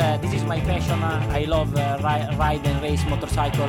[0.00, 0.98] uh, this is my passion.
[1.02, 3.68] I love uh, ri- ride and race motorcycle.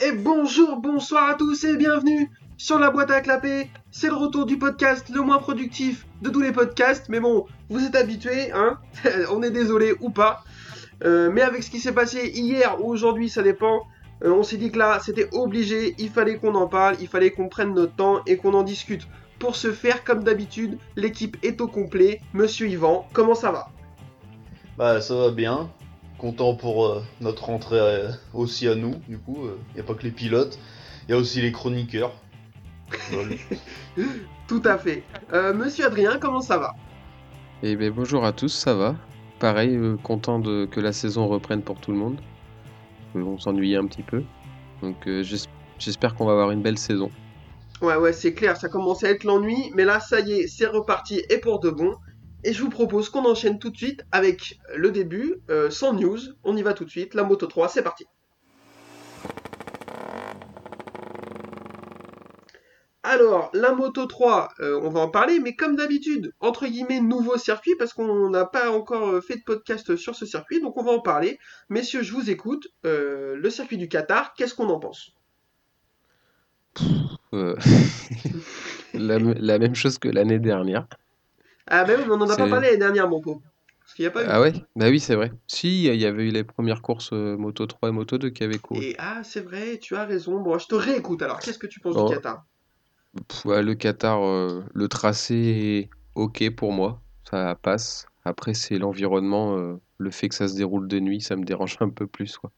[0.00, 3.68] Et bonjour, bonsoir à tous et bienvenue sur la boîte à clapper.
[3.90, 7.84] C'est le retour du podcast le moins productif de tous les podcasts, mais bon, vous
[7.84, 8.78] êtes habitués, hein
[9.32, 10.44] On est désolé ou pas.
[11.04, 13.82] Euh, mais avec ce qui s'est passé hier ou aujourd'hui, ça dépend.
[14.24, 17.30] euh, on s'est dit que là, c'était obligé, il fallait qu'on en parle, il fallait
[17.30, 19.06] qu'on prenne notre temps et qu'on en discute.
[19.38, 22.20] Pour ce faire, comme d'habitude, l'équipe est au complet.
[22.34, 23.70] Monsieur Yvan, comment ça va?
[24.76, 25.70] Bah ça va bien.
[26.18, 29.38] Content pour euh, notre rentrée euh, aussi à nous, du coup.
[29.70, 30.58] Il n'y a pas que les pilotes,
[31.06, 32.12] il y a aussi les chroniqueurs.
[34.48, 35.04] Tout à fait.
[35.32, 36.74] Euh, Monsieur Adrien, comment ça va?
[37.62, 38.94] Eh bien bonjour à tous, ça va
[39.38, 42.18] Pareil, euh, content de, que la saison reprenne pour tout le monde.
[43.14, 44.22] Euh, on s'ennuyait un petit peu.
[44.82, 45.48] Donc euh, j'es-
[45.78, 47.10] j'espère qu'on va avoir une belle saison.
[47.80, 50.66] Ouais, ouais, c'est clair, ça commençait à être l'ennui, mais là, ça y est, c'est
[50.66, 51.94] reparti et pour de bon.
[52.42, 56.18] Et je vous propose qu'on enchaîne tout de suite avec le début, euh, sans news.
[56.42, 58.06] On y va tout de suite, la Moto 3, c'est parti.
[63.04, 67.38] Alors, la Moto 3, euh, on va en parler, mais comme d'habitude, entre guillemets, nouveau
[67.38, 70.82] circuit, parce qu'on n'a pas encore euh, fait de podcast sur ce circuit, donc on
[70.82, 71.38] va en parler.
[71.68, 72.66] Messieurs, je vous écoute.
[72.82, 75.12] Le circuit du Qatar, qu'est-ce qu'on en pense?
[77.34, 77.56] Euh,
[78.94, 80.86] la, la même chose que l'année dernière.
[81.66, 83.42] Ah ben oui, mais on en a pas parlé l'année dernière, mon pauvre.
[83.80, 84.26] Parce qu'il n'y a pas eu.
[84.28, 84.52] Ah ouais?
[84.76, 85.32] Bah oui, c'est vrai.
[85.46, 88.44] Si, il y avait eu les premières courses euh, Moto 3 et Moto 2 qui
[88.44, 88.82] avaient couru.
[88.82, 90.40] Et ah, c'est vrai, tu as raison.
[90.40, 91.40] Bon, je te réécoute alors.
[91.40, 92.08] Qu'est-ce que tu penses Oh.
[92.08, 92.44] du Qatar?
[93.28, 97.00] Pff, ouais, le Qatar, euh, le tracé est ok pour moi,
[97.30, 98.06] ça passe.
[98.24, 101.76] Après, c'est l'environnement, euh, le fait que ça se déroule de nuit, ça me dérange
[101.80, 102.50] un peu plus, quoi.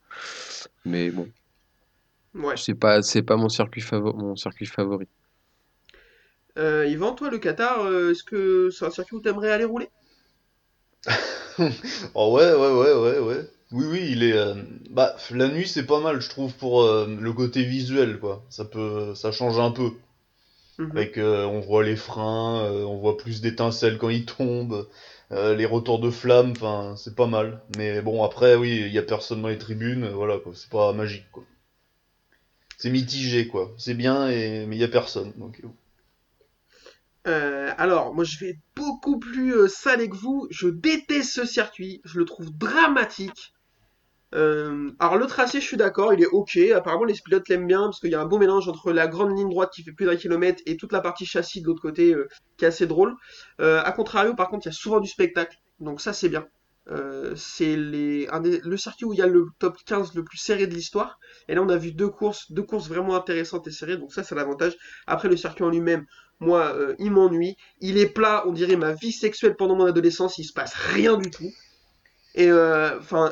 [0.84, 1.28] Mais bon,
[2.34, 2.60] Ouais.
[2.64, 5.08] c'est pas, c'est pas mon circuit favori, mon circuit favori.
[6.58, 9.90] Euh, Yvan, toi, le Qatar, euh, est-ce que c'est un circuit où t'aimerais aller rouler?
[12.14, 13.40] Oh ouais, ouais, ouais, ouais, ouais.
[13.72, 14.32] Oui, oui, il est.
[14.32, 14.54] euh,
[14.90, 18.44] Bah, la nuit c'est pas mal, je trouve, pour euh, le côté visuel, quoi.
[18.50, 19.90] Ça peut, ça change un peu.
[20.78, 20.90] Mhm.
[20.94, 24.88] Avec, euh, on voit les freins, euh, on voit plus d'étincelles quand ils tombent,
[25.32, 27.62] euh, les retours de flammes, enfin, c'est pas mal.
[27.76, 30.52] Mais bon, après, oui, il y a personne dans les tribunes, euh, voilà, quoi.
[30.54, 31.44] C'est pas magique, quoi.
[32.80, 33.74] C'est mitigé, quoi.
[33.76, 35.34] C'est bien, mais il y a personne.
[37.26, 40.46] Euh, alors, moi, je vais être beaucoup plus euh, salé que vous.
[40.50, 42.00] Je déteste ce circuit.
[42.06, 43.52] Je le trouve dramatique.
[44.34, 46.56] Euh, alors, le tracé, je suis d'accord, il est ok.
[46.74, 49.36] Apparemment, les pilotes l'aiment bien parce qu'il y a un beau mélange entre la grande
[49.36, 52.14] ligne droite qui fait plus d'un kilomètre et toute la partie châssis de l'autre côté
[52.14, 53.14] euh, qui est assez drôle.
[53.58, 55.58] À contrario, par contre, il y a souvent du spectacle.
[55.80, 56.46] Donc, ça, c'est bien.
[56.90, 60.74] Euh, c'est le circuit où il y a le top 15 le plus serré de
[60.74, 61.18] l'histoire.
[61.48, 63.96] Et là, on a vu deux courses, deux courses vraiment intéressantes et serrées.
[63.96, 64.76] Donc, ça, c'est l'avantage.
[65.06, 66.04] Après, le circuit en lui-même,
[66.40, 67.56] moi, euh, il m'ennuie.
[67.80, 70.38] Il est plat, on dirait ma vie sexuelle pendant mon adolescence.
[70.38, 71.50] Il se passe rien du tout.
[72.34, 73.30] Et euh, enfin.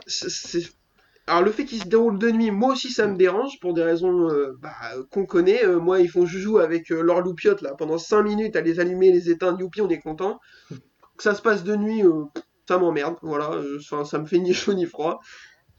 [1.26, 3.82] Alors le fait qu'il se déroule de nuit, moi aussi ça me dérange pour des
[3.82, 4.28] raisons
[4.62, 4.72] bah,
[5.10, 5.66] qu'on connaît.
[5.66, 7.22] Moi ils font joujou avec euh, leur
[7.60, 10.40] là pendant 5 minutes à les allumer, les éteindre, youpi on est content.
[10.70, 12.02] Que ça se passe de nuit,
[12.68, 13.16] ça m'emmerde.
[13.22, 15.20] Voilà, euh, ça me fait ni chaud ni froid.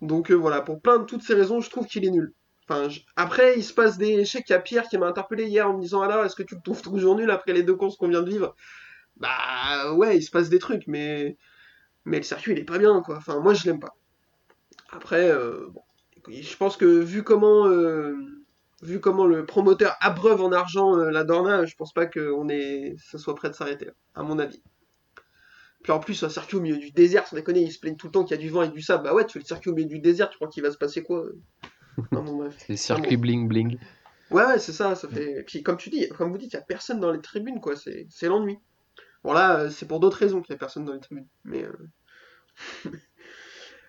[0.02, 2.34] Donc euh, voilà, pour plein de toutes ces raisons, je trouve qu'il est nul.
[2.68, 4.26] Enfin, Après, il se passe des...
[4.26, 6.44] Je sais y a Pierre qui m'a interpellé hier en me disant Alors, est-ce que
[6.44, 8.56] tu le trouves toujours nul après les deux courses qu'on vient de vivre?
[9.18, 11.38] Bah ouais, il se passe des trucs, mais
[12.06, 13.18] mais le circuit il est pas bien quoi.
[13.18, 13.96] Enfin, moi je l'aime pas.
[14.92, 15.82] Après, euh, bon,
[16.30, 17.68] je pense que vu comment
[18.82, 23.18] vu comment le promoteur abreuve en argent la Dorna, je pense pas que est ça
[23.18, 24.62] soit prêt de s'arrêter, à mon avis.
[25.84, 28.08] Puis en plus, un circuit au milieu du désert, sans déconner, ils se plaignent tout
[28.08, 29.04] le temps qu'il y a du vent et du sable.
[29.04, 30.78] Bah ouais, tu fais le circuit au milieu du désert, tu crois qu'il va se
[30.78, 31.26] passer quoi?
[32.12, 32.56] Non, bon, bref.
[32.66, 33.78] C'est circuit bling bling.
[34.32, 35.44] Ouais, ouais, c'est ça, ça fait.
[35.48, 37.76] Puis comme tu dis, comme vous dites, il y a personne dans les tribunes, quoi.
[37.76, 38.60] C'est, l'ennui.
[39.24, 41.28] Bon là, euh, c'est pour d'autres raisons qu'il y a personne dans les tribunes.
[41.44, 41.74] Mais euh...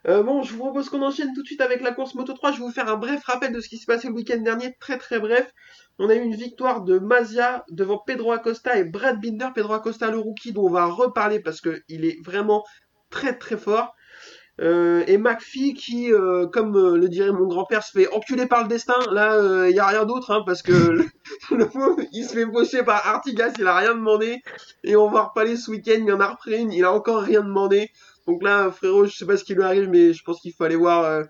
[0.08, 2.52] euh, bon, je vous propose qu'on enchaîne tout de suite avec la course Moto 3.
[2.52, 4.74] Je vais vous faire un bref rappel de ce qui s'est passé le week-end dernier,
[4.80, 5.52] très très bref.
[5.98, 9.48] On a eu une victoire de Mazia devant Pedro Acosta et Brad Binder.
[9.54, 12.64] Pedro Acosta, le rookie, dont on va reparler parce que il est vraiment
[13.10, 13.94] très très fort.
[14.62, 18.68] Euh, et McPhee qui, euh, comme le dirait mon grand-père, se fait enculer par le
[18.68, 18.98] destin.
[19.10, 20.72] Là, il y a rien d'autre, hein, parce que
[21.50, 21.68] le,
[22.12, 24.40] il se fait pocher par Artigas, il a rien demandé.
[24.84, 27.42] Et on va reparler ce week-end, il en a repris une, il a encore rien
[27.42, 27.90] demandé.
[28.26, 30.64] Donc là, frérot, je sais pas ce qui lui arrive, mais je pense qu'il faut
[30.64, 31.24] aller voir, euh,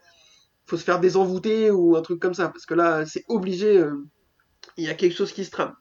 [0.66, 3.94] faut se faire désenvoûter ou un truc comme ça, parce que là, c'est obligé, euh,
[4.76, 5.74] il y a quelque chose qui se trame.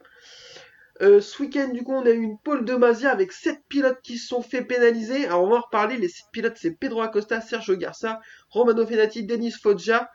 [1.02, 4.02] Euh, ce week-end, du coup, on a eu une pole de Mazia avec 7 pilotes
[4.04, 5.26] qui se sont fait pénaliser.
[5.26, 5.96] Alors, on va en reparler.
[5.98, 8.20] Les 7 pilotes, c'est Pedro Acosta, Sergio Garça,
[8.50, 10.10] Romano Fenati, Denis Foggia.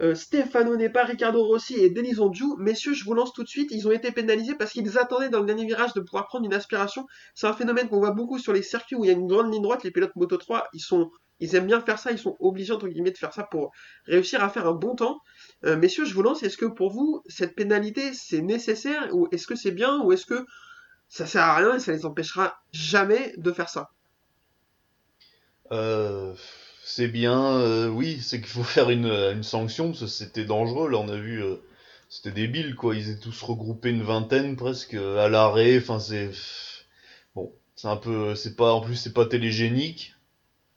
[0.00, 3.70] Euh, Stefano Nepa, Ricardo Rossi et Denis Ondiou, messieurs, je vous lance tout de suite,
[3.70, 6.52] ils ont été pénalisés parce qu'ils attendaient dans le dernier virage de pouvoir prendre une
[6.52, 7.06] aspiration.
[7.34, 9.50] C'est un phénomène qu'on voit beaucoup sur les circuits où il y a une grande
[9.50, 11.10] ligne droite, les pilotes Moto 3, ils sont
[11.40, 13.70] ils aiment bien faire ça, ils sont obligés entre guillemets de faire ça pour
[14.06, 15.20] réussir à faire un bon temps.
[15.64, 19.46] Euh, messieurs, je vous lance, est-ce que pour vous, cette pénalité, c'est nécessaire ou est-ce
[19.46, 20.46] que c'est bien ou est-ce que
[21.08, 23.90] ça sert à rien et ça les empêchera jamais de faire ça?
[25.72, 26.34] Euh,
[26.88, 30.88] c'est bien, euh, oui, c'est qu'il faut faire une, une sanction, parce que c'était dangereux,
[30.88, 31.56] là on a vu, euh,
[32.08, 36.30] c'était débile quoi, ils étaient tous regroupés une vingtaine presque euh, à l'arrêt, enfin c'est...
[37.34, 40.14] Bon, c'est un peu, c'est pas, en plus c'est pas télégénique,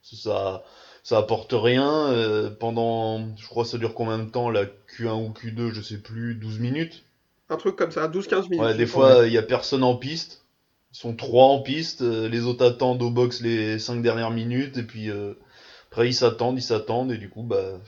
[0.02, 0.64] ça,
[1.04, 5.30] ça apporte rien, euh, pendant, je crois ça dure combien de temps, la Q1 ou
[5.32, 7.04] Q2, je sais plus, 12 minutes?
[7.50, 8.60] Un truc comme ça, 12-15 minutes.
[8.60, 10.44] Ouais, des fois il y a personne en piste,
[10.92, 14.76] ils sont trois en piste, euh, les autres attendent au box les cinq dernières minutes,
[14.78, 15.12] et puis...
[15.92, 17.80] après, ils s'attendent, ils s'attendent, et du coup, bah,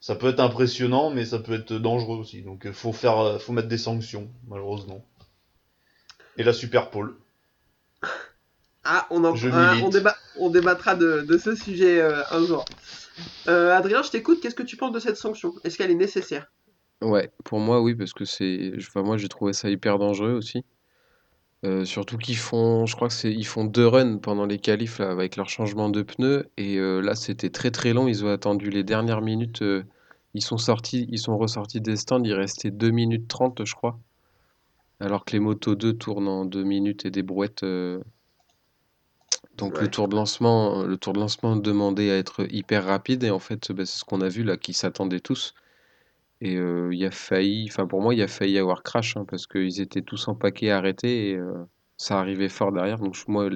[0.00, 2.42] ça peut être impressionnant, mais ça peut être dangereux aussi.
[2.42, 5.04] Donc, euh, faut faire, euh, faut mettre des sanctions, malheureusement.
[6.36, 7.16] Et la Super Pole.
[8.88, 12.46] Ah, on, en, Je ah, on, débat, on débattra de, de ce sujet euh, un
[12.46, 12.64] jour.
[13.48, 15.54] Euh, Adrien, je t'écoute, qu'est-ce que tu penses de cette sanction?
[15.64, 16.52] Est-ce qu'elle est nécessaire?
[17.02, 18.70] Ouais, pour moi, oui, parce que c'est.
[18.78, 20.64] Enfin, moi, j'ai trouvé ça hyper dangereux aussi.
[21.66, 24.98] Euh, surtout qu'ils font, je crois que c'est, ils font deux runs pendant les qualifs
[25.00, 26.48] là, avec leur changement de pneus.
[26.56, 28.08] Et euh, là, c'était très très long.
[28.08, 29.62] Ils ont attendu les dernières minutes.
[29.62, 29.84] euh,
[30.34, 32.22] ils sont sortis, ils sont ressortis des stands.
[32.24, 33.98] Il restait 2 minutes 30, je crois.
[35.00, 37.64] Alors que les motos 2 tournent en 2 minutes et des brouettes.
[39.58, 39.82] Donc Ouais.
[39.82, 43.24] le tour de lancement, le tour de lancement demandait à être hyper rapide.
[43.24, 45.54] Et en fait, bah, c'est ce qu'on a vu là, qu'ils s'attendaient tous.
[46.42, 49.46] Et il a failli, enfin pour moi, il a failli y avoir crash hein, parce
[49.46, 51.40] qu'ils étaient tous en paquet arrêtés et
[51.96, 52.98] ça arrivait fort derrière.
[52.98, 53.48] Donc moi,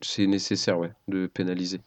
[0.00, 1.80] c'est nécessaire ouais, de pénaliser.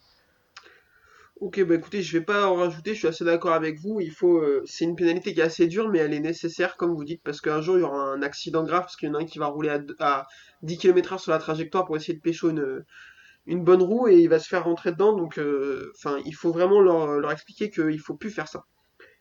[1.41, 3.99] Ok, bah écoutez, je vais pas en rajouter, je suis assez d'accord avec vous.
[3.99, 7.03] Il faut, c'est une pénalité qui est assez dure, mais elle est nécessaire, comme vous
[7.03, 9.21] dites, parce qu'un jour il y aura un accident grave, parce qu'il y en a
[9.21, 10.27] un qui va rouler à, à
[10.61, 12.85] 10 km/h sur la trajectoire pour essayer de pécho une,
[13.63, 15.13] bonne roue et il va se faire rentrer dedans.
[15.13, 18.65] Donc, il faut vraiment leur, leur expliquer qu'il faut plus faire ça.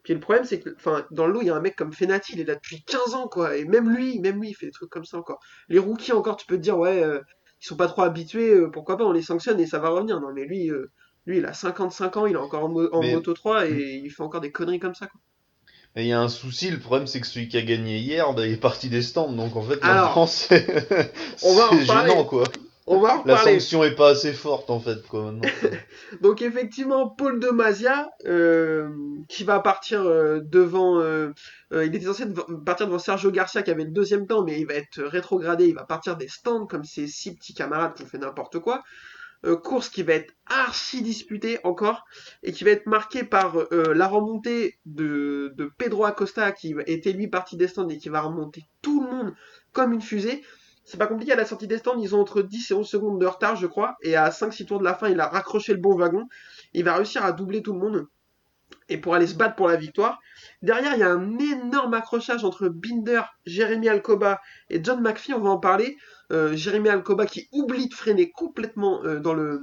[0.02, 1.92] Puis le problème, c'est que, enfin, dans le lot, il y a un mec comme
[1.92, 4.66] Fenati, il est là depuis 15 ans, quoi, et même lui, même lui, il fait
[4.66, 5.40] des trucs comme ça encore.
[5.68, 7.20] Les rookies, encore, tu peux te dire, ouais, euh,
[7.62, 10.20] ils sont pas trop habitués, euh, pourquoi pas, on les sanctionne et ça va revenir.
[10.20, 10.90] Non, mais lui, euh,
[11.26, 14.00] lui, il a 55 ans, il est encore en, mo- en Mais- Moto 3 et
[14.02, 15.20] il fait encore des conneries comme ça, quoi.
[15.96, 18.32] Et il y a un souci, le problème c'est que celui qui a gagné hier,
[18.32, 20.26] bah, il est parti des stands, donc en fait, Alors, maintenant
[21.80, 22.44] c'est gênant, quoi.
[22.92, 23.60] On va en La reparler.
[23.60, 25.42] sanction est pas assez forte, en fait, quoi, maintenant.
[26.22, 28.88] Donc effectivement, Paul de Mazia, euh,
[29.28, 31.30] qui va partir euh, devant, euh,
[31.72, 34.66] il était censé dev- partir devant Sergio Garcia qui avait le deuxième temps, mais il
[34.66, 38.06] va être rétrogradé, il va partir des stands comme ses six petits camarades qui ont
[38.06, 38.82] fait n'importe quoi.
[39.62, 42.04] Course qui va être archi disputée encore
[42.42, 47.26] et qui va être marquée par la remontée de, de Pedro Acosta qui était lui
[47.26, 49.32] parti des stands et qui va remonter tout le monde
[49.72, 50.42] comme une fusée.
[50.90, 53.20] C'est pas compliqué à la sortie des stands, ils ont entre 10 et 11 secondes
[53.20, 55.78] de retard, je crois, et à 5-6 tours de la fin, il a raccroché le
[55.78, 56.26] bon wagon.
[56.72, 58.08] Il va réussir à doubler tout le monde
[58.88, 60.18] et pour aller se battre pour la victoire.
[60.62, 65.40] Derrière, il y a un énorme accrochage entre Binder, Jérémy Alcoba et John McPhee, on
[65.40, 65.96] va en parler.
[66.32, 69.60] Euh, Jérémy Alcoba qui oublie de freiner complètement euh,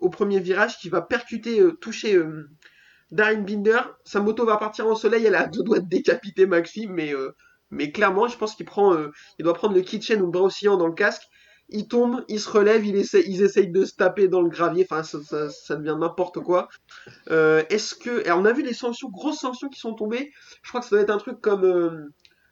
[0.00, 2.50] au premier virage, qui va percuter, euh, toucher euh,
[3.12, 3.80] Darren Binder.
[4.04, 7.14] Sa moto va partir en soleil, elle a deux doigts de décapiter McPhee, mais,
[7.70, 10.42] mais clairement, je pense qu'il prend, euh, il doit prendre le kitchen ou le bras
[10.42, 11.22] oscillant dans le casque.
[11.68, 14.86] Il tombe, il se relève, il essaie, ils essayent de se taper dans le gravier,
[14.90, 16.68] enfin ça, devient n'importe quoi.
[17.30, 20.32] Euh, Est-ce que, on a vu les sanctions, grosses sanctions qui sont tombées.
[20.62, 22.10] Je crois que ça doit être un truc comme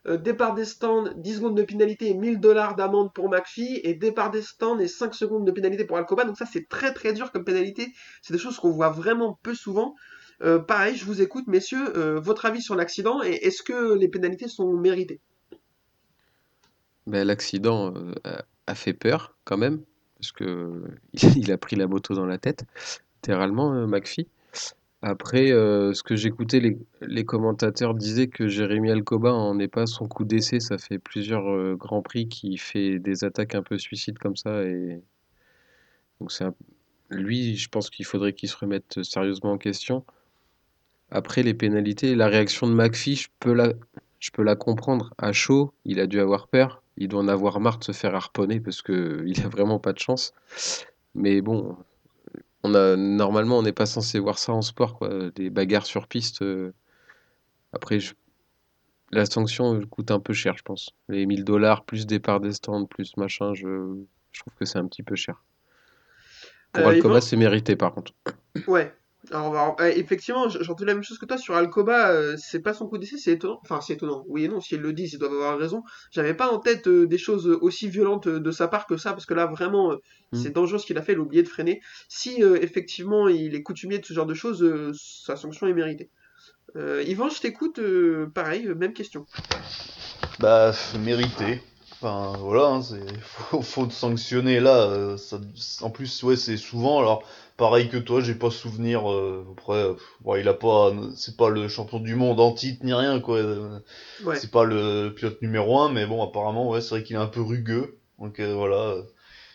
[0.09, 3.95] euh, départ des stands, 10 secondes de pénalité et 1000 dollars d'amende pour McPhee, et
[3.95, 6.25] départ des stands et 5 secondes de pénalité pour Alcoba.
[6.25, 7.93] Donc ça c'est très très dur comme pénalité.
[8.23, 9.95] C'est des choses qu'on voit vraiment peu souvent.
[10.42, 14.09] Euh, pareil, je vous écoute, messieurs, euh, votre avis sur l'accident et est-ce que les
[14.09, 15.21] pénalités sont méritées?
[17.07, 18.12] Ben, l'accident euh,
[18.66, 19.83] a, fait peur quand même
[20.18, 20.85] parce que
[21.37, 22.64] il a pris la moto dans la tête,
[23.16, 24.28] littéralement, McPhee.
[25.00, 30.09] Après, ce que j'écoutais, les, les commentateurs disaient que Jérémy Alcoba en est pas son
[30.09, 30.59] coup d'essai.
[30.59, 34.64] Ça fait plusieurs grands prix qui fait des attaques un peu suicides comme ça.
[34.64, 35.00] Et
[36.21, 36.33] donc
[37.11, 40.04] lui, je pense qu'il faudrait qu'il se remette sérieusement en question.
[41.11, 43.73] Après, les pénalités, la réaction de McPhee, je peux la,
[44.21, 45.15] je peux la comprendre.
[45.19, 46.83] À chaud, il a dû avoir peur.
[46.97, 49.93] Il doit en avoir marre de se faire harponner parce que il a vraiment pas
[49.93, 50.33] de chance.
[51.15, 51.77] Mais bon,
[52.65, 55.31] on a normalement, on n'est pas censé voir ça en sport, quoi.
[55.35, 56.43] Des bagarres sur piste.
[56.43, 56.73] euh.
[57.73, 58.15] Après, je-
[59.11, 60.91] la sanction coûte un peu cher, je pense.
[61.09, 63.95] Les 1000 dollars plus départ des stands plus machin, je,
[64.33, 65.43] je trouve que c'est un petit peu cher.
[66.73, 68.12] Pour Euh, Alcoba, Yvan c'est mérité par contre.
[68.67, 68.93] Ouais.
[69.31, 72.73] Alors, va- euh, effectivement, j'entends la même chose que toi sur Alcoba, euh, c'est pas
[72.73, 73.59] son coup d'essai, c'est étonnant.
[73.63, 74.25] Enfin, c'est étonnant.
[74.29, 75.83] Oui et non, si ils le disent, ils doivent avoir raison.
[76.13, 79.13] J'avais pas en tête euh, des choses aussi violentes euh, de sa part que ça,
[79.13, 79.97] parce que là, vraiment, euh,
[80.31, 80.37] Mm.
[80.43, 81.81] c'est dangereux ce qu'il a fait, il a oublié de freiner.
[82.11, 84.63] Si effectivement il est coutumier de ce genre de choses,
[85.25, 86.11] sa sanction est méritée.
[86.77, 87.81] Yvan, je t'écoute,
[88.35, 89.25] pareil, même question.
[90.39, 91.63] Bah, mérité.
[91.93, 95.17] Enfin, voilà, hein, c'est faut, faut te sanctionner là.
[95.17, 95.39] ça,
[95.81, 96.99] en plus, ouais, c'est souvent.
[97.01, 97.25] Alors,
[97.59, 99.11] pareil que toi, j'ai pas souvenir.
[99.12, 99.88] euh, après,
[100.23, 103.41] bon, il a pas, c'est pas le champion du monde en titre ni rien quoi.
[104.25, 104.37] Ouais.
[104.37, 107.27] C'est pas le pilote numéro un, mais bon, apparemment, ouais, c'est vrai qu'il est un
[107.27, 107.99] peu rugueux.
[108.19, 108.95] Donc euh, voilà.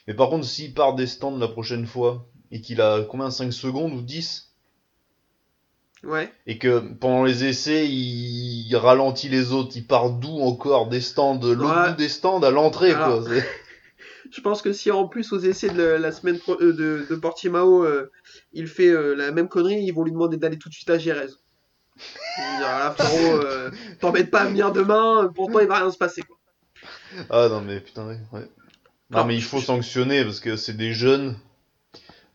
[0.08, 3.52] Mais par contre, s'il part des stands la prochaine fois et qu'il a combien 5
[3.52, 4.52] secondes ou 10
[6.06, 6.30] Ouais.
[6.48, 11.00] et que pendant les essais, il, il ralentit les autres, il part d'où encore des
[11.00, 11.92] stands, l'autre Ouais.
[11.92, 13.24] bout des stands à l'entrée, quoi.
[14.32, 17.06] Je pense que si en plus aux essais de la, la semaine pro- euh, de,
[17.10, 18.12] de Portimao, euh,
[18.54, 20.98] il fait euh, la même connerie, ils vont lui demander d'aller tout de suite à
[20.98, 21.28] Jerez.
[21.98, 25.68] Ils vont dire, ah là frérot, euh, t'embête pas à venir demain, pour toi il
[25.68, 26.22] va rien se passer.
[26.24, 26.38] Quoi.
[27.30, 28.18] Ah non, mais putain, ouais.
[28.32, 28.48] ouais.
[29.10, 31.36] Non, Non, mais il faut sanctionner parce que c'est des jeunes.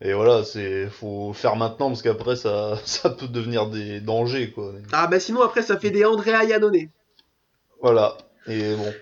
[0.01, 4.73] Et voilà, c'est faut faire maintenant parce qu'après ça, ça peut devenir des dangers, quoi.
[4.93, 6.87] Ah bah sinon après ça fait des Andrea Iannone.
[7.81, 8.17] Voilà.
[8.47, 8.93] Et bon,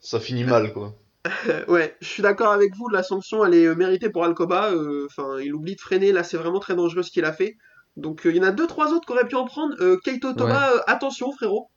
[0.00, 0.94] ça finit mal, quoi.
[1.68, 4.70] Ouais, je suis d'accord avec vous, la sanction elle est euh, méritée pour Alcoba.
[4.72, 7.56] euh, Enfin, il oublie de freiner, là c'est vraiment très dangereux ce qu'il a fait.
[7.96, 9.74] Donc euh, il y en a deux trois autres qui auraient pu en prendre.
[9.80, 11.70] Euh, Keito Thomas, euh, attention frérot,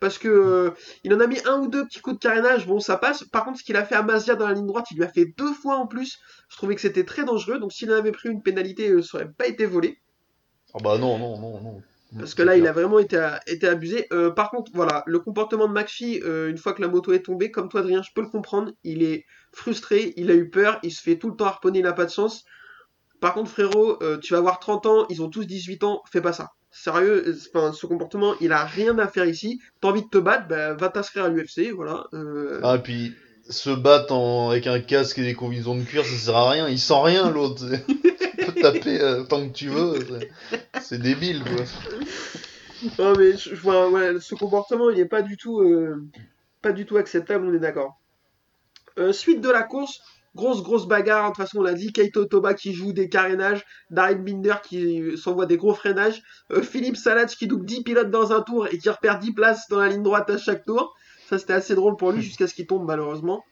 [0.00, 0.70] parce que euh,
[1.04, 3.24] il en a mis un ou deux petits coups de carénage, bon ça passe.
[3.24, 5.08] Par contre ce qu'il a fait à Mazia dans la ligne droite, il lui a
[5.08, 6.18] fait deux fois en plus.
[6.48, 7.58] Je trouvais que c'était très dangereux.
[7.58, 9.98] Donc s'il en avait pris une pénalité, euh, ça aurait pas été volé.
[10.74, 11.82] Ah bah non, non, non, non.
[12.18, 14.06] Parce que là, il a vraiment été, été abusé.
[14.12, 17.24] Euh, par contre, voilà, le comportement de McPhee, euh, une fois que la moto est
[17.24, 18.72] tombée, comme toi, Adrien, je peux le comprendre.
[18.84, 21.84] Il est frustré, il a eu peur, il se fait tout le temps harponner, il
[21.84, 22.44] n'a pas de chance.
[23.20, 26.20] Par contre, frérot, euh, tu vas avoir 30 ans, ils ont tous 18 ans, fais
[26.20, 26.50] pas ça.
[26.70, 29.60] Sérieux, euh, enfin, ce comportement, il a rien à faire ici.
[29.80, 32.04] T'as envie de te battre, bah, va t'inscrire à l'UFC, voilà.
[32.62, 33.14] Ah, et puis
[33.48, 34.50] se battre en...
[34.50, 36.68] avec un casque et des combinaisons de cuir, ça sert à rien.
[36.68, 37.64] Il sent rien, l'autre.
[38.60, 39.94] taper euh, tant que tu veux.
[40.80, 41.64] c'est- débile, quoi.
[42.98, 46.04] Non mais je, ouais, ce comportement il est pas du tout, euh,
[46.62, 48.00] pas du tout acceptable, on est d'accord.
[48.98, 50.00] Euh, suite de la course,
[50.34, 53.64] grosse grosse bagarre, de toute façon on l'a dit, Keito Toba qui joue des carénages,
[53.90, 56.22] Darren Binder qui s'envoie des gros freinages,
[56.62, 59.78] Philippe Salach qui double 10 pilotes dans un tour et qui repère 10 places dans
[59.78, 60.94] la ligne droite à chaque tour.
[61.28, 63.44] Ça c'était assez drôle pour lui jusqu'à ce qu'il tombe malheureusement.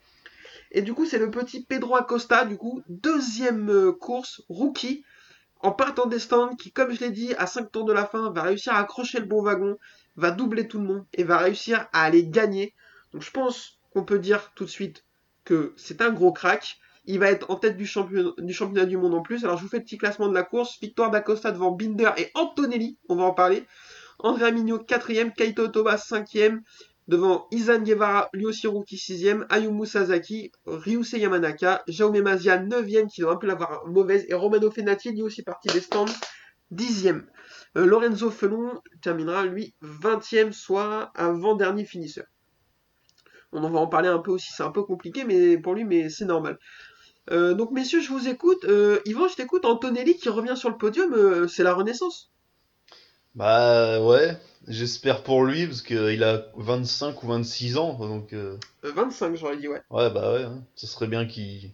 [0.71, 5.05] Et du coup c'est le petit Pedro Acosta, du coup, deuxième euh, course, rookie,
[5.63, 8.31] en partant des stands, qui, comme je l'ai dit, à 5 tours de la fin,
[8.31, 9.77] va réussir à accrocher le bon wagon,
[10.17, 12.75] va doubler tout le monde et va réussir à aller gagner.
[13.13, 15.05] Donc je pense qu'on peut dire tout de suite
[15.45, 16.79] que c'est un gros crack.
[17.07, 19.45] Il va être en tête du championnat, du monde en plus.
[19.45, 20.79] Alors je vous fais le petit classement de la course.
[20.81, 23.67] Victoire d'Acosta devant Binder et Antonelli, on va en parler.
[24.19, 26.61] Andrea Mignot 4ème, Kaito Toba 5ème,
[27.11, 33.21] devant Izan Guevara, lui aussi rookie 6ème, Ayumu Sasaki, Ryusei Yamanaka, Jaume Mazia 9ème, qui
[33.21, 36.07] doit un peu l'avoir mauvaise, et Romano Fenati, lui aussi parti des stands,
[36.73, 37.25] 10ème.
[37.77, 42.27] Euh, Lorenzo Felon terminera, lui, 20ème, soit avant-dernier finisseur.
[43.53, 45.85] On en va en parler un peu aussi, c'est un peu compliqué mais pour lui,
[45.85, 46.59] mais c'est normal.
[47.33, 48.65] Euh, donc messieurs, je vous écoute.
[48.65, 49.65] Euh, Yvan, je t'écoute.
[49.65, 52.31] Antonelli qui revient sur le podium, euh, c'est la renaissance.
[53.35, 54.37] Bah ouais,
[54.71, 59.57] j'espère pour lui parce qu'il a 25 ou 26 ans, donc euh, Euh, 25, j'aurais
[59.57, 59.83] dit, ouais.
[59.91, 61.73] ouais bah ouais, hein, ça serait bien qu'il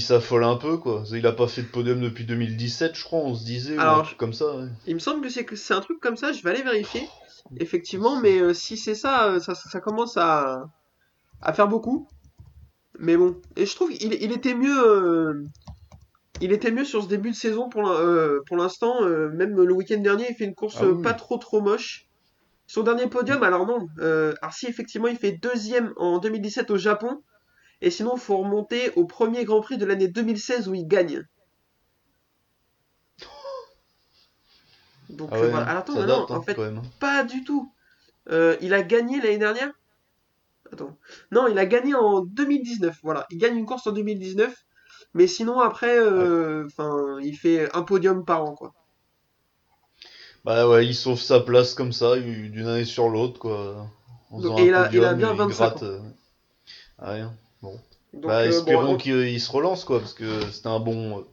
[0.00, 1.04] s'affole un peu quoi.
[1.12, 4.02] Il a pas fait de podium depuis 2017, je crois, on se disait, ou un
[4.02, 4.56] truc comme ça.
[4.56, 4.68] Ouais.
[4.86, 7.08] Il me semble que c'est que c'est un truc comme ça, je vais aller vérifier.
[7.58, 10.70] Effectivement, mais euh, si c'est ça, euh, ça, ça commence à,
[11.42, 12.08] à faire beaucoup.
[12.98, 15.44] Mais bon, et je trouve qu'il il était mieux, euh,
[16.44, 19.02] il était mieux sur ce début de saison pour euh, l'instant.
[19.02, 21.02] euh, même le week-end dernier, il fait une course Ah euh, oui.
[21.02, 22.06] pas trop trop moche.
[22.66, 23.86] Son dernier podium, alors non.
[23.98, 27.22] Euh, alors si effectivement, il fait deuxième en 2017 au Japon.
[27.80, 31.24] Et sinon, il faut remonter au premier Grand Prix de l'année 2016 où il gagne.
[35.10, 35.66] Donc Ah ouais, voilà.
[35.66, 36.82] Alors, attends, non, hein, en fait, même.
[37.00, 37.72] pas du tout.
[38.30, 39.72] Euh, il a gagné l'année dernière?
[40.72, 40.96] Attends.
[41.30, 42.98] Non, il a gagné en 2019.
[43.02, 44.54] Voilà, il gagne une course en 2019.
[45.14, 46.66] Mais sinon, après, euh,
[47.22, 48.74] il fait un podium par an, quoi.
[50.44, 53.88] Bah ouais, il sauve sa place comme ça, d'une année sur l'autre quoi.
[54.30, 56.00] En Donc, et il a- il a podium, bien 25 gratte, euh,
[56.98, 57.34] ah, rien.
[57.62, 57.80] Donc,
[58.26, 61.26] bah euh, bon, espérons on- qu'il se relance quoi, parce que c'était un bon,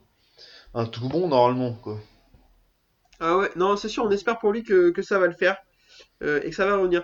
[0.75, 1.99] un tout bon normalement quoi.
[3.19, 5.57] Ah ouais, non, c'est sûr, on espère pour lui que, que ça va le faire
[6.23, 7.03] euh, et que ça va revenir.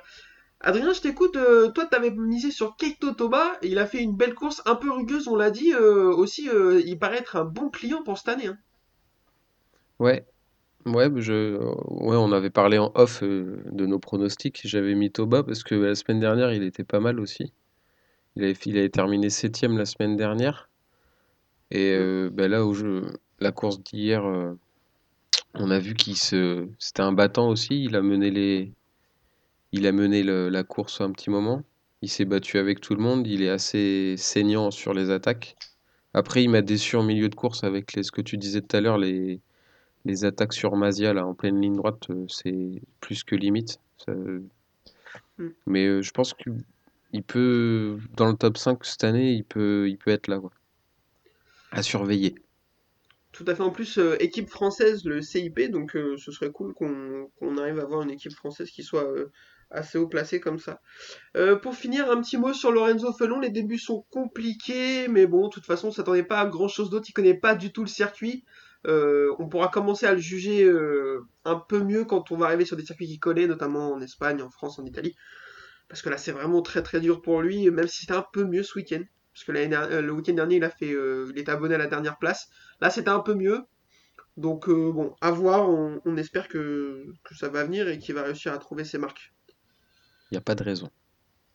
[0.62, 1.36] Adrien, je t'écoute.
[1.38, 3.58] euh, toi, t'avais misé sur Keito Toba.
[3.62, 5.74] Il a fait une belle course, un peu rugueuse, on l'a dit.
[5.74, 8.48] euh, aussi, euh, il paraît être un bon client pour cette année.
[8.48, 8.58] hein.
[10.00, 10.26] Ouais.
[10.86, 11.58] Ouais, je...
[11.58, 14.62] ouais, on avait parlé en off euh, de nos pronostics.
[14.66, 17.52] J'avais mis Toba parce que la semaine dernière, il était pas mal aussi.
[18.36, 20.70] Il avait, terminé septième la semaine dernière.
[21.72, 21.98] Et
[22.32, 23.04] bah, là, où je...
[23.40, 24.24] la course d'hier,
[25.56, 26.68] on a vu qu'il se...
[26.80, 27.84] C'était un battant aussi.
[27.86, 28.72] Il a mené les...
[29.76, 31.62] Il a mené le- la course un petit moment.
[32.02, 33.28] Il s'est battu avec tout le monde.
[33.28, 35.56] Il est assez saignant sur les attaques.
[36.14, 38.04] Après, il m'a déçu en milieu de course avec les...
[38.04, 39.42] ce que tu disais tout à l'heure, les...
[40.06, 42.10] les attaques sur Mazia là, en pleine ligne droite.
[42.12, 43.80] euh, C'est plus que limite.
[44.06, 44.14] Ça-
[45.38, 45.48] Mm.
[45.66, 49.98] Mais euh, je pense qu'il peut, dans le top 5 cette année, il peut, il
[49.98, 50.52] peut être là, quoi.
[51.72, 52.36] À surveiller.
[53.32, 53.64] Tout à fait.
[53.64, 57.84] En plus, euh, équipe française, le CIP, donc euh, ce serait cool qu'on arrive à
[57.84, 59.08] avoir une équipe française qui soit
[59.72, 60.82] assez haut placée comme ça.
[61.36, 63.40] Euh, pour finir, un petit mot sur Lorenzo Felon.
[63.40, 66.90] Les débuts sont compliqués, mais bon, de toute façon, on s'attendait pas à grand chose
[66.90, 67.08] d'autre.
[67.10, 68.44] Il connaît pas du tout le circuit.
[68.88, 72.66] Euh, on pourra commencer à le juger euh, un peu mieux quand on va arriver
[72.66, 75.16] sur des circuits qu'il connaît, notamment en Espagne, en France, en Italie.
[75.90, 78.44] Parce que là, c'est vraiment très très dur pour lui, même si c'était un peu
[78.44, 79.04] mieux ce week-end.
[79.34, 82.48] Parce que le week-end dernier, il a fait, il est abonné à la dernière place.
[82.80, 83.62] Là, c'était un peu mieux.
[84.38, 87.06] Donc bon, à voir, on, espère que
[87.36, 89.35] ça va venir et qu'il va réussir à trouver ses marques.
[90.32, 90.90] Il n'y a pas de raison.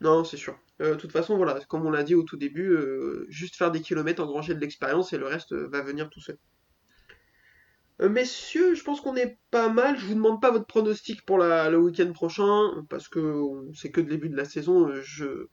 [0.00, 0.58] Non, c'est sûr.
[0.80, 3.70] Euh, de toute façon, voilà, comme on l'a dit au tout début, euh, juste faire
[3.70, 6.38] des kilomètres, engranger de l'expérience et le reste euh, va venir tout seul.
[8.02, 9.98] Messieurs, je pense qu'on est pas mal.
[9.98, 14.06] Je vous demande pas votre pronostic pour le week-end prochain parce que c'est que le
[14.06, 14.90] début de la saison.
[15.02, 15.48] Je,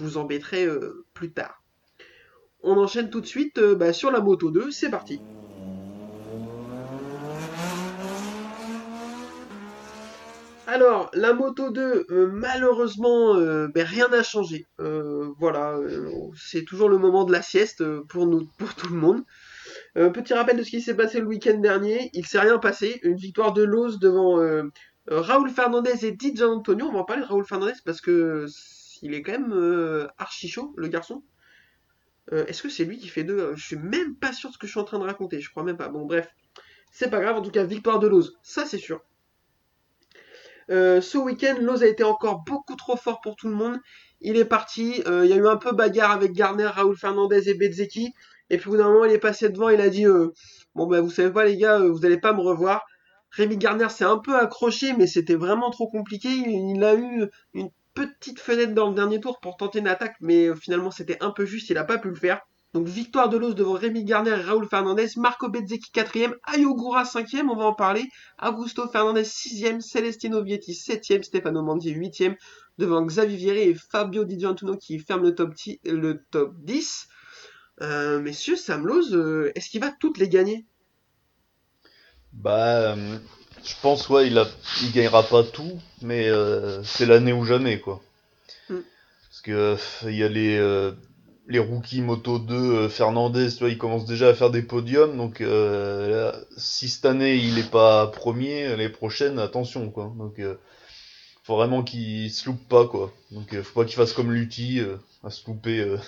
[0.00, 0.66] vous embêterai
[1.12, 1.62] plus tard.
[2.64, 4.72] On enchaîne tout de suite bah, sur la moto 2.
[4.72, 5.20] C'est parti.
[10.66, 14.66] Alors, la moto 2, euh, malheureusement, euh, ben, rien n'a changé.
[14.80, 15.78] Euh, voilà,
[16.36, 19.24] c'est toujours le moment de la sieste pour nous, pour tout le monde.
[19.94, 22.10] Petit rappel de ce qui s'est passé le week-end dernier.
[22.14, 22.98] Il s'est rien passé.
[23.02, 24.40] Une victoire de Lowe's devant
[25.06, 26.86] Raoul Fernandez et Di Antonio.
[26.86, 28.46] On va en parler de Raoul Fernandez parce que
[29.02, 31.22] il est quand même archi chaud, le garçon.
[32.32, 33.54] Est-ce que c'est lui qui fait deux?
[33.54, 35.40] Je suis même pas sûr de ce que je suis en train de raconter.
[35.40, 35.88] Je crois même pas.
[35.88, 36.28] Bon, bref.
[36.90, 37.36] C'est pas grave.
[37.36, 38.32] En tout cas, victoire de Lowe's.
[38.42, 39.04] Ça, c'est sûr.
[40.70, 43.78] Euh, ce week-end, Lowe's a été encore beaucoup trop fort pour tout le monde.
[44.20, 45.02] Il est parti.
[45.06, 48.12] euh, il y a eu un peu bagarre avec Garner, Raoul Fernandez et Bezzecchi.
[48.50, 49.68] Et puis au bout d'un moment, il est passé devant.
[49.68, 50.32] Il a dit euh,
[50.74, 52.84] Bon, bah, vous savez pas, les gars, vous allez pas me revoir.
[53.30, 56.28] Rémi Garner s'est un peu accroché, mais c'était vraiment trop compliqué.
[56.28, 60.16] Il, il a eu une petite fenêtre dans le dernier tour pour tenter une attaque,
[60.20, 61.68] mais finalement, c'était un peu juste.
[61.70, 62.40] Il a pas pu le faire.
[62.74, 67.48] Donc victoire de Lowe's devant Rémi Garner et Raoul Fernandez, Marco Bezzecchi 4ème, Ayogura 5ème,
[67.48, 68.08] on va en parler,
[68.42, 72.34] Augusto Fernandez 6ème, Celestino Vietti 7ème, Stefano Mandi 8ème,
[72.78, 77.06] devant Xavier Vieri et Fabio Di Giantuno qui ferment le top, 10, le top 10.
[77.80, 80.64] Euh, messieurs, Sam euh, est-ce qu'il va toutes les gagner?
[82.32, 83.18] Bah, euh,
[83.62, 84.48] je pense, ouais, il, a,
[84.82, 86.28] il gagnera pas tout, mais
[86.82, 88.02] c'est l'année ou jamais, quoi.
[88.68, 88.78] Mm.
[89.28, 89.76] Parce que
[90.08, 90.58] il y a les,
[91.46, 95.16] les rookies Moto 2, euh, Fernandez, tu vois, il commence déjà à faire des podiums,
[95.16, 100.12] donc euh, là, si cette année il est pas premier, les prochaines, attention, quoi.
[100.16, 100.56] Donc, euh,
[101.42, 103.12] faut vraiment qu'il se loupe pas, quoi.
[103.30, 105.98] Donc, euh, faut pas qu'il fasse comme Lutti, euh, à se louper, euh,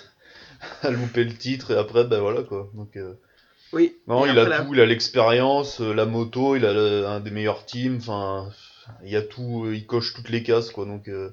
[0.81, 2.69] à louper le titre, et après, ben voilà, quoi.
[2.73, 3.13] Donc, euh,
[3.73, 3.93] Oui.
[4.07, 7.31] non, il a la- tout, il a l'expérience, la moto, il a le- un des
[7.31, 8.49] meilleurs teams, enfin,
[9.03, 10.85] il y a tout, il coche toutes les cases, quoi.
[10.85, 11.29] Donc, euh,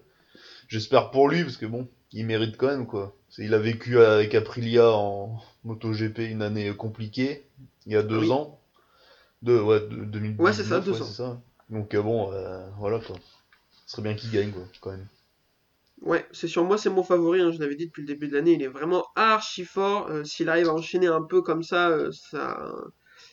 [0.68, 3.14] j'espère pour lui, parce que bon, il mérite quand même, quoi.
[3.38, 7.46] Il a vécu avec Aprilia en MotoGP une année compliquée,
[7.86, 8.32] il y a deux Oui.
[8.32, 8.60] ans.
[9.42, 11.04] Deux, ouais, deux- 2019, Ouais, c'est ça, deux ouais, ans.
[11.04, 11.42] ça.
[11.70, 13.16] Donc, euh, bon, euh, voilà, quoi.
[13.86, 15.08] Ce serait bien qu'il gagne, quoi, quand même.
[16.02, 18.34] Ouais, c'est sur moi, c'est mon favori, hein, je l'avais dit depuis le début de
[18.34, 20.08] l'année, il est vraiment archi fort.
[20.10, 22.72] Euh, S'il arrive à enchaîner un peu comme ça, euh, ça,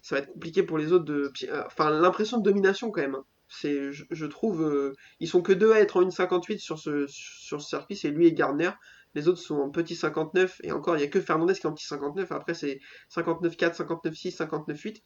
[0.03, 1.31] ça va être compliqué pour les autres de.
[1.49, 3.15] euh, Enfin, l'impression de domination quand même.
[3.15, 3.25] hein.
[3.51, 7.67] Je, trouve, euh, ils sont que deux à être en 1,58 sur ce, sur ce
[7.67, 8.71] circuit, c'est lui et Gardner.
[9.13, 11.65] Les autres sont en petit 59, et encore, il n'y a que Fernandez qui est
[11.65, 12.79] en petit 59, après c'est
[13.13, 15.01] 59,4, 59,6, 59,8.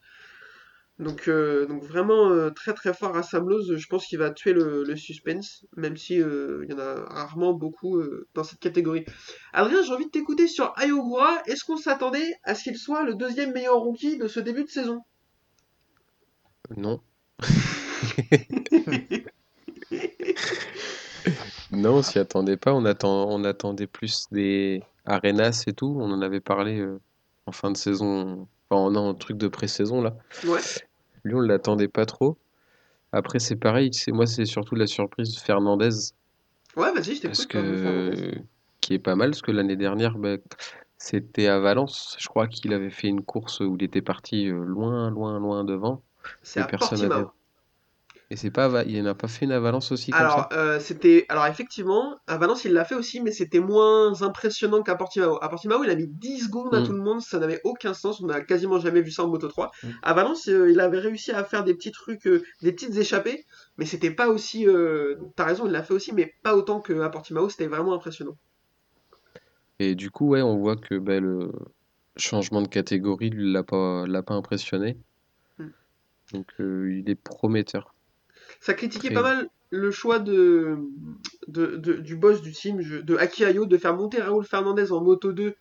[0.99, 4.53] Donc, euh, donc vraiment euh, très très fort à Samlose, je pense qu'il va tuer
[4.53, 7.99] le, suspense, même si il y en a rarement beaucoup
[8.36, 9.05] dans cette catégorie.
[9.53, 11.41] Adrien, j'ai envie de t'écouter sur Ayogura.
[11.47, 14.69] Est-ce qu'on s'attendait à ce qu'il soit le deuxième meilleur rookie de ce début de
[14.69, 15.01] saison?
[16.77, 17.01] Non.
[21.71, 22.73] Non, on s'y attendait pas.
[22.73, 25.97] On attend, on attendait plus des Arenas et tout.
[25.99, 26.99] On en avait parlé euh,
[27.47, 28.47] en fin de saison.
[28.69, 30.15] Enfin, non, un truc de pré-saison là.
[30.45, 30.60] Ouais.
[31.23, 32.38] Lui, on l'attendait pas trop.
[33.12, 33.93] Après, c'est pareil.
[33.93, 36.12] C'est moi, c'est surtout la surprise Fernandez
[36.75, 38.34] Ouais, vas-y, je parce hein, que
[38.82, 40.36] qui est pas mal parce que l'année dernière, bah,
[40.97, 42.15] c'était à Valence.
[42.19, 45.63] Je crois qu'il avait fait une course où il était parti euh, loin, loin, loin
[45.63, 46.04] devant.
[46.43, 47.17] C'est à personne Portimao.
[47.17, 47.28] avait-
[48.29, 50.49] Et c'est pas, il en a pas fait une Valence aussi comme Alors, ça?
[50.53, 54.95] euh, c'était, alors effectivement, à Valence, il l'a fait aussi, mais c'était moins impressionnant qu'à
[54.95, 55.38] Portimao.
[55.43, 56.83] À Portimao, il a mis 10 secondes à Mm.
[56.83, 59.47] tout le monde, ça n'avait aucun sens, on n'a quasiment jamais vu ça en Moto
[59.47, 59.71] 3.
[59.83, 59.89] Mm.
[60.03, 63.45] À Valence, euh, il avait réussi à faire des petits trucs, euh, des petites échappées,
[63.77, 67.09] mais c'était pas aussi, euh, t'as raison, il l'a fait aussi, mais pas autant qu'à
[67.09, 68.38] Portimao, c'était vraiment impressionnant.
[69.79, 71.49] Et du coup, ouais, on voit que ben, le
[72.17, 74.97] changement de catégorie lui l'a pas, l'a pas impressionné.
[75.59, 75.71] Mm.
[76.33, 77.94] Donc il est prometteur.
[78.65, 80.78] Ça critiquait pas mal le choix de,
[81.47, 85.04] de, de- du boss du team, de Aki Ayo, de faire monter Raúl Fernandez en
[85.04, 85.54] Moto 2,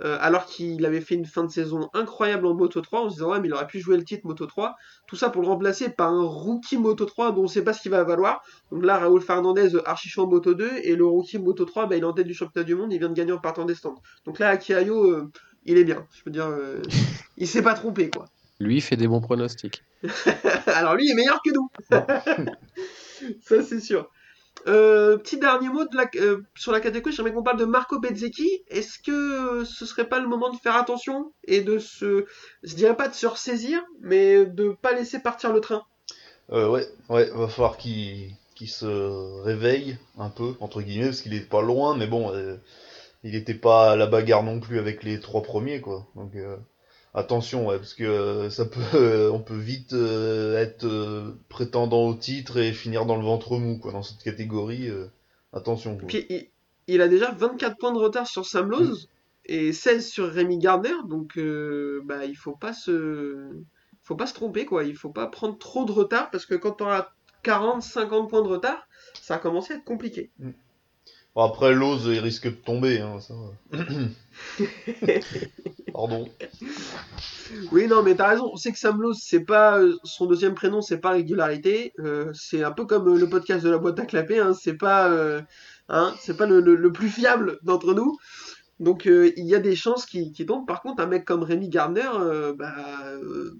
[0.00, 3.14] euh, alors qu'il avait fait une fin de saison incroyable en Moto 3, en se
[3.16, 4.74] disant ouais mais il aurait pu jouer le titre Moto 3,
[5.06, 7.82] tout ça pour le remplacer par un rookie Moto 3 dont on sait pas ce
[7.82, 8.40] qu'il va valoir.
[8.72, 11.96] Donc là Raúl Fernandez archi chaud en Moto 2 et le rookie Moto 3 bah,
[11.96, 13.74] il est en tête du championnat du monde, il vient de gagner en partant des
[13.74, 14.00] stands.
[14.24, 15.30] Donc là Aki Ayo, euh,
[15.64, 16.80] il est bien, je veux dire, euh,
[17.36, 18.24] il s'est pas trompé quoi.
[18.60, 19.82] Lui il fait des bons pronostics.
[20.66, 21.70] Alors lui il est meilleur que nous.
[23.42, 24.10] Ça c'est sûr.
[24.66, 28.00] Euh, petit dernier mot de la, euh, sur la catégorie, j'aimerais qu'on parle de Marco
[28.00, 28.64] Bezzecchi.
[28.68, 29.12] Est-ce que
[29.60, 32.24] euh, ce serait pas le moment de faire attention et de se,
[32.62, 35.84] je dirais pas de se ressaisir, mais de pas laisser partir le train?
[36.52, 41.34] Euh, ouais, ouais, va falloir qu'il qu'il se réveille un peu, entre guillemets, parce qu'il
[41.34, 42.56] est pas loin, mais bon, euh,
[43.22, 46.06] il était pas à la bagarre non plus avec les trois premiers, quoi.
[46.16, 46.56] Donc euh,
[47.16, 52.14] attention, ouais, parce que euh, ça peut, euh, on peut vite euh, être prétendant au
[52.14, 54.88] titre et finir dans le ventre mou, quoi, dans cette catégorie.
[55.52, 55.96] attention.
[55.96, 56.06] Quoi.
[56.06, 56.48] Puis il,
[56.86, 58.94] il a déjà 24 points de retard sur Sam Lowe
[59.46, 63.48] et 16 sur Rémi Gardner, donc euh, bah il faut pas se,
[64.02, 64.84] faut pas se tromper quoi.
[64.84, 68.42] Il faut pas prendre trop de retard parce que quand on a 40, 50 points
[68.42, 68.88] de retard,
[69.20, 70.30] ça a commencé à être compliqué.
[71.36, 73.34] Bon, après, Lose, il risque de tomber, hein, ça.
[75.92, 76.28] Pardon.
[77.72, 78.50] Oui, non, mais t'as raison.
[78.52, 81.92] On sait que Sam Lowe, c'est pas euh, son deuxième prénom, c'est pas régularité.
[82.00, 84.38] Euh, c'est un peu comme euh, le podcast de la boîte à clapper.
[84.40, 85.42] Hein, c'est pas, euh,
[85.88, 88.16] hein, c'est pas le, le- le plus fiable d'entre nous.
[88.80, 90.66] Donc euh, il y a des chances qui, qui tombent.
[90.66, 92.74] Par contre, un mec comme Rémi Gardner, euh, bah,
[93.06, 93.52] euh,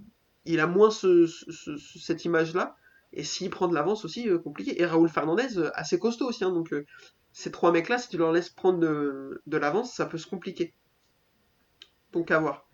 [0.47, 2.77] il a moins ce, ce- ce- cette image-là.
[3.13, 4.81] Et s'il prend de l'avance aussi, euh, compliqué.
[4.81, 6.45] Et Raoul Fernandez, assez costaud aussi.
[6.45, 6.85] hein, donc euh,
[7.37, 10.73] ces trois mecs-là, si tu leur laisses prendre de, l'avance, ça peut se compliquer.
[12.15, 12.67] Donc à voir.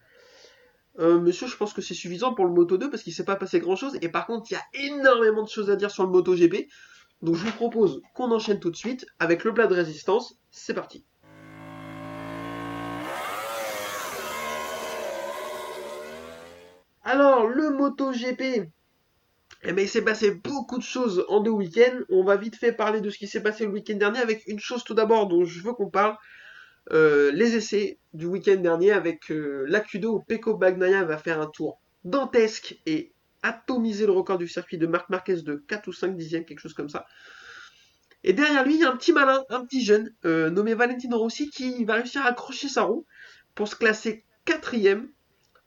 [1.01, 3.35] Euh, monsieur, je pense que c'est suffisant pour le Moto 2 parce qu'il s'est pas
[3.35, 3.99] passé grand chose.
[4.03, 6.69] Et par contre, il y a énormément de choses à dire sur le Moto GP.
[7.23, 10.39] Donc je vous propose qu'on enchaîne tout de suite avec le plat de résistance.
[10.53, 11.05] C'est parti.
[17.03, 18.71] Alors, le Moto GP.
[19.65, 22.01] Eh ben, il s'est passé beaucoup de choses en deux week-ends.
[22.09, 24.59] On va vite fait parler de ce qui s'est passé le week-end dernier avec une
[24.59, 26.17] chose tout d'abord dont je veux qu'on parle.
[26.91, 31.47] Euh, les essais du week-end dernier avec euh, l'Acudo où Pecco Bagnaia va faire un
[31.47, 36.17] tour dantesque et atomiser le record du circuit de Marc Marquez de 4 ou 5
[36.17, 37.07] dixièmes, quelque chose comme ça.
[38.25, 41.19] Et derrière lui, il y a un petit malin, un petit jeune, euh, nommé Valentino
[41.19, 43.07] Rossi, qui va réussir à accrocher sa roue
[43.55, 45.09] pour se classer quatrième.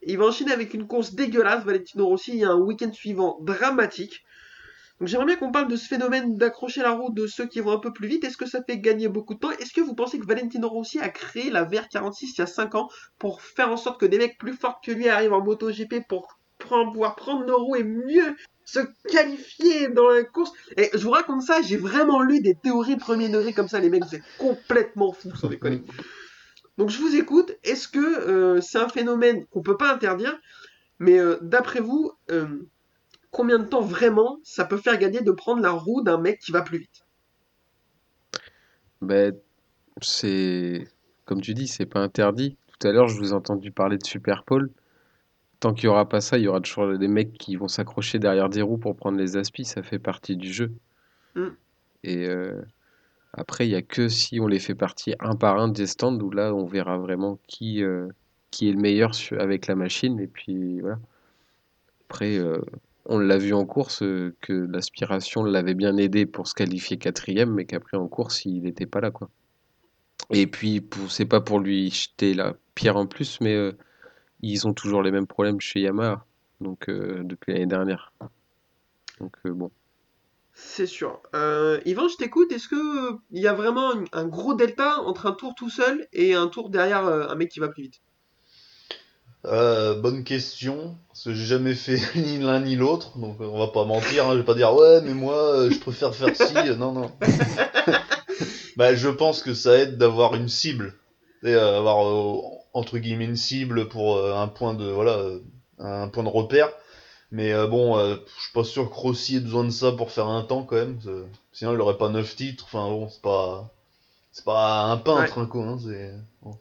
[0.06, 2.32] Il va enchaîner avec une course dégueulasse, Valentino Rossi.
[2.34, 4.24] Il y a un week-end suivant dramatique.
[5.00, 7.72] Donc j'aimerais bien qu'on parle de ce phénomène d'accrocher la roue de ceux qui vont
[7.72, 8.24] un peu plus vite.
[8.24, 9.52] Est-ce que ça fait gagner beaucoup de temps?
[9.52, 12.76] Est-ce que vous pensez que Valentino Rossi a créé la VR46 il y a 5
[12.76, 12.90] ans
[13.20, 16.40] pour faire en sorte que des mecs plus forts que lui arrivent en MotoGP pour
[16.60, 20.54] prendre- pouvoir prendre nos roues et mieux se qualifier dans la course?
[20.78, 23.82] Et je vous raconte ça, j'ai vraiment lu des théories de premier degré comme ça,
[23.82, 25.84] les mecs, c'est complètement fou, sans déconner.
[26.78, 30.38] Donc je vous écoute, est-ce que euh, c'est un phénomène qu'on peut pas interdire?
[31.00, 32.68] Mais euh, d'après vous, euh,
[33.32, 36.52] combien de temps vraiment ça peut faire gagner de prendre la roue d'un mec qui
[36.52, 37.06] va plus vite?
[39.02, 39.34] Ben,
[40.02, 40.88] c'est
[41.26, 42.58] comme tu dis, c'est pas interdit.
[42.68, 44.70] Tout à l'heure, je vous ai entendu parler de Super Pole.
[45.60, 48.20] Tant qu'il y aura pas ça, il y aura toujours des mecs qui vont s'accrocher
[48.20, 49.66] derrière des roues pour prendre les aspis.
[49.66, 50.72] Ça fait partie du jeu.
[51.36, 51.48] Mm.
[52.04, 52.28] Et
[53.38, 56.20] après, il y a que si on les fait partie un par un des stands
[56.20, 58.08] où là, on verra vraiment qui euh,
[58.50, 60.20] qui est le meilleur avec la machine.
[60.20, 61.00] Et puis voilà.
[62.10, 62.62] Après, euh,
[63.06, 67.52] on l'a vu en course euh, que l'aspiration l'avait bien aidé pour se qualifier quatrième,
[67.54, 69.30] mais qu'après en course, il n'était pas là, quoi.
[70.32, 73.72] Et puis, c'est pas pour lui jeter la pierre en plus, mais
[74.42, 76.26] ils ont toujours les mêmes problèmes chez Yamaha,
[76.62, 78.14] donc depuis l'année dernière.
[79.20, 79.72] Donc bon,
[80.58, 81.22] C'est sûr.
[81.36, 85.02] Euh, Yvan, je t'écoute, est-ce que euh, il y a vraiment un, un gros delta
[85.02, 87.84] entre un tour tout seul et un tour derrière euh, un mec qui va plus
[87.84, 88.02] vite?
[89.46, 93.68] Euh, bonne question, parce que j'ai jamais fait ni l'un ni l'autre, donc on va
[93.68, 96.94] pas mentir, hein, je vais pas dire ouais mais moi je préfère faire ci, non
[96.94, 97.12] non.
[98.78, 100.96] bah je pense que ça aide d'avoir une cible,
[101.44, 101.98] et avoir
[102.74, 105.20] entre guillemets une cible pour un point de voilà
[105.78, 106.72] un point de repère,
[107.36, 110.10] Mais euh, bon, euh, je suis pas sûr que Rossi ait besoin de ça pour
[110.10, 110.98] faire un temps quand même.
[111.52, 112.64] Sinon, il aurait pas 9 titres.
[112.64, 113.70] Enfin bon, c'est pas.
[114.32, 115.66] C'est pas un peintre, hein, quoi.
[115.66, 116.14] hein, c'est...
[116.42, 116.58] bon.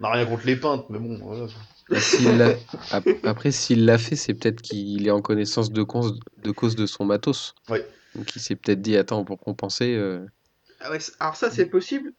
[0.00, 2.56] On n'a rien contre les peintres, mais bon, voilà.
[3.24, 6.84] Après, s'il l'a fait, c'est peut-être qu'il est en connaissance de cause de, cause de
[6.84, 7.54] son matos.
[7.70, 7.86] Ouais.
[8.14, 10.26] Donc il s'est peut-être dit, attends, pour compenser, euh,
[10.80, 12.12] Ah ouais, alors ça c'est possible.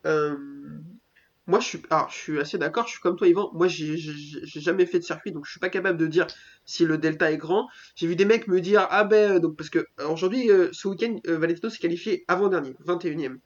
[1.50, 3.50] Moi je suis, alors, je suis assez d'accord, je suis comme toi Yvan.
[3.54, 6.28] Moi j'ai jamais fait de circuit donc je suis pas capable de dire
[6.66, 7.68] si le delta est grand.
[7.96, 10.70] J'ai vu des mecs me dire ah ben euh, donc parce que euh, aujourd'hui euh,
[10.72, 13.40] ce week-end euh, Valentino s'est qualifié avant-dernier, 21ème.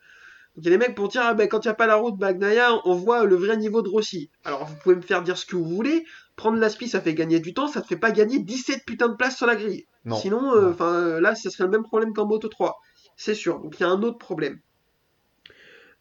[0.56, 1.88] Donc il y a des mecs pour dire ah ben quand il n'y a pas
[1.88, 4.30] la route Bagnaia on voit le vrai niveau de Rossi.
[4.44, 6.04] Alors vous pouvez me faire dire ce que vous voulez,
[6.36, 9.16] prendre l'aspi ça fait gagner du temps, ça te fait pas gagner 17 putains de
[9.16, 9.86] places sur la grille.
[10.04, 10.18] Non.
[10.18, 12.78] Sinon, enfin euh, là, ce serait le même problème qu'en Moto 3.
[13.16, 13.60] C'est sûr.
[13.60, 14.60] Donc il y a un autre problème.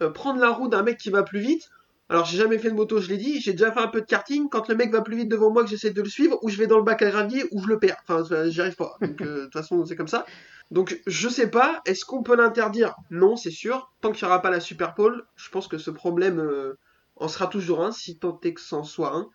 [0.02, 1.70] Euh, prendre la roue d'un mec qui va plus vite.
[2.12, 3.40] Alors j'ai jamais fait de moto, je l'ai dit.
[3.40, 4.50] J'ai déjà fait un peu de karting.
[4.50, 6.58] Quand le mec va plus vite devant moi, que j'essaie de le suivre, ou je
[6.58, 7.96] vais dans le bac à gravier, ou je le perds.
[8.06, 8.96] Enfin, j'y arrive pas.
[9.00, 10.26] Donc euh, de toute façon, c'est comme ça.
[10.70, 11.80] Donc je sais pas.
[11.86, 12.96] Est-ce qu'on peut l'interdire?
[13.10, 13.90] Non, c'est sûr.
[14.02, 16.78] Tant qu'il n'y aura pas la Super Pole, je pense que ce problème euh,
[17.16, 19.30] en sera toujours un, si tant est que c'en soit un.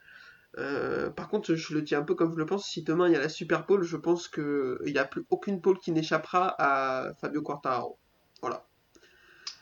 [0.59, 2.67] Euh, par contre, je le dis un peu comme je le pense.
[2.67, 5.25] Si demain il y a la Super Pole, je pense que il n'y a plus
[5.31, 7.97] aucune pole qui n'échappera à Fabio Quartararo.
[8.41, 8.67] Voilà.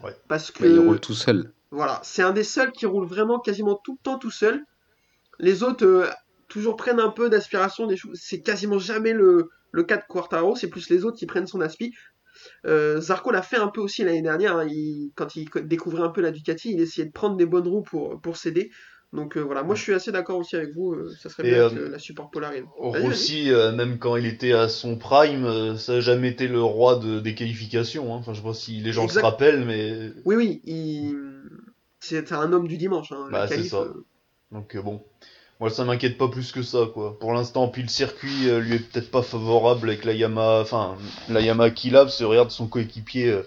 [0.03, 0.13] Ouais.
[0.27, 1.53] Parce que bah, il roule tout seul.
[1.71, 4.63] Voilà, c'est un des seuls qui roule vraiment quasiment tout le temps tout seul.
[5.39, 6.09] Les autres euh,
[6.49, 8.19] toujours prennent un peu d'aspiration des choses.
[8.21, 9.49] C'est quasiment jamais le,
[9.87, 11.93] cas de Quartaro, c'est plus les autres qui prennent son aspi.
[12.65, 14.57] Euh, Zarco l'a fait un peu aussi l'année dernière.
[14.57, 14.67] hein.
[15.15, 17.83] Quand il co- découvrait un peu la Ducati, il essayait de prendre des bonnes roues
[17.83, 18.71] pour, pour s'aider.
[19.15, 20.93] Donc euh, voilà, moi je suis assez d'accord aussi avec vous.
[20.93, 22.65] euh, ça serait Et, bien euh, que la Pole arrive.
[22.79, 23.07] Vas-y, vas-y.
[23.07, 26.61] Rossi, euh, même quand il était à son prime, euh, ça n'a jamais été le
[26.61, 28.13] roi de, des qualifications.
[28.13, 28.17] hein.
[28.17, 29.21] Enfin, je sais pas si les gens Exact.
[29.21, 31.15] se rappellent, mais Oui, oui, il...
[31.99, 33.11] c'est un homme du dimanche.
[33.11, 33.77] Hein, la Bah, c'est ça.
[33.77, 34.05] euh,
[34.51, 35.01] donc euh, bon.
[35.61, 37.17] Moi, ça m'inquiète pas plus que ça, quoi.
[37.17, 40.97] Pour l'instant, puis le circuit euh, lui est peut-être pas favorable avec la Yamaha, enfin,
[41.29, 43.41] la Yamaha qu'il a, que regarde son coéquipier euh,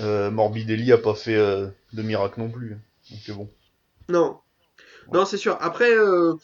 [0.00, 2.70] euh, Morbidelli a pas fait euh, de miracle non plus.
[3.10, 3.50] Donc euh, bon.
[4.08, 4.38] Non.
[5.12, 5.56] Non, c'est sûr.
[5.60, 6.34] Après, euh,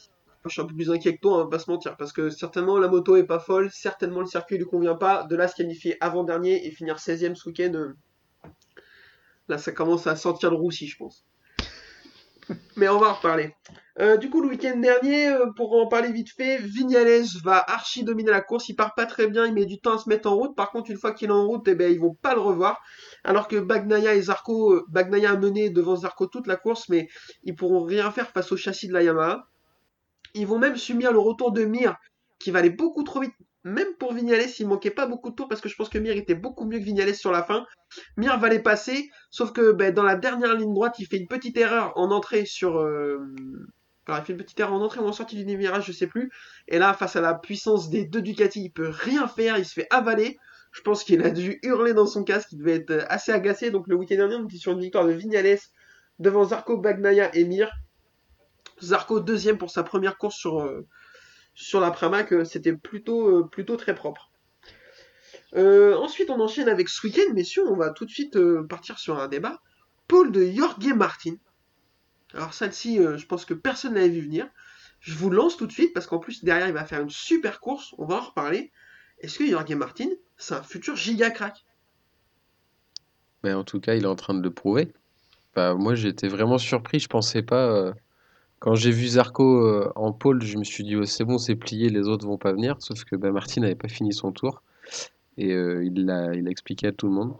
[0.44, 2.30] je suis un peu plus inquiet que toi, on va pas se mentir, parce que
[2.30, 5.24] certainement la moto est pas folle, certainement le circuit lui convient pas.
[5.24, 7.96] De là, se qualifier avant-dernier et finir 16ème ce week-end, euh,
[9.48, 11.24] là, ça commence à sentir le roussi, je pense.
[12.76, 13.54] Mais on va en reparler.
[14.00, 18.04] Euh, du coup, le week-end dernier, euh, pour en parler vite fait, Vignales va archi
[18.04, 18.68] dominer la course.
[18.68, 20.56] Il part pas très bien, il met du temps à se mettre en route.
[20.56, 22.80] Par contre, une fois qu'il est en route, eh ben, ils vont pas le revoir.
[23.24, 27.08] Alors que Bagnaia et Zarco, euh, Bagnaia a mené devant Zarco toute la course, mais
[27.44, 29.46] ils pourront rien faire face au châssis de la Yamaha.
[30.34, 31.96] Ils vont même subir le retour de Mir,
[32.38, 33.34] qui va aller beaucoup trop vite.
[33.64, 36.16] Même pour Vignales, il manquait pas beaucoup de tours parce que je pense que Mir
[36.16, 37.64] était beaucoup mieux que Vignales sur la fin.
[38.16, 41.28] Mir va les passer, sauf que ben, dans la dernière ligne droite, il fait une
[41.28, 42.78] petite erreur en entrée sur.
[42.78, 43.18] euh,
[44.08, 46.32] il fait une petite erreur en entrée ou en sortie du virage, je sais plus.
[46.66, 49.74] Et là, face à la puissance des deux Ducati, il peut rien faire, il se
[49.74, 50.38] fait avaler.
[50.72, 53.70] Je pense qu'il a dû hurler dans son casque, il devait être assez agacé.
[53.70, 55.58] Donc le week-end dernier, on était sur une victoire de Vignales
[56.18, 57.70] devant Zarco, Bagnaia et Mir.
[58.82, 60.86] Zarco deuxième pour sa première course sur, euh,
[61.74, 64.30] la Pramac, euh, c'était plutôt, euh, plutôt très propre.
[65.54, 69.28] Ensuite, on enchaîne avec ce week-end, messieurs, on va tout de suite partir sur un
[69.28, 69.60] débat.
[70.08, 71.34] Paul de Jorge Martin.
[72.32, 74.48] Alors celle-ci, je pense que personne n'avait vu venir.
[75.00, 77.60] Je vous lance tout de suite parce qu'en plus derrière il va faire une super
[77.60, 78.72] course, on va en reparler.
[79.18, 80.08] Est-ce que Jorge Martin,
[80.42, 81.64] c'est un futur giga crack
[83.44, 84.92] Mais en tout cas, il est en train de le prouver.
[85.54, 87.00] Bah, moi, j'étais vraiment surpris.
[87.00, 87.66] Je pensais pas.
[87.68, 87.92] euh,
[88.60, 91.56] Quand j'ai vu Zarco euh, en pôle, je me suis dit, oh, c'est bon, c'est
[91.56, 92.76] plié, les autres vont pas venir.
[92.80, 94.62] Sauf que bah, Martin n'avait pas fini son tour.
[95.38, 97.36] Et euh, il l'a expliqué à tout le monde.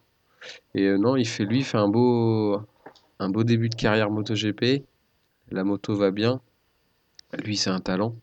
[0.75, 2.61] Et non, il fait, lui, il fait un beau,
[3.21, 4.85] un beau début de carrière MotoGP.
[5.51, 6.41] La moto va bien.
[7.45, 8.17] Lui, c'est un talent.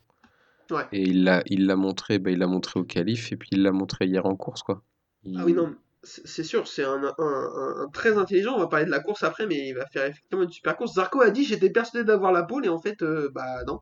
[0.70, 0.86] Ouais.
[0.92, 3.62] Et il l'a il l'a montré, bah, il l'a montré au qualif et puis il
[3.62, 4.82] l'a montré hier en course, quoi.
[5.24, 8.54] Il- Ah oui, non, c'est sûr, c'est un, un- un- un très intelligent.
[8.54, 10.94] On va parler de la course après, mais il va faire effectivement une super course.
[10.94, 13.80] Zarco a dit J'étais persuadé d'avoir la pole, et en fait, euh, bah non.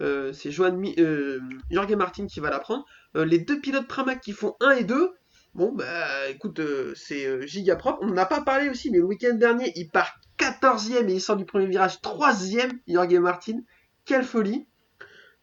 [0.00, 1.38] Euh, c'est Johan Mi- euh,
[1.70, 2.84] Jorge Martin qui va la prendre.
[3.16, 5.12] Euh, les deux pilotes Pramac qui font 1 et 2.
[5.54, 6.60] Bon, bah écoute,
[6.96, 7.98] c'est giga propre.
[8.02, 11.20] On n'en a pas parlé aussi, mais le week-end dernier, il part 14ème et il
[11.20, 13.60] sort du premier virage 3ème, Jorge Martin.
[14.04, 14.66] Quelle folie!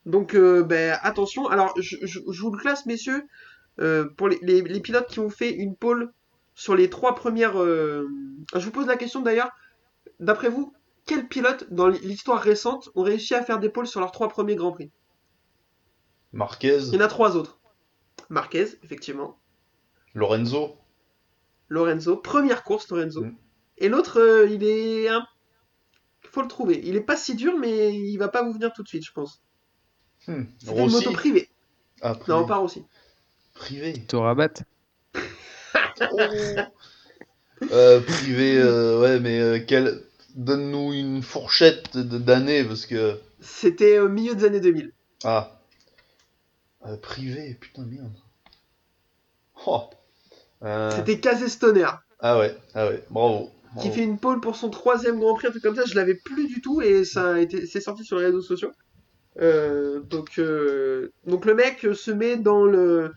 [0.05, 1.47] Donc, euh, ben, attention.
[1.47, 3.23] Alors, je, je- je vous le classe, messieurs.
[3.79, 6.11] Euh, pour les, les- les pilotes qui ont fait une pole
[6.55, 7.61] sur les trois premières.
[7.61, 8.07] euh,
[8.53, 9.49] Je vous pose la question d'ailleurs.
[10.19, 10.73] D'après vous,
[11.05, 14.55] quels pilotes dans l'histoire récente ont réussi à faire des poles sur leurs trois premiers
[14.55, 14.91] Grands Prix?
[16.33, 17.59] Marquez, Il y en a trois autres.
[18.29, 19.37] Marquez, effectivement.
[20.13, 20.77] Lorenzo,
[21.69, 23.23] Lorenzo, première course, Lorenzo.
[23.25, 23.35] Mm.
[23.77, 25.07] Et l'autre, il est.
[25.09, 25.25] un-
[26.23, 26.81] faut le trouver.
[26.85, 29.11] Il est pas si dur, mais il va pas vous venir tout de suite, je
[29.11, 29.41] pense.
[30.27, 30.95] Hmm, C'était une Rossi.
[30.95, 31.49] moto privée.
[32.01, 32.83] Après, Non, pas aussi.
[33.53, 33.93] Privé.
[34.07, 34.63] Te rabattre
[37.71, 40.01] Euh, privé, euh, ouais, mais euh, quel...
[40.35, 43.19] donne-nous une fourchette de- d'années parce que.
[43.39, 44.91] C'était au milieu des années 2000.
[45.23, 45.59] Ah.
[46.87, 48.11] Euh, privé, putain, merde.
[49.67, 49.83] Oh.
[50.63, 51.85] Euh, C'était Casey Stoner,
[52.19, 53.51] Ah ouais, ah ouais, bravo.
[53.73, 53.91] qui bravo.
[53.93, 55.85] fait une pole pour son troisième Grand Prix, un truc comme ça.
[55.85, 58.71] Je l'avais plus du tout et ça a été, c'est sorti sur les réseaux sociaux.
[59.41, 63.13] Euh, donc, euh, donc le mec se met dans le,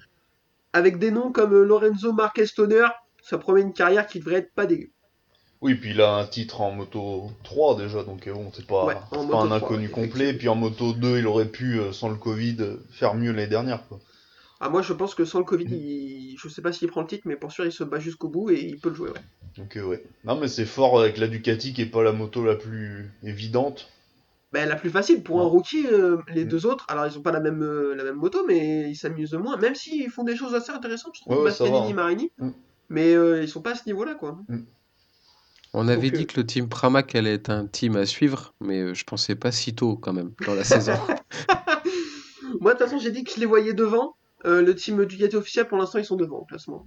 [0.73, 2.87] avec des noms comme Lorenzo Marquez Stoner.
[3.23, 4.91] Ça promet une carrière qui devrait être pas dégueu.
[5.61, 8.85] Oui, puis il a un titre en moto 3 déjà, donc euh, bon, c'est pas,
[8.85, 10.35] Ouais, c'est en pas moto un 3, inconnu complet.
[10.35, 13.47] Puis en moto 2, il aurait pu, euh, sans le Covid, euh, faire mieux l'année
[13.49, 13.87] dernière.
[13.89, 13.99] Quoi.
[14.61, 17.07] Ah, moi, je pense que sans le Covid, il- je sais pas s'il prend le
[17.07, 19.11] titre, mais pour sûr, il se bat jusqu'au bout et il peut le jouer.
[19.11, 19.21] Ouais.
[19.57, 20.05] Donc euh, ouais.
[20.25, 23.89] Non, mais c'est fort avec la Ducati qui est pas la moto la plus évidente.
[24.55, 26.49] Ben, la plus facile pour un rookie, euh, les Mm.
[26.49, 29.35] deux autres, alors ils ont pas la même, euh, la même moto, mais ils s'amusent
[29.35, 31.93] moins, même s'ils font des choses assez intéressantes, je trouve, Ouais, hein.
[31.93, 32.51] Marini, Mm.
[32.89, 34.39] mais euh, ils sont pas à ce niveau-là, quoi.
[35.73, 38.55] On avait Donc, euh, dit que le team Pramac allait être un team à suivre,
[38.61, 40.93] mais euh, je pensais pas si tôt quand même dans la saison.
[42.61, 44.15] Moi, de toute façon, j'ai dit que je les voyais devant,
[44.47, 46.87] euh, le team Ducati officiel, pour l'instant, ils sont devant au classement.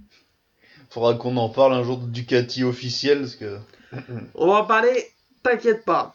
[0.88, 3.58] Faudra qu'on en parle un jour de Ducati officiel, parce que.
[4.34, 5.04] On va en parler,
[5.42, 6.14] t'inquiète pas.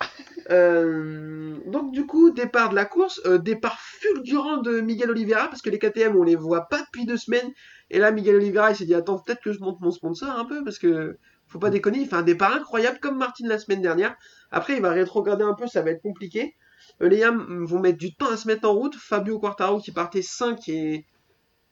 [0.50, 5.62] Euh, donc du coup, départ de la course, euh, départ fulgurant de Miguel Oliveira, parce
[5.62, 7.52] que les KTM, on les voit pas depuis deux semaines,
[7.90, 10.46] et là, Miguel Oliveira, il s'est dit, attends, peut-être que je monte mon sponsor un
[10.46, 13.82] peu, parce que faut pas déconner, il fait un départ incroyable, comme Martin la semaine
[13.82, 14.16] dernière.
[14.52, 16.56] Après, il va rétrograder un peu, ça va être compliqué.
[17.02, 19.92] Euh, les Yam vont mettre du temps à se mettre en route, Fabio Quartaro qui
[19.92, 21.06] partait 5 et,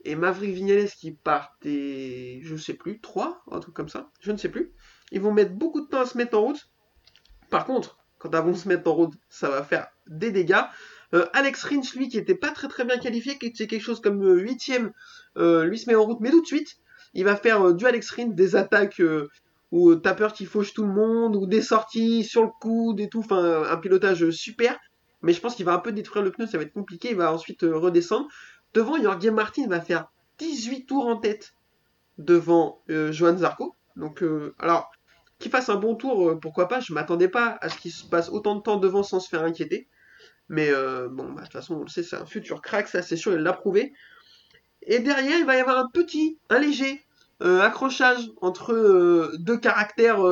[0.06, 4.38] et Maverick Vignales qui partait, je sais plus, 3, un truc comme ça, je ne
[4.38, 4.72] sais plus.
[5.12, 6.70] Ils vont mettre beaucoup de temps à se mettre en route.
[7.50, 10.64] Par contre, quand elles vont se mettre en route, ça va faire des dégâts.
[11.14, 14.00] Euh, Alex Rins, lui, qui était pas très très bien qualifié, qui était quelque chose
[14.00, 14.72] comme 8
[15.38, 16.78] euh, lui se met en route, mais tout de suite,
[17.14, 19.30] il va faire euh, du Alex Rins, des attaques euh,
[19.72, 23.00] où euh, t'as peur qu'il fauche tout le monde, ou des sorties sur le coude
[23.00, 24.78] et tout, enfin un pilotage super.
[25.22, 27.18] Mais je pense qu'il va un peu détruire le pneu, ça va être compliqué, il
[27.18, 28.28] va ensuite euh, redescendre.
[28.74, 31.54] Devant, Jorge Martin va faire 18 tours en tête
[32.18, 33.76] devant euh, Johan Zarco.
[33.96, 34.92] Donc, euh, alors,
[35.42, 38.06] qu'il fasse un bon tour, euh, pourquoi pas, je m'attendais pas à ce qu'il se
[38.06, 39.88] passe autant de temps devant sans se faire inquiéter.
[40.48, 43.02] Mais euh, bon, bah, de toute façon, on le sait, c'est un futur crack, ça
[43.02, 43.94] c'est sûr, il l'a prouvé.
[44.84, 47.04] Et derrière, il va y avoir un petit, un léger
[47.42, 50.24] euh, accrochage entre deux caractères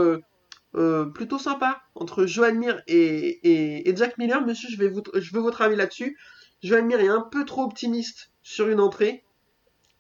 [1.13, 4.45] plutôt sympas, entre Johan Mir et, et, Jack Miller.
[4.45, 6.17] Monsieur, je, vais vous, je veux votre avis là-dessus.
[6.61, 9.23] Johan Mir est un peu trop optimiste sur une entrée.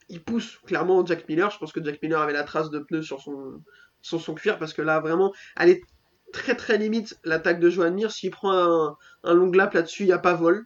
[0.09, 1.51] Il pousse clairement Jack Miller.
[1.51, 3.61] Je pense que Jack Miller avait la trace de pneus sur son,
[4.01, 5.81] sur son cuir parce que là, vraiment, elle est
[6.33, 8.11] très très limite l'attaque de Johan Mir.
[8.11, 10.65] S'il prend un, un long lap là-dessus, il n'y a pas vol.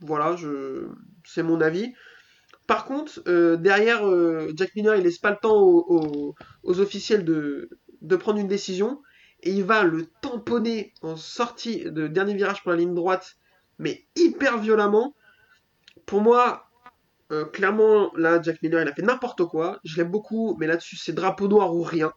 [0.00, 0.88] Voilà, je...
[1.24, 1.92] c'est mon avis.
[2.66, 6.80] Par contre, euh, derrière, euh, Jack Miller, il laisse pas le temps aux, aux- aux
[6.80, 7.68] officiels de,
[8.02, 9.02] de prendre une décision.
[9.42, 13.34] Et il va le tamponner en sortie de dernier virage pour la ligne droite,
[13.78, 15.14] mais hyper violemment.
[16.06, 16.66] Pour moi,
[17.32, 19.80] euh, clairement, là, Jack Miller, il a fait n'importe quoi.
[19.84, 22.12] Je l'aime beaucoup, mais là-dessus, c'est drapeau noir ou rien.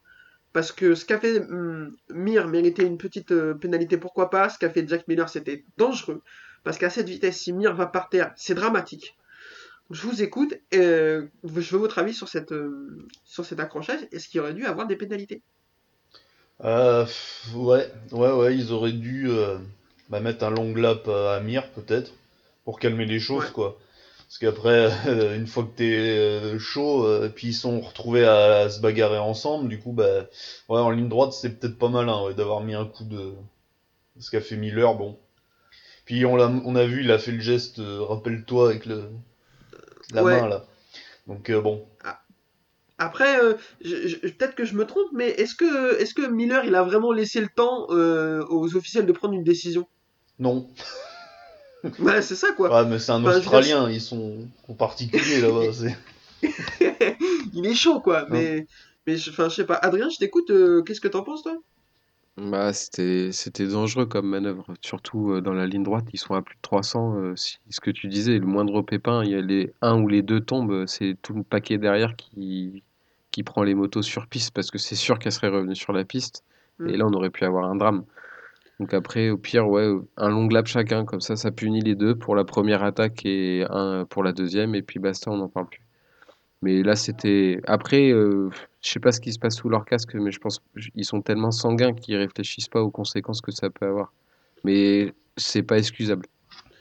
[0.55, 4.49] Parce que ce qu'a fait hum, Mir méritait une petite euh, pénalité, pourquoi pas.
[4.49, 6.23] Ce qu'a fait Jack Miller, c'était dangereux.
[6.65, 9.17] Parce qu'à cette vitesse, si Mir va par terre, c'est dramatique.
[9.91, 10.55] Je vous écoute.
[10.75, 14.01] euh, je veux votre avis sur, cette, euh, sur cet accrochage.
[14.13, 15.43] Est-ce qu'il aurait dû avoir des pénalités
[16.63, 17.05] Euh,
[17.53, 19.29] ouais, ouais, ouais, ils auraient dû
[20.09, 22.11] bah, mettre un long lap à Mir, peut-être,
[22.63, 23.51] pour calmer les choses, Ouais.
[23.51, 23.79] quoi.
[24.37, 28.63] Parce qu'après, euh, une fois que t'es euh, chaud, euh, puis ils sont retrouvés à,
[28.63, 30.25] à se bagarrer ensemble, du coup, bah,
[30.67, 33.31] ouais, en ligne droite, c'est peut-être pas malin, ouais, d'avoir mis un coup de...
[34.19, 35.17] Ce qu'a fait Miller, bon.
[36.03, 39.09] Puis on a vu, il a fait le geste, rappelle-toi, avec le,
[40.13, 40.41] la Ouais.
[40.41, 40.65] main, là.
[41.27, 41.87] Donc, bon.
[42.97, 43.37] Après,
[43.81, 46.83] je- je- peut-être que je me trompe, mais est-ce que, est-ce que Miller, il a
[46.83, 49.87] vraiment laissé le temps aux officiels de prendre une décision?
[50.39, 50.69] Non.
[51.99, 52.69] Ouais, c'est ça, quoi.
[52.69, 55.95] Ouais, mais c'est un Enfin, Australien, ils sont en particulier, là-bas, c'est...
[57.53, 58.25] il est chaud, quoi.
[58.29, 58.65] Mais,
[59.07, 59.75] mais je, enfin, je sais pas.
[59.75, 60.49] Adrien, je t'écoute.
[60.49, 61.57] euh, Qu'est-ce que t'en penses, toi?
[62.37, 66.41] Bah, c'était, c'était dangereux comme manœuvre, surtout euh, dans la ligne droite, ils sont à
[66.41, 67.15] plus de 300.
[67.15, 70.09] euh, si- ce que tu disais, le moindre pépin, il y a les un ou
[70.09, 72.83] les deux tombent, euh, c'est tout le paquet derrière qui,
[73.31, 76.03] qui prend les motos sur piste, parce que c'est sûr qu'elles seraient revenues sur la
[76.03, 76.43] piste,
[76.83, 78.03] et là on aurait pu avoir un drame.
[78.79, 82.15] Donc après, au pire, ouais, un long lap chacun, comme ça, ça punit les deux
[82.15, 85.67] pour la première attaque et un pour la deuxième, et puis basta, on n'en parle
[85.69, 85.81] plus.
[86.61, 87.61] Mais là, c'était.
[87.67, 88.49] Après, euh,
[88.81, 90.61] je sais pas ce qui se passe sous leur casque, mais je pense
[90.93, 94.11] qu'ils sont tellement sanguins qu'ils réfléchissent pas aux conséquences que ça peut avoir.
[94.63, 96.25] Mais c'est pas excusable.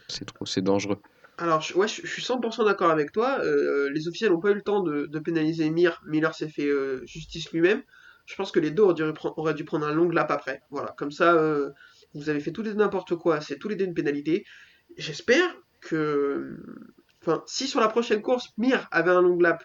[0.07, 0.99] C'est trop, c'est dangereux.
[1.37, 3.39] Alors, je, ouais, je, suis 100% d'accord avec toi.
[3.43, 6.01] Euh, les officiels n'ont pas eu le temps de, de pénaliser Mir.
[6.05, 7.83] Miller s'est fait euh, justice lui-même.
[8.25, 10.61] Je pense que les deux auraient dû, prendre, un long lap après.
[10.71, 11.71] Voilà, comme ça, euh,
[12.13, 13.41] vous avez fait tout et n'importe quoi.
[13.41, 14.45] C'est tous les deux une pénalité.
[14.97, 16.57] J'espère que.
[17.21, 19.63] Enfin, si sur la prochaine course, Mir avait un long lap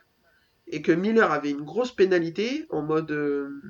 [0.66, 3.60] et que Miller avait une grosse pénalité en mode euh,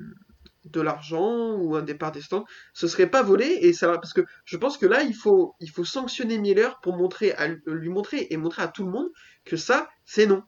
[0.65, 4.21] de l'argent ou un départ des stands, ce serait pas volé et ça parce que
[4.45, 7.33] je pense que là il faut sanctionner Miller pour montrer
[7.65, 9.09] lui montrer et montrer à tout le monde
[9.43, 10.43] que ça c'est non.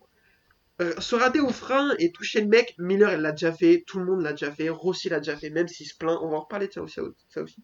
[0.83, 3.99] Euh, se rater au frein et toucher le mec, Miller elle l'a déjà fait, tout
[3.99, 6.37] le monde l'a déjà fait, Rossi l'a déjà fait, même s'il se plaint, on va
[6.37, 7.63] en reparler de ça aussi, ça aussi.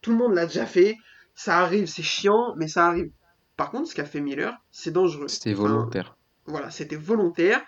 [0.00, 0.96] Tout le monde l'a déjà fait,
[1.34, 3.10] ça arrive, c'est chiant, mais ça arrive.
[3.56, 5.28] Par contre, ce qu'a fait Miller, c'est dangereux.
[5.28, 6.16] C'était volontaire.
[6.46, 7.64] Enfin, voilà, c'était volontaire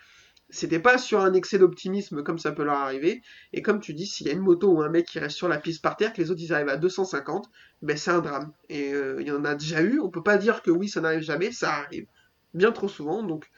[0.52, 3.22] c'était pas sur un excès d'optimisme comme ça peut leur arriver.
[3.54, 5.48] Et comme tu dis, s'il y a une moto ou un mec qui reste sur
[5.48, 8.52] la piste par terre, que les autres ils arrivent à 250, ben c'est un drame.
[8.68, 9.98] Et euh, il y en a déjà eu.
[9.98, 12.06] On peut pas dire que oui, ça n'arrive jamais, ça arrive
[12.52, 13.22] bien trop souvent.
[13.22, 13.50] Donc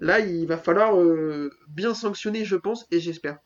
[0.00, 3.38] là, il va falloir euh, bien sanctionner, je pense, et j'espère.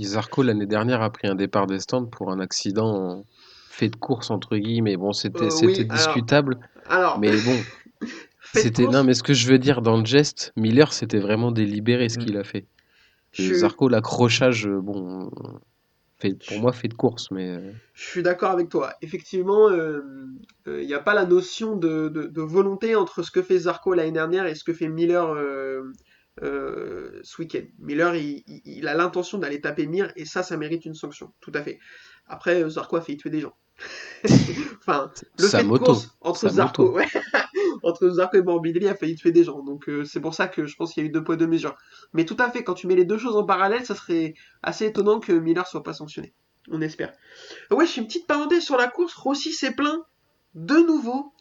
[0.00, 3.24] Zarco l'année dernière a pris un départ des stands pour un accident
[3.68, 4.96] fait de course entre guillemets.
[4.96, 6.58] Bon, c'était Euh, oui, discutable,
[6.88, 7.56] Alors, mais bon.
[8.52, 12.08] C'était non, mais ce que je veux dire dans le geste, Miller, c'était vraiment délibéré
[12.08, 12.24] ce Mm.
[12.24, 12.66] qu'il a fait.
[13.32, 15.28] je, Zarco, l'accrochage, euh, bon,
[16.28, 18.94] fait, pour moi, fait de course, mais euh, je suis d'accord avec toi.
[19.02, 20.00] Effectivement, euh,
[20.66, 23.58] euh, il n'y a pas la notion de, de- de volonté entre ce que fait
[23.60, 27.64] Zarco l'année dernière et ce que fait Miller euh, ce week-end.
[27.78, 31.32] Miller, il, il- il a l'intention d'aller taper Mir et ça, ça mérite une sanction,
[31.40, 31.78] tout à fait.
[32.26, 33.54] Après, Zarco a fait tuer des gens.
[34.78, 37.06] enfin, le sa fait de moto, course entre sa Zarco, ouais,
[37.82, 39.62] entre Zarco et Morbidelli a failli tuer des gens.
[39.62, 41.46] Donc euh, c'est pour ça que je pense qu'il y a eu deux poids deux
[41.46, 41.76] mesures.
[42.12, 44.86] Mais tout à fait, quand tu mets les deux choses en parallèle, ça serait assez
[44.86, 46.34] étonnant que Miller soit pas sanctionné.
[46.70, 47.12] On espère.
[47.70, 49.14] Ouais, je fais une petite parenthèse sur la course.
[49.14, 50.00] Rossi s'est plaint
[50.54, 51.32] de nouveau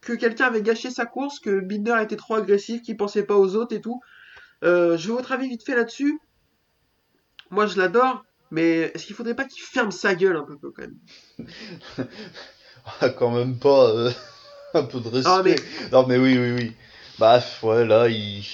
[0.00, 3.56] que quelqu'un avait gâché sa course, que Binder était trop agressif, qu'il pensait pas aux
[3.56, 4.00] autres et tout.
[4.64, 6.18] Euh, je veux votre avis vite fait là-dessus.
[7.50, 10.82] Moi, je l'adore, mais est-ce qu'il faudrait pas qu'il ferme sa gueule un peu quand
[10.82, 10.98] même?
[13.00, 14.12] Ah, quand même pas euh,
[14.74, 15.30] un peu de respect.
[15.32, 15.56] Ah, mais-
[15.92, 16.72] Non, mais oui, oui, oui.
[17.18, 18.44] Bah, ouais, là, il,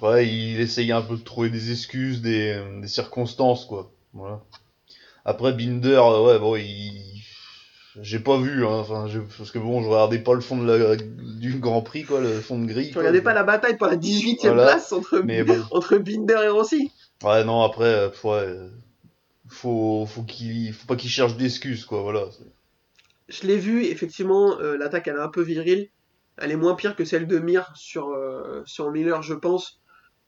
[0.00, 3.90] ouais, il essaye un peu de trouver des excuses, des, des circonstances, quoi.
[4.14, 4.40] Voilà.
[5.24, 7.02] Après, Binder, euh, ouais, bon, il.
[8.02, 10.70] J'ai pas vu, hein, enfin, je- parce que bon, je regardais pas le fond de
[10.70, 12.88] la, du Grand Prix, quoi, le fond de grille.
[12.88, 13.00] Tu quoi.
[13.02, 14.64] regardais pas la bataille pour la 18ème Voilà.
[14.72, 15.56] place entre, Mais bon.
[15.70, 16.92] entre Binder et Rossi
[17.24, 18.54] Ouais, non, après, euh, ouais,
[19.48, 22.24] faut, faut qu'il, faut pas qu'il cherche d'excuses, quoi, voilà.
[23.28, 25.88] Je l'ai vu, effectivement, euh, l'attaque elle est un peu virile.
[26.36, 29.80] Elle est moins pire que celle de Mir sur, euh, sur Miller, je pense.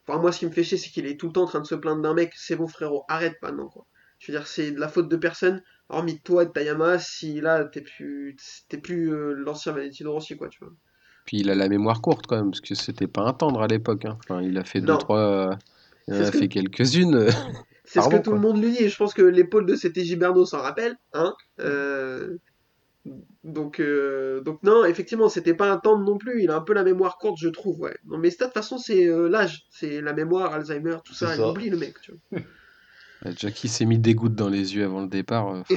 [0.07, 1.61] Enfin, moi, ce qui me fait chier, c'est qu'il est tout le temps en train
[1.61, 2.33] de se plaindre d'un mec.
[2.35, 3.85] C'est bon, frérot, arrête maintenant, quoi.
[4.19, 6.99] Je veux dire, c'est de la faute de personne, hormis de toi et de Tayama,
[6.99, 8.37] si là, t'es plus,
[8.69, 10.73] t'es plus euh, l'ancien Valentino Rossi, quoi, tu vois.
[11.27, 13.67] puis il a la mémoire courte quand même, parce que c'était pas un tendre à
[13.69, 14.07] l'époque.
[14.07, 14.19] hein.
[14.25, 15.57] Enfin, il a fait deux, trois.
[16.09, 17.27] il en a que- fait quelques-unes.
[17.85, 20.05] C'est ce que tout le monde lui dit, et je pense que l'épaule de CT
[20.05, 21.35] Giberno s'en rappelle, hein.
[21.61, 22.37] Euh,
[23.45, 26.43] Donc, euh, donc non, effectivement, c'était pas un tendre non plus.
[26.43, 27.81] Il a un peu la mémoire courte, je trouve.
[27.81, 27.97] Ouais.
[28.07, 31.35] Non, mais ça, de toute façon, c'est euh, l'âge, c'est la mémoire, Alzheimer, tout ça.
[31.35, 31.95] Il oublie le mec.
[32.03, 32.41] Tu vois.
[33.27, 35.49] Euh, Jackie s'est mis des gouttes dans les yeux avant le départ.
[35.53, 35.63] euh,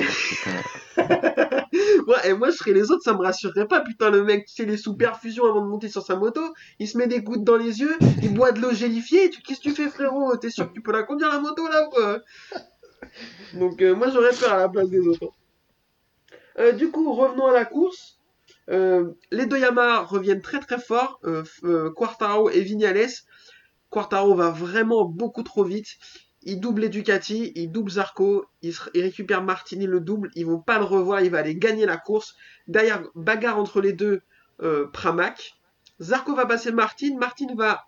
[2.07, 3.81] Ouais, et moi, je serais les autres, ça me rassurerait pas.
[3.81, 6.41] Putain, le mec, tu sais, les sous perfusion avant de monter sur sa moto,
[6.77, 9.31] il se met des gouttes dans les yeux, il boit de l'eau gélifiée.
[9.31, 10.37] Tu- Qu'est-ce que tu fais, frérot?
[10.37, 14.53] T'es sûr que tu peux la conduire la moto là ou Donc, moi, j'aurais peur
[14.53, 15.31] à la place des autres.
[16.59, 18.21] Euh, du coup, revenons à la course.
[18.69, 21.19] Euh, les deux Yamaha reviennent très très fort.
[21.23, 21.91] Euh, euh,
[22.53, 23.09] et Vignales.
[23.89, 25.97] Quartaro va vraiment beaucoup trop vite.
[26.43, 30.31] Il double les Ducati, il double Zarco, il, récupère Martini le double.
[30.35, 32.35] Ils vont pas le revoir, il va aller gagner la course.
[32.67, 34.21] Derrière, bagarre entre les deux,
[34.93, 35.55] Pramac.
[35.99, 37.17] Zarco va passer Martin.
[37.19, 37.85] Martin va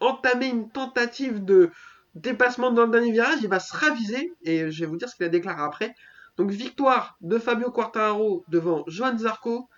[0.00, 1.70] entamer une tentative de
[2.14, 3.38] dépassement dans le dernier virage.
[3.42, 5.94] Il va se raviser et je vais vous dire ce qu'il a déclaré après.
[6.38, 9.68] Donc victoire de Fabio Quartararo devant Joan Zarco.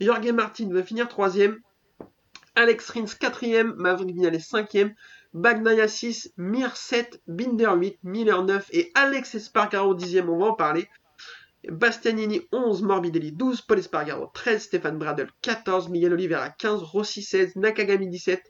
[0.00, 1.60] Jorge Martin va finir troisième.
[2.56, 3.74] Alex Rins quatrième.
[3.76, 4.94] Maverick Vignales cinquième.
[5.34, 10.54] Bagnaia 6, Mir 7, Binder 8, Miller 9 et Alex Espargaro 10e, on va en
[10.54, 10.88] parler.
[11.68, 17.56] Bastianini 11, Morbidelli 12, Paul Espargaro 13, Stéphane Bradel 14, Miguel Oliveira 15, Rossi 16,
[17.56, 18.42] Nakagami 17,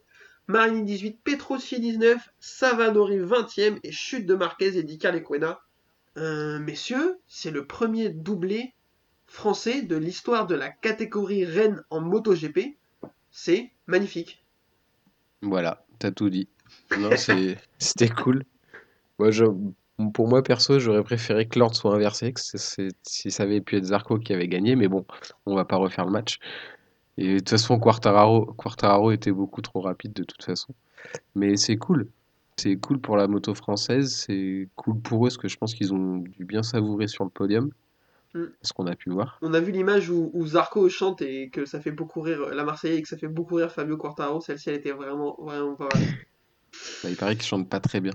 [0.47, 5.59] Marini 18, Petrossi 19, Savadori 20e et chute de Marquez et Di Lequena.
[6.19, 8.73] Euh, messieurs, c'est le premier doublé
[9.25, 12.77] français de l'histoire de la catégorie Rennes en MotoGP.
[13.31, 14.43] C'est magnifique.
[15.41, 16.49] Voilà, t'as tout dit.
[16.97, 17.09] Non,
[17.77, 18.43] c'était cool.
[19.17, 19.29] Moi,
[20.13, 23.85] pour moi, perso, j'aurais préféré que l'ordre soit inversé, que si ça avait pu être
[23.85, 25.05] Zarco qui avait gagné, mais bon,
[25.45, 26.39] on va pas refaire le match.
[27.17, 30.73] Et de toute façon, Quartararo était beaucoup trop rapide de toute façon.
[31.35, 32.09] Mais c'est cool.
[32.59, 34.13] C'est cool pour la moto française.
[34.27, 37.29] C'est cool pour eux parce que je pense qu'ils ont dû bien savourer sur le
[37.29, 37.71] podium.
[38.33, 38.43] Mm.
[38.61, 39.39] Ce qu'on a pu voir.
[39.41, 42.63] On a vu l'image où, où Zarco chante et que ça fait beaucoup rire la
[42.65, 44.41] Marseillaise et que ça fait beaucoup rire Fabio Quartararo.
[44.41, 46.03] Celle-ci, elle était vraiment, vraiment pas mal.
[47.03, 48.13] Bah, il paraît qu'il chante pas très bien.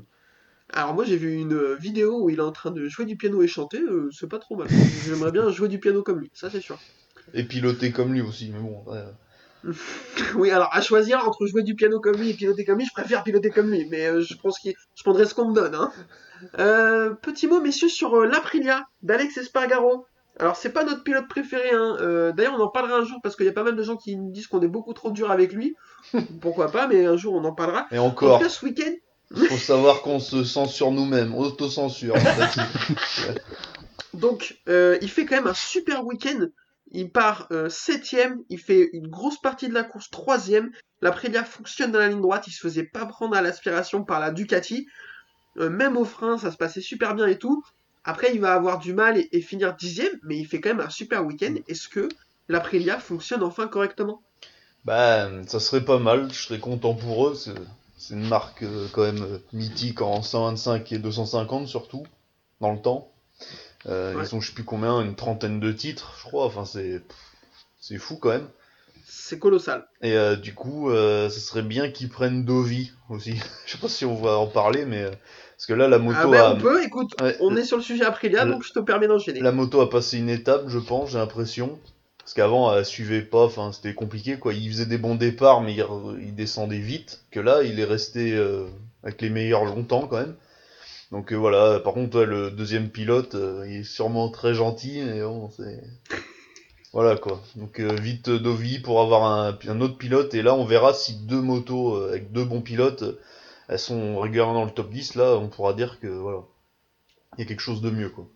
[0.73, 3.43] Alors moi j'ai vu une vidéo où il est en train de jouer du piano
[3.43, 4.69] et chanter, euh, c'est pas trop mal.
[5.07, 6.79] J'aimerais bien jouer du piano comme lui, ça c'est sûr.
[7.35, 9.05] Et piloter comme lui aussi, mais bon, ouais.
[10.35, 12.93] Oui, alors à choisir entre jouer du piano comme lui et piloter comme lui, je
[12.93, 15.75] préfère piloter comme lui, mais euh, je pense que je prendrai ce qu'on me donne.
[15.75, 15.93] Hein.
[16.59, 20.07] Euh, petit mot, messieurs, sur euh, l'Aprilia d'Alex Espargaro.
[20.41, 21.97] Alors c'est pas notre pilote préféré, hein.
[22.01, 23.97] Euh, d'ailleurs on en parlera un jour parce qu'il y a pas mal de gens
[23.97, 25.77] qui nous disent qu'on est beaucoup trop dur avec lui.
[26.41, 27.87] Pourquoi pas, mais un jour on en parlera.
[27.93, 28.93] Et En encore, tout cas, ce week-end,
[29.33, 32.17] faut savoir qu'on se censure nous-mêmes, autocensure.
[32.17, 32.61] en fait.
[34.15, 36.47] Donc, euh, il fait quand même un super week-end.
[36.95, 40.71] Il part euh, septième, il fait une grosse partie de la course troisième.
[41.03, 44.31] L'Aprilia fonctionne dans la ligne droite, il se faisait pas prendre à l'aspiration par la
[44.31, 44.87] Ducati.
[45.59, 47.65] Euh, même au frein, ça se passait super bien et tout.
[48.05, 50.91] Après, il va avoir du mal et, finir dixième, mais il fait quand même un
[50.91, 51.57] super week-end.
[51.67, 52.09] Est-ce que
[52.49, 54.23] l'Aprilia fonctionne enfin correctement?
[54.85, 57.35] Bah, ça serait pas mal, je serais content pour eux.
[57.35, 62.07] C'est une marque euh, quand même mythique en 125 et 250 surtout,
[62.61, 63.11] dans le temps.
[63.87, 64.25] Euh, Ouais.
[64.25, 66.47] Ils ont je sais plus combien, une trentaine de titres, je crois.
[66.47, 67.03] Enfin, c'est
[67.81, 68.49] c'est fou quand même.
[69.07, 69.87] C'est colossal.
[70.01, 73.37] Et euh, du coup, euh, ce serait bien qu'ils prennent Dovi aussi.
[73.67, 76.27] je sais pas si on va en parler, mais parce que là, la moto Ah
[76.27, 77.37] ben, a on peut, écoute, Ouais.
[77.41, 79.41] on est sur le sujet Aprilia, donc je te permets d'enchaîner.
[79.41, 81.79] La moto a passé une étape, je pense, j'ai l'impression.
[82.19, 84.55] Parce qu'avant, elle suivait pas, enfin, c'était compliqué, quoi.
[84.55, 85.85] Il faisait des bons départs, mais il,
[86.23, 87.21] il descendait vite.
[87.31, 88.65] Que là, il est resté euh,
[89.03, 90.35] avec les meilleurs longtemps, quand même.
[91.13, 95.21] Donc euh, voilà, par contre, le deuxième pilote, euh, il est sûrement très gentil, mais.
[96.93, 97.43] Voilà, quoi.
[97.57, 101.41] Donc euh, vite Dovi pour avoir un, autre pilote, et là, on verra si deux
[101.41, 103.19] motos avec deux bons pilotes,
[103.67, 106.43] elles sont régulièrement dans le top 10, là, on pourra dire que, voilà,
[107.37, 108.29] il y a quelque chose de mieux, quoi.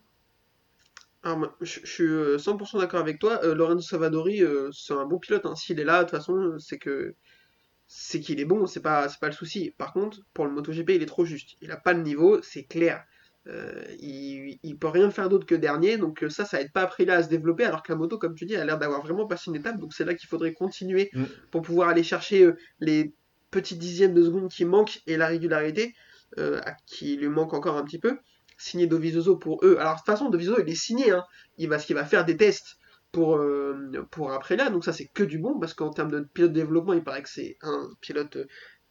[1.22, 3.40] Alors, je, suis euh, 100% d'accord avec toi.
[3.44, 4.42] Lorenzo Savadori,
[4.72, 5.46] c'est un bon pilote.
[5.46, 5.54] hein.
[5.54, 7.14] S'il est là, de toute façon, c'est que
[7.88, 8.66] c'est qu'il est bon.
[8.66, 9.74] C'est pas, c'est pas le souci.
[9.76, 11.56] Par contre, pour le MotoGP, il est trop juste.
[11.60, 13.04] Il a pas le niveau, c'est clair.
[13.46, 15.96] Euh, il, il peut rien faire d'autre que dernier.
[15.96, 17.64] Donc euh, ça, ça aide pas Aprilia à se développer.
[17.64, 19.78] Alors que la moto, comme tu dis, a l'air d'avoir vraiment passé une étape.
[19.78, 21.24] Donc c'est là qu'il faudrait continuer Mm.
[21.50, 23.12] pour pouvoir aller chercher euh, les
[23.50, 25.94] petits dixièmes de seconde qui manquent et la régularité
[26.38, 28.18] euh, qui lui manque encore un petit peu
[28.58, 29.76] signer Dovizioso pour eux.
[29.78, 31.24] Alors de toute façon, Dovizioso il est signé, hein.
[31.56, 32.76] il va, ce qu'il va faire des tests
[33.18, 36.52] pour, euh, pour Aprilia, donc ça c'est que du bon, parce qu'en termes de pilote
[36.52, 38.46] de développement, il paraît que c'est un pilote euh,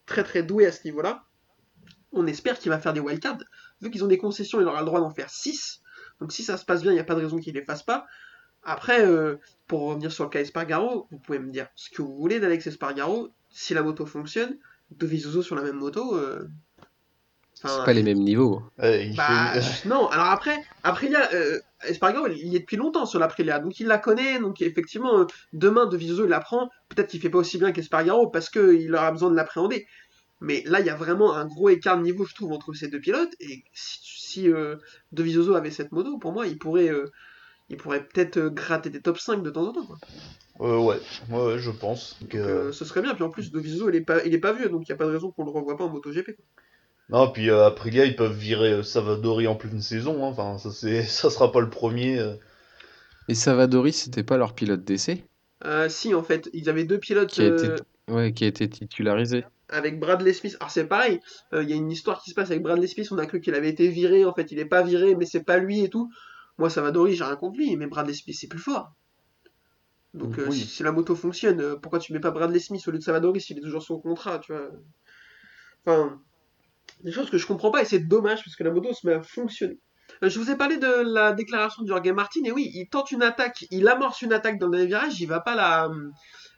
[0.05, 1.23] très très doué à ce niveau-là.
[2.11, 3.37] On espère qu'il va faire des wildcards.
[3.79, 5.81] Vu qu'ils ont des concessions, il aura le droit d'en faire 6.
[6.19, 7.83] Donc si ça se passe bien, il n'y a pas de raison qu'il les fasse
[7.83, 8.05] pas.
[8.63, 12.17] Après, euh, pour revenir sur le cas Espargaro, vous pouvez me dire ce que vous
[12.17, 13.29] voulez d'Alex Espargaro.
[13.49, 14.57] Si la moto fonctionne,
[14.91, 16.19] Dovizioso sur la même moto...
[17.59, 18.61] C'est enfin, pas les mêmes niveaux.
[18.83, 19.89] Il bah, fait...
[19.89, 23.87] non, alors après, Aprilia, euh, Espargaro, il y est depuis longtemps sur l'Aprilia, donc il
[23.87, 27.39] la connaît, donc effectivement, euh, demain, De Viso, il la prend, peut-être qu'il fait pas
[27.39, 29.87] aussi bien qu'Espargaro, parce qu'il aura besoin de l'appréhender.
[30.39, 32.89] Mais là, il y a vraiment un gros écart de niveau, je trouve, entre ces
[32.89, 34.75] deux pilotes, et si, si euh,
[35.11, 37.11] De Viso avait cette moto, pour moi, il pourrait, euh,
[37.69, 39.85] il pourrait peut-être euh, gratter des top 5 de temps en temps.
[39.85, 39.97] quoi.
[40.61, 40.99] Euh, ouais,
[41.31, 42.17] ouais, ouais, je pense.
[42.21, 44.33] Donc, que- euh, ce serait bien, puis en plus, De Viso, il est pas, il
[44.35, 45.89] est pas vieux, donc il n'y a pas de raison qu'on le revoie pas en
[45.89, 46.37] MotoGP.
[47.09, 50.23] Non, puis euh, Aprilia, ils peuvent virer euh, Savadori en pleine saison.
[50.25, 50.29] hein.
[50.29, 51.03] Enfin, ça, c'est...
[51.05, 52.19] ça sera pas le premier.
[52.19, 52.35] euh.
[53.29, 55.23] Et Savadori, c'était pas leur pilote d'essai?
[55.65, 57.29] Euh, si, en fait, ils avaient deux pilotes...
[57.29, 57.77] qui a été, euh,
[58.09, 59.45] ouais, qui a été titularisé.
[59.69, 60.55] avec Bradley Smith.
[60.59, 61.19] Alors c'est pareil,
[61.53, 63.41] euh, il y a une histoire qui se passe avec Bradley Smith, on a cru
[63.41, 65.89] qu'il avait été viré, en fait il est pas viré, mais c'est pas lui et
[65.89, 66.11] tout.
[66.57, 68.93] Moi Savadori, j'ai rien contre lui, mais Bradley Smith c'est plus fort.
[70.13, 70.55] Donc euh, Oui.
[70.61, 73.03] si, si la moto fonctionne, euh, pourquoi tu mets pas Bradley Smith au lieu de
[73.03, 74.69] Savadori s'il est toujours sur contrat, tu vois?
[75.85, 76.21] Enfin,
[77.03, 79.13] des choses que je comprends pas et c'est dommage parce que la moto se met
[79.13, 79.79] à fonctionner.
[80.23, 83.11] Euh, Je vous ai parlé de la déclaration de Jorge Martin, et oui, il tente
[83.11, 85.55] une attaque, il amorce une attaque dans le dernier virage, il va pas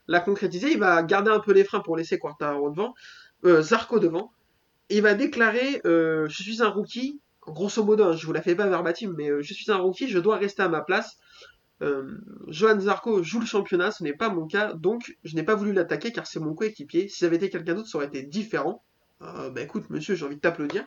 [0.07, 2.93] la, concrétiser, il va garder un peu les freins pour laisser Quartaro devant,
[3.45, 4.31] euh, Zarco devant,
[4.89, 8.55] il va déclarer euh, Je suis un rookie, grosso modo, hein, je vous la fais
[8.55, 11.17] pas verbatim, mais euh, je suis un rookie, je dois rester à ma place.
[12.49, 15.71] Johan Zarco joue le championnat, ce n'est pas mon cas, donc je n'ai pas voulu
[15.71, 17.07] l'attaquer car c'est mon coéquipier.
[17.07, 18.83] Si ça avait été quelqu'un d'autre, ça aurait été différent.
[19.21, 20.85] Euh, bah écoute, monsieur, j'ai envie de t'applaudir.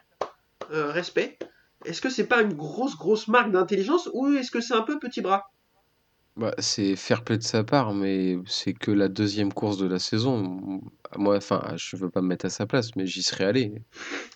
[0.70, 1.38] Euh, respect.
[1.84, 4.98] Est-ce que c'est pas une grosse, grosse marque d'intelligence ou est-ce que c'est un peu
[4.98, 5.50] petit bras?
[6.36, 9.98] Bah, c'est fair play de sa part, mais c'est que la deuxième course de la
[9.98, 10.80] saison.
[11.16, 13.74] Moi, enfin, je veux pas me mettre à sa place, mais j'y serais allé.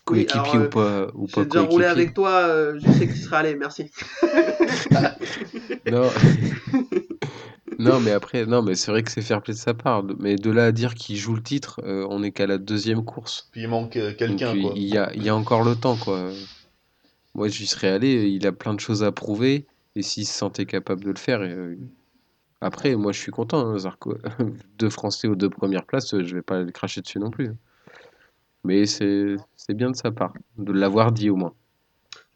[0.04, 2.02] Coéquipier alors, ou pas, ou pas déjà roulé coéquipier.
[2.02, 3.90] avec toi, euh, je sais que tu seras allé, merci.
[5.90, 6.10] Non.
[7.78, 10.04] Non, mais après, non, mais c'est vrai que c'est fair play de sa part.
[10.18, 13.04] Mais de là à dire qu'il joue le titre, euh, on est qu'à la deuxième
[13.04, 13.48] course.
[13.52, 14.72] Puis il manque euh, Donc quelqu'un, il quoi.
[14.76, 16.30] il y a, il y a encore le temps, quoi.
[17.34, 20.64] Moi, j'y serais allé, il a plein de choses à prouver, et s'il se sentait
[20.64, 21.76] capable de le faire, euh,
[22.60, 24.16] après, moi, je suis content, hein, Zarco.
[24.78, 27.50] Deux Français aux deux premières places, je vais pas le cracher dessus non plus.
[28.64, 31.54] Mais c'est c'est bien de sa part, de l'avoir dit au moins.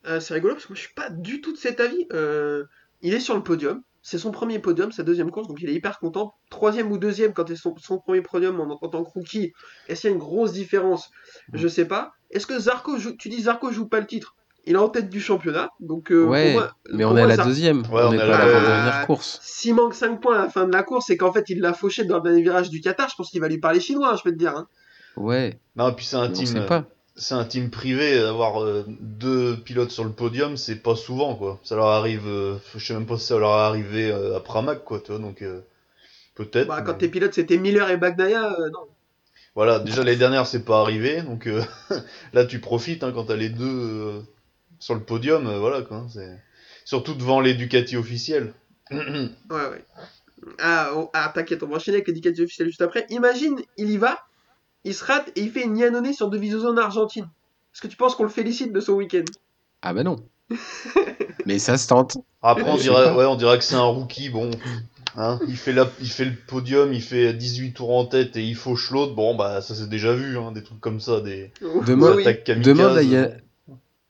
[0.06, 2.06] Euh, c'est rigolo parce que moi je suis pas du tout de cet avis.
[2.12, 2.64] Euh,
[3.02, 5.74] il est sur le podium, c'est son premier podium, sa deuxième course, donc il est
[5.74, 6.34] hyper content.
[6.50, 9.52] Troisième ou deuxième quand c'est son, son premier podium en, en tant que rookie.
[9.88, 11.10] Est-ce qu'il y a une grosse différence?
[11.52, 12.10] Je sais pas.
[12.30, 14.34] Est-ce que Zarco joue, tu dis Zarco joue pas le titre?
[14.66, 17.26] Il est en tête du championnat, donc euh, Ouais, pour moi, mais on est à
[17.26, 19.38] la deuxième, Ouais, on est à pas à la- l'avant-dernière Ah, course.
[19.42, 21.72] S'il manque 5 points à la fin de la course, c'est qu'en fait il l'a
[21.72, 23.08] fauché dans le dernier virage du Qatar.
[23.08, 24.54] Je pense qu'il va lui parler chinois, je peux te dire.
[24.56, 24.66] hein.
[25.16, 26.46] Ouais, Non, puis c'est un mais on team.
[26.46, 26.84] sait pas.
[27.20, 31.60] C'est un team privé, d'avoir euh, deux pilotes sur le podium, c'est pas souvent, quoi.
[31.62, 34.40] Ça leur arrive, euh, je sais même pas si ça leur est arrivé euh, à
[34.40, 35.60] Pramac, quoi, tu vois, donc euh,
[36.34, 36.68] peut-être.
[36.68, 38.88] Bah, quand mais- tes pilotes c'était Miller et Bagnaia, euh, non.
[39.54, 41.46] Voilà, déjà les dernières, c'est pas arrivé, donc
[42.32, 44.22] là tu profites hein, quand t'as les deux
[44.78, 46.06] sur le podium, voilà, quoi.
[46.86, 48.54] Surtout devant les Ducati officiels.
[48.90, 48.98] Ouais,
[49.50, 49.84] ouais.
[50.58, 53.06] Ah, oh, ah, t'inquiète, on va enchaîner avec l'éducatif officiel juste après.
[53.10, 54.18] Imagine, il y va,
[54.84, 57.28] il se rate et il fait une Yannone sur Dovizioso en Argentine.
[57.74, 59.24] Est-ce que tu penses qu'on le félicite de son week-end?
[59.82, 60.16] Ah bah non.
[61.46, 62.18] Mais ça se tente.
[62.42, 64.50] Après, on dirait, ouais, on dirait que c'est un rookie, bon.
[65.16, 68.42] Hein, il, fait la, il fait le podium, il fait 18 tours en tête et
[68.44, 69.14] il fauche l'autre.
[69.14, 71.52] Bon, bah, ça c'est déjà vu, hein, des trucs comme ça, des,
[71.86, 72.74] Demain- des Oui, attaques kamikazes.
[72.76, 73.30] Demande à, Ya-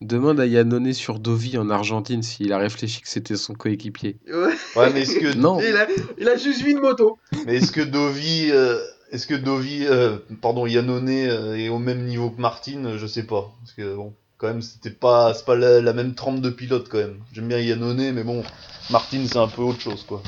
[0.03, 4.17] Demande à Yannone sur Dovi en Argentine s'il a réfléchi que c'était son coéquipier.
[4.29, 4.55] Ouais.
[4.77, 5.59] Ouais, mais est-ce que, Non.
[5.61, 5.87] Il, a,
[6.19, 7.19] il a juste vu une moto.
[7.47, 8.79] mais est-ce que Dovi, euh,
[9.11, 12.97] est-ce que Dovi, euh, pardon, Yannone euh, est au même niveau que Martin?
[12.97, 13.53] Je sais pas.
[13.61, 16.89] Parce que bon, quand même, c'était pas, c'est pas la, la même trempe de pilote
[16.89, 17.21] quand même.
[17.33, 18.43] J'aime bien Yannone, mais bon,
[18.91, 20.23] Martin c'est un peu autre chose, quoi.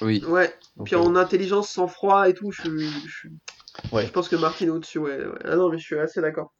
[0.00, 0.22] Oui.
[0.26, 0.54] Ouais.
[0.76, 3.32] Donc, Puis euh, en intelligence, sans froid et tout, je, suis- je, suis-
[3.92, 4.06] Ouais.
[4.06, 4.98] je pense que Martin est au-dessus.
[4.98, 5.38] Ouais, ouais.
[5.44, 6.52] Ah non, mais je suis assez d'accord.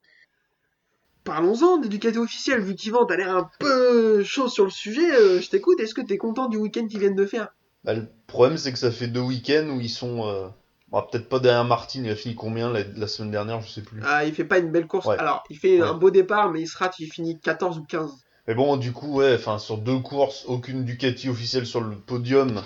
[1.24, 5.10] Parlons-en d'éducateur officiel, vu qu'Yvan, t'as l'air un peu chaud sur le sujet.
[5.12, 5.80] euh, je t'écoute.
[5.80, 7.48] Est-ce que t'es content du week-end qu'ils viennent de faire?
[7.82, 10.24] Bah, le problème, c'est que ça fait deux week-ends où ils sont.
[10.88, 13.82] Bon, peut-être pas derrière Martin, il a fini combien la, la semaine dernière, je sais
[13.82, 14.00] plus.
[14.04, 15.06] Ah, il fait pas une belle course.
[15.06, 15.18] Ouais.
[15.18, 15.88] Alors, il fait Ouais.
[15.88, 18.12] un beau départ, mais il se rate, il finit 14 ou 15.
[18.46, 22.62] Mais bon, du coup, ouais, enfin, sur deux courses, aucune Ducati officielle sur le podium,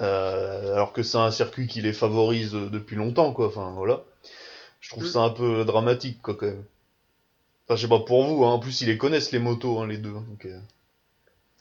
[0.00, 3.48] euh, alors que c'est un circuit qui les favorise euh, depuis longtemps, quoi.
[3.48, 4.02] Enfin, voilà.
[4.80, 5.08] Je trouve Mm.
[5.08, 6.64] ça un peu dramatique, quoi, quand même.
[7.66, 8.50] Enfin, je sais pas pour vous, hein.
[8.52, 10.12] en plus, ils les connaissent, les motos, hein, les deux.
[10.12, 10.56] Donc, euh,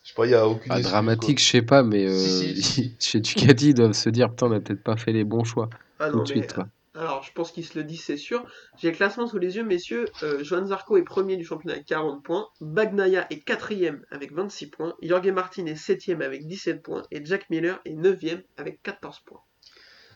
[0.09, 0.71] je sais pas, il y a aucune.
[0.71, 4.29] Ah, dramatique, je sais pas, mais euh, Si, si, chez Ducati, ils doivent se dire
[4.29, 6.53] Putain, on a peut-être pas fait les bons choix Ah tout non, de mais suite.
[6.53, 6.67] quoi.
[6.95, 8.43] Alors, je pense qu'ils se le disent, c'est sûr.
[8.81, 10.05] J'ai le classement sous les yeux, messieurs.
[10.23, 12.47] Euh, Johan Zarco est premier du championnat avec 40 points.
[12.59, 14.95] Bagnaia est quatrième avec 26 points.
[15.03, 17.03] Jorge Martin est septième avec 17 points.
[17.11, 19.39] Et Jack Miller est neuvième avec 14 points.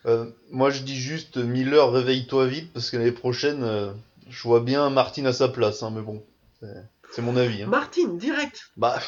[0.05, 3.93] Euh, moi, je dis juste, Miller, réveille-toi vite, parce que l'année prochaine, euh,
[4.29, 6.23] je vois bien Martin à sa place, hein, mais bon,
[6.59, 6.67] c'est-
[7.11, 7.61] c'est mon avis.
[7.63, 7.67] Hein.
[7.67, 8.99] Martin, direct Bah,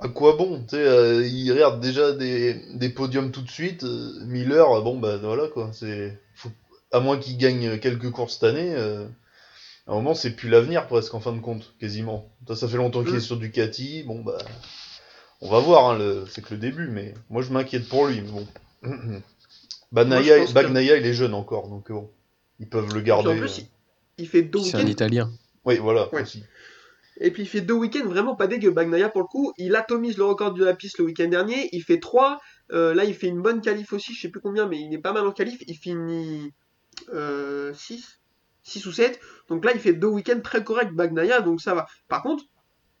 [0.00, 3.84] à quoi bon Tu sais, euh, il regarde déjà des, des podiums tout de suite.
[3.84, 5.70] euh, Miller, bon, bah voilà quoi.
[5.72, 6.50] C'est, faut-
[6.92, 9.06] à moins qu'il gagne quelques courses cette année, euh,
[9.86, 12.28] à un moment, c'est plus l'avenir presque en fin de compte, quasiment.
[12.48, 13.16] Ça, ça fait longtemps qu'il Mm.
[13.16, 14.02] est sur Ducati.
[14.04, 14.38] Bon, bah,
[15.40, 15.90] on va voir.
[15.90, 18.20] Hein, le, c'est que le début, mais moi, je m'inquiète pour lui.
[18.22, 18.46] Mais bon.
[19.92, 22.08] Moi, Bagnaia, que- il est jeune encore, donc bon,
[22.60, 23.30] ils peuvent le garder.
[23.30, 23.62] en plus, euh.
[24.18, 24.86] il, il fait deux C'est un.
[24.86, 25.30] Italien.
[25.64, 26.22] Oui, voilà, Ouais.
[26.22, 26.44] aussi.
[27.20, 28.70] Et puis il fait deux week-ends vraiment pas dégueu.
[28.70, 31.68] Bagnaia, pour le coup, il atomise le record de la piste le week-end dernier.
[31.72, 32.40] Il fait 3.
[32.70, 34.14] là, il fait une bonne qualif aussi.
[34.14, 35.62] Je sais plus combien, mais il est pas mal en qualif.
[35.66, 36.52] Il finit
[37.72, 38.20] 6.
[38.62, 39.20] 6 ou 7.
[39.48, 41.40] Donc là, il fait deux week-ends très corrects, Bagnaia.
[41.40, 41.86] Donc ça va.
[42.08, 42.44] Par contre,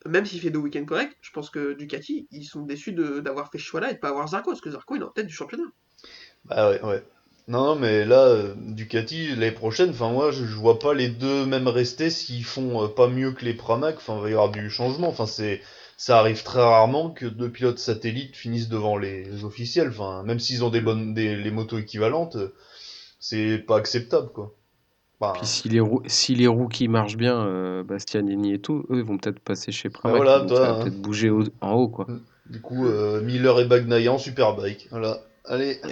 [0.06, 3.58] même s'il fait deux week-ends corrects, je pense que Ducati, ils sont déçus d'avoir fait
[3.58, 4.50] ce choix-là et de pas avoir Zarco.
[4.50, 5.70] Parce que Zarco, il est en tête du championnat.
[6.44, 7.04] Bah ouais, ouais.
[7.50, 11.08] Non, non, mais là, euh, Ducati, l'année prochaine, enfin moi, je, je vois pas les
[11.08, 14.32] deux même rester s'ils font euh, pas mieux que les Pramac, enfin, il va y
[14.32, 15.60] avoir du changement, enfin, c'est,
[15.96, 20.38] ça arrive très rarement que deux pilotes satellites finissent devant les, les officiels, enfin, même
[20.38, 22.54] s'ils ont des bonnes, des, les motos équivalentes, euh,
[23.18, 24.54] c'est pas acceptable, quoi.
[25.20, 29.04] Enfin, Puis si les, rou- si les rookies marchent bien, Bastianini et tout, eux, ils
[29.04, 30.18] vont peut-être passer chez Pramac.
[30.18, 30.84] voilà, donc toi, ça va hein.
[30.84, 32.06] peut-être bouger au- en haut, quoi.
[32.46, 32.86] du coup,
[33.24, 35.20] Miller et Bagnaia en Superbike, voilà.
[35.50, 35.80] Allez.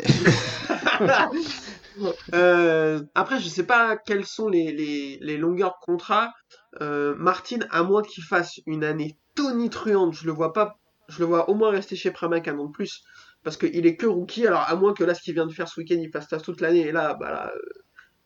[2.33, 6.33] Euh, après, je sais pas quelles sont les, longueurs de contrat.
[6.81, 10.79] Euh, Martin, à moins qu'il fasse une année tonitruante, je le vois pas.
[11.09, 13.03] Je le vois au moins rester chez Pramac un an de plus.
[13.43, 14.47] Parce qu'il est que rookie.
[14.47, 16.61] Alors, à moins que là, ce qu'il vient de faire ce week-end, il fasse toute
[16.61, 16.87] l'année.
[16.87, 17.59] Et là, bah euh,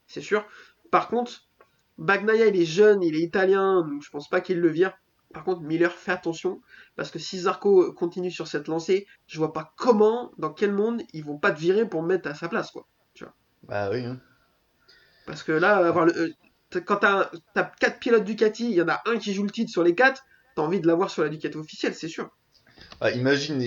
[0.06, 0.44] c'est sûr.
[0.90, 1.48] Par contre,
[1.96, 3.88] Bagnaia, il est jeune, il est italien.
[4.02, 4.92] Je pense pas qu'il le vire.
[5.32, 6.60] Par contre, Miller, fais attention,
[6.96, 11.02] parce que si Zarco continue sur cette lancée, je vois pas comment, dans quel monde,
[11.12, 12.86] ils vont pas te virer pour me mettre à sa place, quoi.
[13.68, 14.04] Bah oui.
[14.04, 14.18] hein.
[15.26, 18.88] Parce que là, avoir le, euh, quand t'as as quatre pilotes Ducati, il y en
[18.88, 20.24] a un qui joue le titre sur les quatre,
[20.56, 22.30] t'as envie de l'avoir sur la Ducati officielle, c'est sûr.
[23.00, 23.62] Ah, imagine,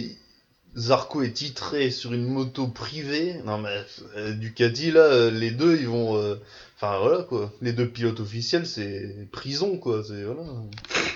[0.75, 3.41] Zarco est titré sur une moto privée.
[3.45, 3.81] Non mais
[4.17, 6.35] euh, Ducati là, euh, les deux ils vont, euh,
[6.75, 7.51] enfin voilà quoi.
[7.61, 10.03] Les deux pilotes officiels c'est prison quoi.
[10.03, 10.43] C'est voilà.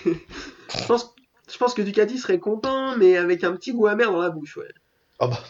[0.06, 1.14] Je pense,
[1.52, 4.58] je pense que Ducati serait content, mais avec un petit goût amer dans la bouche,
[4.58, 4.68] ouais.
[5.22, 5.44] Ah bah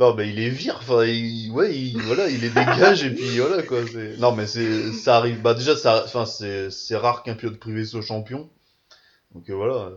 [0.00, 0.78] non bah il les vire.
[0.80, 3.80] Enfin il- ouais il, voilà il les dégage et puis voilà quoi.
[4.18, 5.42] Non mais c'est ça arrive.
[5.42, 8.48] Bah déjà ça, enfin c'est c'est rare qu'un pilote privé soit champion.
[9.34, 9.92] Donc euh, voilà.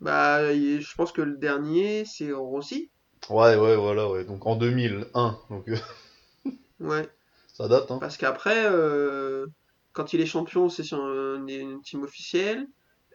[0.00, 2.90] Bah, je pense que le dernier, c'est Rossi.
[3.30, 4.24] Ouais ouais voilà ouais.
[4.24, 5.76] Donc en 2001 donc euh,
[6.80, 7.08] Ouais.
[7.54, 7.98] ça date hein.
[8.00, 9.46] Parce qu'après, euh,
[9.92, 12.66] quand il est champion, c'est sur un, une team officiel.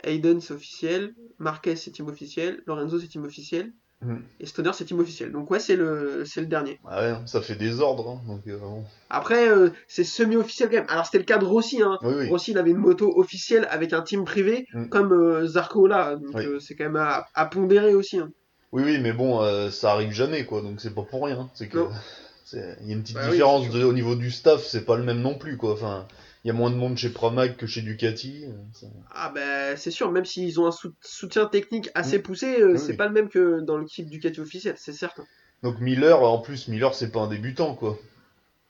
[0.04, 1.14] Hayden, c'est officiel.
[1.40, 2.62] Marquez, c'est team officiel.
[2.68, 3.72] Lorenzo, c'est team officiel.
[4.02, 4.22] Mhm.
[4.42, 5.32] Et Stoner, c'est team officiel.
[5.32, 6.80] Donc, ouais, c'est le, c'est le dernier.
[6.86, 8.84] Ah ouais ça fait des ordres hein, donc euh, bon.
[9.10, 10.86] Après, euh, c'est semi-officiel quand même.
[10.90, 11.82] Alors, c'était le cas de Rossi.
[11.82, 11.98] Hein.
[12.04, 12.30] Oui oui.
[12.30, 14.90] Rossi, il avait une moto officielle avec un team privé, Mhm.
[14.90, 16.18] comme euh, Zarco là.
[16.18, 16.46] Donc, Oui.
[16.46, 18.20] euh, c'est quand même à, à pondérer aussi.
[18.20, 18.32] hein.
[18.74, 21.50] Oui, oui, mais bon, euh, ça arrive jamais, quoi, donc c'est pas pour rien.
[21.54, 21.80] C'est que
[22.54, 25.04] il y a une petite Bah différence de, au niveau du staff, c'est pas le
[25.04, 25.72] même non plus, quoi.
[25.74, 26.06] Enfin,
[26.48, 28.46] y a moins de monde chez Pramac que chez Ducati.
[28.46, 32.62] euh, ça- Ah ben c'est sûr, même s'ils ont un sou- soutien technique assez poussé,
[32.62, 32.98] euh, Oui, c'est oui.
[32.98, 35.26] pas le même que dans le kit Ducati officiel, c'est certain.
[35.64, 37.98] Donc Miller, en plus, Miller, c'est pas un débutant, quoi.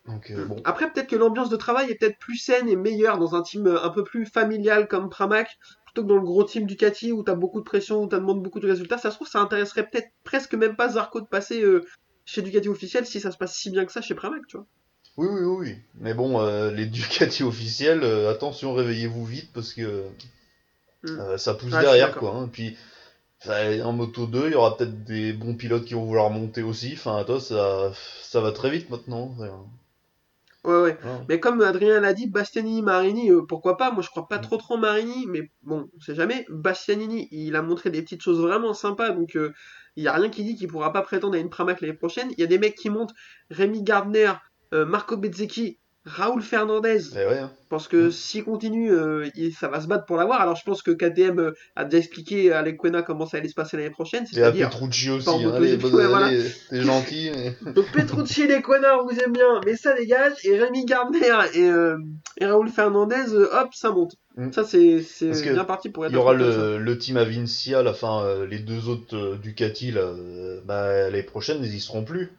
[0.07, 0.55] Donc euh, bon.
[0.63, 3.65] Après peut-être que l'ambiance de travail est peut-être plus saine et meilleure dans un team
[3.67, 5.49] un peu plus familial comme Pramac,
[5.85, 8.41] plutôt que dans le gros team Ducati où t'as beaucoup de pression, où t'as demandé
[8.41, 8.97] beaucoup de résultats.
[8.99, 11.81] Ça se trouve, ça intéresserait peut-être presque même pas Zarco de passer euh,
[12.23, 14.67] chez Ducati officiel si ça se passe si bien que ça chez Pramac, tu vois.
[15.17, 15.75] Oui, oui, oui.
[15.95, 20.03] Mais bon, euh, les Ducati officiels, euh, attention, réveillez-vous vite parce que
[21.03, 21.19] Mm.
[21.19, 22.35] euh, ça pousse Ah, derrière, quoi.
[22.35, 22.49] Hein.
[22.51, 22.77] Puis
[23.47, 26.93] en moto 2, il y aura peut-être des bons pilotes qui vont vouloir monter aussi.
[26.93, 27.91] Enfin, toi, ça,
[28.21, 29.35] ça va très vite maintenant.
[30.63, 30.97] Ouais, ouais.
[31.29, 33.91] Mais comme Adrien l'a dit, Bastianini, Marini, euh, pourquoi pas?
[33.91, 34.41] Moi, je crois pas Mm.
[34.41, 36.45] trop trop en Marini, mais bon, on sait jamais.
[36.49, 39.53] Bastianini, il a montré des petites choses vraiment sympas, donc euh,
[39.95, 42.29] il y a rien qui dit qu'il pourra pas prétendre à une Pramac l'année prochaine.
[42.31, 43.13] Il y a des mecs qui montent,
[43.51, 44.31] Rémi Gardner,
[44.75, 46.99] euh, Marco Bezzecchi, Raoul Fernandez.
[47.13, 47.51] Eh ouais, hein.
[47.63, 50.39] Je pense que s'il continue, euh, il- ça va se battre pour l'avoir.
[50.39, 53.55] Alors je pense que KTM euh, a déjà expliqué à Lequena comment ça allait se
[53.55, 56.29] passer l'année prochaine, Et à c'est-à-dire Petrucci aussi, hein, allez, bonne- ouais, voilà.
[56.69, 57.55] t'es gentil, mais...
[57.73, 60.33] Donc Petrucci et Lequena, on vous aime bien, mais ça dégage.
[60.43, 61.97] Et Rémi Gardner et, euh,
[62.37, 64.13] et Raoul Fernandez, hop, ça monte.
[64.37, 64.51] Mm.
[64.51, 65.01] Ça, c'est
[65.53, 68.89] bien parti pour être Il y aura le, le team Avincia, la fin, les deux
[68.89, 70.13] autres Ducati, là,
[70.65, 72.29] bah, l'année prochaine, ils y seront plus.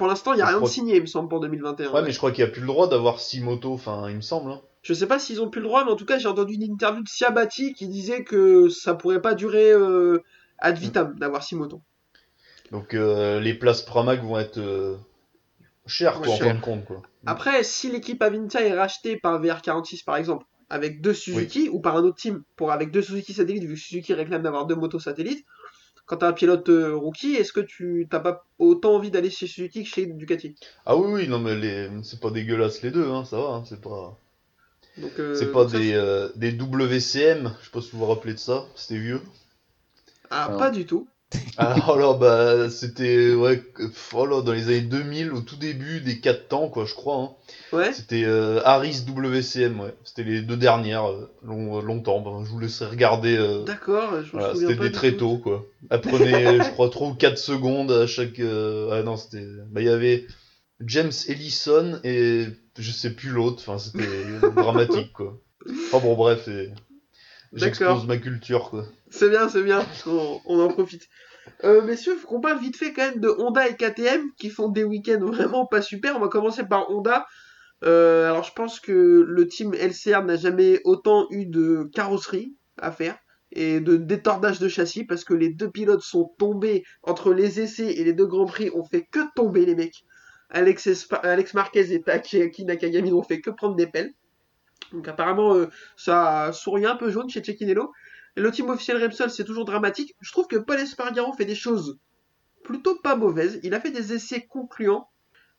[0.00, 1.92] Pour l'instant, il n'y a je rien de signé, il me semble, pour 2021.
[1.92, 4.16] Ouais, mais je crois qu'il n'y a plus le droit d'avoir six motos, enfin, il
[4.16, 4.50] me semble.
[4.50, 4.62] hein.
[4.80, 6.62] Je sais pas s'ils ont plus le droit, mais en tout cas, j'ai entendu une
[6.62, 10.22] interview de Siabati qui disait que ça pourrait pas durer euh,
[10.56, 11.82] ad vitam d'avoir six motos.
[12.72, 14.96] Donc, euh, les places Pramac vont être euh,
[15.86, 17.02] chères, quoi, en fin de compte, quoi.
[17.26, 21.98] Après, si l'équipe Avintia est rachetée par VR46 par exemple, avec deux Suzuki, ou par
[21.98, 24.98] un autre team, pour avec deux Suzuki satellites, vu que Suzuki réclame d'avoir deux motos
[24.98, 25.44] satellites,
[26.10, 29.46] quand t'as un pilote euh, rookie, est-ce que tu t'as pas autant envie d'aller chez
[29.46, 30.56] Suzuki que chez Ducati?
[30.84, 31.88] Ah oui, oui, non, mais les...
[32.02, 34.18] c'est pas dégueulasse les deux, hein, ça va, hein, c'est pas...
[34.98, 38.06] Donc, euh, c'est pas ça, des, euh, des WCM, je sais pas si vous vous
[38.06, 39.22] rappelez de ça, c'était vieux.
[40.30, 40.58] Ah, Alors.
[40.58, 41.06] pas du tout.
[41.56, 43.62] Alors là, bah, c'était, ouais,
[44.14, 47.16] oh là, dans les années 2000, au tout début des 4 temps, quoi, je crois,
[47.16, 47.30] hein.
[47.72, 47.92] Ouais.
[47.92, 49.94] C'était euh, Harris WCM, ouais.
[50.04, 52.20] C'était les deux dernières, euh, long- euh, longtemps.
[52.20, 53.36] Ben, je vous laisserai regarder.
[53.36, 55.64] euh, D'accord, je voilà, c'était des très tôt, quoi.
[55.90, 58.40] Elle prenait, je crois, 3 ou 4 secondes à chaque.
[58.40, 59.44] Ah non, c'était.
[59.70, 60.26] Bah, il y avait
[60.80, 62.46] James Ellison et
[62.78, 63.62] je sais plus l'autre.
[63.66, 64.08] Enfin, c'était
[64.56, 65.38] dramatique, quoi.
[65.92, 66.70] Enfin bon, bref, et...
[67.52, 68.06] j'expose D'accord.
[68.06, 68.84] ma culture, quoi.
[69.10, 71.08] C'est bien, c'est bien, on, on en profite.
[71.64, 74.68] Euh, messieurs, faut qu'on parle vite fait quand même de Honda et KTM qui font
[74.68, 76.16] des week-ends vraiment pas super.
[76.16, 77.26] On va commencer par Honda.
[77.82, 78.92] Euh, alors je pense que
[79.26, 83.16] le team LCR n'a jamais autant eu de carrosserie à faire
[83.52, 87.90] et de détordage de châssis parce que les deux pilotes sont tombés entre les essais
[87.94, 88.70] et les deux grands prix.
[88.74, 90.04] On fait que tomber les mecs.
[90.50, 94.12] Alex, Espa- Alex Marquez et Takeaki Nakagami n'ont fait que prendre des pelles.
[94.92, 97.92] Donc apparemment euh, ça sourit un peu jaune chez Cecchinello.
[98.36, 100.14] Le team officiel Repsol, c'est toujours dramatique.
[100.20, 101.98] Je trouve que Paul Espargaro fait des choses
[102.62, 103.58] plutôt pas mauvaises.
[103.62, 105.08] Il a fait des essais concluants.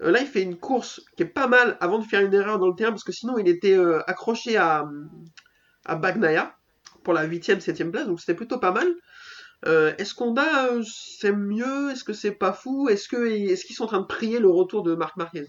[0.01, 2.59] Euh, là, il fait une course qui est pas mal avant de faire une erreur
[2.59, 4.89] dans le terrain, parce que sinon, il était euh, accroché à,
[5.85, 5.95] à
[7.03, 8.87] pour la 8ème, 7ème place, donc c'était plutôt pas mal.
[9.63, 11.91] Est-ce euh, c'est mieux?
[11.91, 12.89] Est-ce que c'est pas fou?
[12.89, 15.45] Est-ce est-ce qu'ils sont en train de prier le retour de Marc Marquez?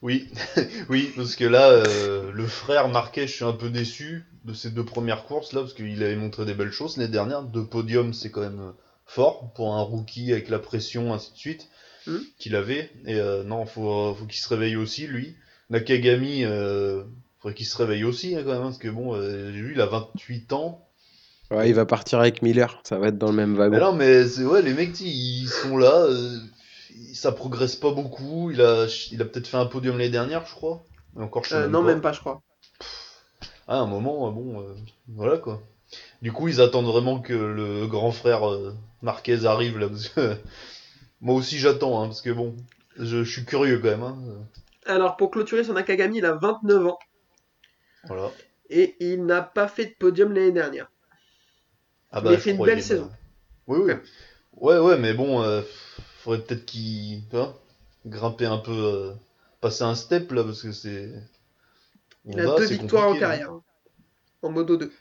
[0.00, 0.28] Oui,
[0.88, 4.70] oui, parce que là, euh, le frère Marquez, je suis un peu déçu de ces
[4.70, 7.42] deux premières courses là, parce qu'il avait montré des belles choses les dernières.
[7.42, 8.72] Deux podiums, c'est quand même euh,
[9.06, 11.68] fort pour un rookie avec la pression, ainsi de suite,
[12.06, 12.20] Mhm.
[12.38, 12.90] qu'il avait.
[13.06, 15.34] Et euh, non, faut, faut qu'il se réveille aussi, lui.
[15.68, 17.02] Nakagami, euh,
[17.40, 19.86] faudrait qu'il se réveille aussi, hein, quand même, parce que bon, euh, lui, il a
[19.86, 20.86] 28 ans.
[21.50, 23.72] Ouais, il va partir avec Miller, ça va être dans le même wagon.
[23.74, 26.38] Mais non, mais c'est ouais, les mecs, ils sont là, euh,
[27.14, 28.50] ça progresse pas beaucoup.
[28.50, 30.84] Il a, il a peut-être fait un podium l'année dernière, je crois.
[31.18, 31.86] Et encore, je sais Euh, même non, pas.
[31.86, 32.42] même pas, je crois.
[33.68, 34.74] À un moment, euh, bon, euh,
[35.08, 35.62] voilà quoi.
[36.22, 40.36] Du coup, ils attendent vraiment que le grand frère euh, Marquez arrive là, parce que
[41.20, 42.56] moi aussi j'attends, hein, parce que bon,
[42.96, 44.02] je, je suis curieux quand même.
[44.02, 44.18] Hein.
[44.86, 46.98] Alors, pour clôturer son Nakagami, il a 29 ans
[48.04, 48.32] Voilà.
[48.70, 50.90] et il n'a pas fait de podium l'année dernière.
[52.10, 52.82] Ah Il a fait une belle bah.
[52.82, 53.10] saison.
[53.66, 53.92] Oui, oui.
[54.54, 55.42] Ouais, ouais, mais bon,
[56.28, 57.58] faudrait peut-être qu'il, vois,
[58.06, 59.12] grimper un peu, euh,
[59.60, 61.10] passer un step là, parce que c'est.
[62.26, 63.18] Il a deux victoires en hein.
[63.18, 63.50] carrière.
[63.50, 63.62] hein.
[64.42, 64.92] En modo 2.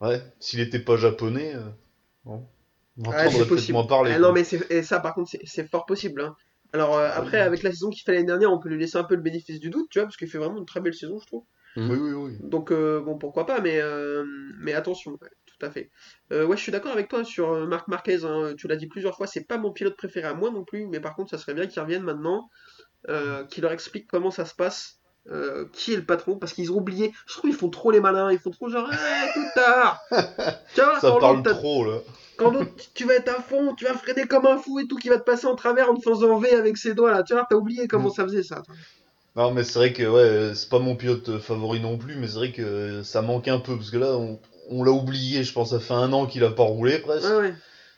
[0.00, 1.68] Ouais, s'il était pas japonais, euh,
[2.24, 2.46] bon.
[2.98, 4.12] On peut-être moins parler.
[4.12, 6.20] Ah non, mais c'est et ça, par contre, c'est- fort possible.
[6.20, 6.34] hein.
[6.72, 9.04] Alors, euh, après, avec la saison qu'il fait l'année dernière, on peut lui laisser un
[9.04, 11.18] peu le bénéfice du doute, tu vois, parce qu'il fait vraiment une très belle saison,
[11.20, 11.44] je trouve.
[11.76, 12.36] Oui, oui, oui.
[12.40, 14.24] Donc, euh, bon, pourquoi pas, mais, euh,
[14.58, 15.28] mais attention, ouais,
[15.58, 15.90] tout à fait.
[16.32, 18.86] Euh, ouais, je suis d'accord avec toi sur euh, Marc Marquez, hein, tu l'as dit
[18.86, 21.38] plusieurs fois, c'est pas mon pilote préféré à moi non plus, mais par contre, ça
[21.38, 22.48] serait bien qu'il revienne maintenant,
[23.08, 24.98] euh, qu'il leur explique comment ça se passe,
[25.30, 28.00] euh, qui est le patron, parce qu'ils ont oublié, je trouve qu'ils font trop les
[28.00, 30.00] malins, ils font trop genre, hey, tout tard!
[30.74, 31.98] Tu vois, Ça parle trop là.
[32.36, 34.96] quand l'autre, tu vas être à fond, tu vas freiner comme un fou et tout,
[34.96, 37.32] qui va te passer en travers en te faisant V avec ses doigts là, tu
[37.32, 38.12] vois, t'as oublié comment Mm.
[38.12, 38.62] ça faisait ça.
[38.62, 38.74] toi.
[39.36, 42.34] Non, mais c'est vrai que ouais, c'est pas mon pilote favori non plus, mais c'est
[42.34, 44.38] vrai que ça manque un peu parce que là, on,
[44.68, 45.42] on l'a oublié.
[45.44, 47.28] Je pense ça fait un an qu'il a pas roulé presque.
[47.28, 47.54] Ouais, ouais.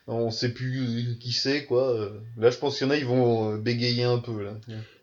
[0.07, 2.09] On sait plus qui c'est quoi.
[2.37, 4.53] Là, je pense qu'il y en a, ils vont euh, bégayer un peu là.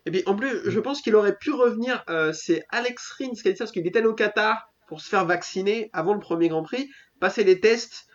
[0.05, 2.03] Et puis en plus, je pense qu'il aurait pu revenir.
[2.09, 4.99] euh, c'est Alex Rins qui a dit ça parce qu'il était allé au Qatar pour
[5.01, 6.89] se faire vacciner avant le premier Grand Prix,
[7.19, 8.05] passer les tests.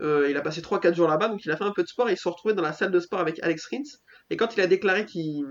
[0.00, 2.08] euh, il a passé 3-4 jours là-bas, donc il a fait un peu de sport
[2.08, 3.82] et il se retrouvait dans la salle de sport avec Alex Rins.
[4.30, 5.44] Et quand il a déclaré qu'il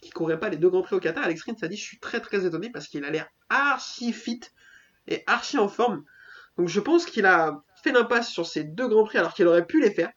[0.00, 1.98] qu'il courait pas les deux Grands Prix au Qatar, Alex Rins a dit Je suis
[2.00, 4.40] très très étonné parce qu'il a l'air archi fit
[5.08, 6.04] et archi en forme.
[6.58, 9.66] Donc je pense qu'il a fait l'impasse sur ces deux Grands Prix alors qu'il aurait
[9.66, 10.10] pu les faire.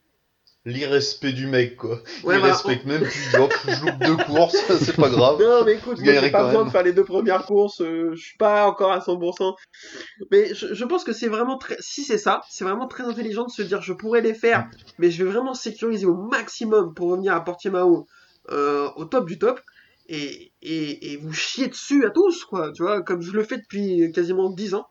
[0.66, 2.02] L'irrespect du mec quoi.
[2.24, 3.36] Ouais, il bah, respecte même plus.
[3.36, 5.40] Hop, je loupe deux courses, c'est pas grave.
[5.40, 6.66] Non, mais écoute, j'ai pas besoin même.
[6.66, 9.54] de faire les deux premières courses, euh, je suis pas encore à 100%.
[10.32, 13.44] Mais je, je pense que c'est vraiment très, si c'est ça, c'est vraiment très intelligent
[13.44, 14.68] de se dire je pourrais les faire,
[14.98, 18.08] mais je vais vraiment sécuriser au maximum pour revenir à Portimao
[18.50, 19.60] euh, au top du top.
[20.08, 23.58] Et, et, et vous chier dessus à tous, quoi, tu vois, comme je le fais
[23.58, 24.86] depuis quasiment 10 ans.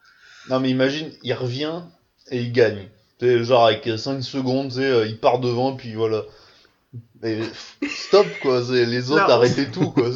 [0.49, 1.81] Non, mais imagine, il revient
[2.29, 2.87] et il gagne.
[3.19, 6.23] Tu sais, genre avec 5 secondes, tu sais, euh, il part devant, puis voilà.
[7.23, 7.41] Et
[7.89, 9.33] stop quoi, c'est- les autres Non.
[9.33, 10.09] arrêtez tout quoi.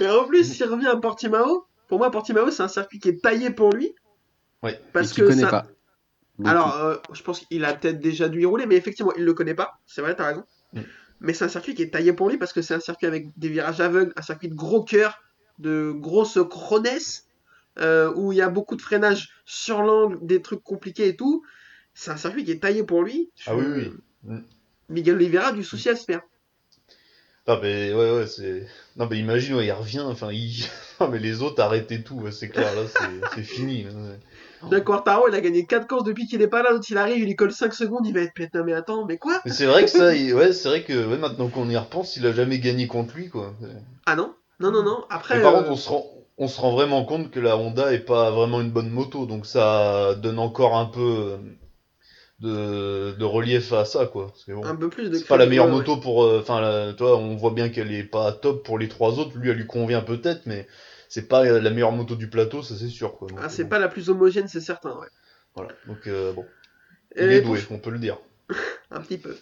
[0.00, 3.22] Et en plus, s'il revient à Portimao, pour moi, Portimao, c'est un circuit qui est
[3.22, 3.94] taillé pour lui.
[4.62, 4.80] Ouais.
[4.92, 5.66] Parce que connaît ça- pas.
[6.38, 6.50] Beaucoup.
[6.50, 9.34] Alors, euh, je pense qu'il a peut-être déjà dû y rouler, mais effectivement, il le
[9.34, 9.78] connaît pas.
[9.86, 10.44] C'est vrai, t'as raison.
[10.72, 10.80] Mm.
[11.20, 13.28] Mais c'est un circuit qui est taillé pour lui parce que c'est un circuit avec
[13.36, 15.18] des virages aveugles, un circuit de gros cœur,
[15.58, 17.26] de grosses chronesses,
[17.78, 21.42] euh, où il y a beaucoup de freinage sur l'angle, des trucs compliqués et tout.
[21.94, 23.30] C'est un circuit qui est taillé pour lui.
[23.46, 23.64] Ah oui,
[24.24, 24.34] oui.
[24.88, 26.22] Miguel Oliveira a du souci à se faire.
[27.48, 28.66] Non mais ouais ouais c'est.
[28.96, 30.64] Non mais imagine ouais, il revient, enfin il.
[31.00, 32.82] Non mais les autres arrêtez tout, ouais, c'est clair là
[33.34, 33.84] c'est fini.
[33.84, 34.70] ouais.
[34.70, 36.70] Jack Quartaro, il a gagné 4 courses depuis qu'il est pas là.
[36.70, 39.18] L'autre, il arrive, il lui colle 5 secondes, il va être putain, mais attends, mais
[39.18, 39.40] quoi?
[39.44, 42.16] Mais c'est vrai que ça, il- ouais c'est vrai que ouais, maintenant qu'on y repense,
[42.16, 43.54] il a jamais gagné contre lui quoi.
[44.06, 44.36] Ah non?
[44.60, 45.04] Non, non, non.
[45.10, 45.38] Après.
[45.38, 46.06] Mais par euh, contre on se rend
[46.42, 49.46] on se rend vraiment compte que la Honda est pas vraiment une bonne moto, donc
[49.46, 51.38] ça donne encore un peu
[52.40, 54.28] de, de relief à ça quoi.
[54.28, 55.78] Parce que bon, un peu plus de c'est pas la meilleure ouais, ouais.
[55.78, 59.18] moto pour, euh, enfin toi on voit bien qu'elle est pas top pour les trois
[59.18, 60.66] autres, lui elle lui convient peut-être, mais
[61.08, 63.28] c'est pas la meilleure moto du plateau, ça c'est sûr quoi.
[63.28, 65.08] Donc, Ah, c'est bon, pas la plus homogène, c'est certain, ouais.
[65.54, 66.44] Voilà, donc euh, bon,
[67.16, 68.18] il Et est pour doué, on peut le dire.
[68.90, 69.36] Un petit peu.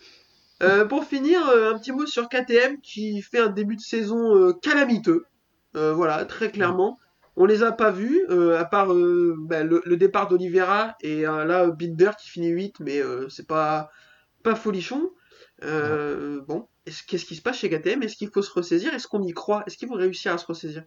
[0.62, 4.36] Euh, pour finir, euh, un petit mot sur KTM qui fait un début de saison
[4.36, 5.24] euh, calamiteux.
[5.76, 6.98] Euh, voilà, très clairement.
[7.36, 11.26] On les a pas vus, euh, à part euh, bah, le, le départ d'Olivera et
[11.26, 13.90] euh, là Binder qui finit 8, mais euh, c'est pas,
[14.42, 15.10] pas folichon.
[15.64, 18.94] Euh, bon, est-ce- qu'est-ce qui se passe chez KTM Est-ce qu'il faut se ressaisir?
[18.94, 19.64] Est-ce qu'on y croit?
[19.66, 20.84] Est-ce qu'ils vont réussir à se ressaisir?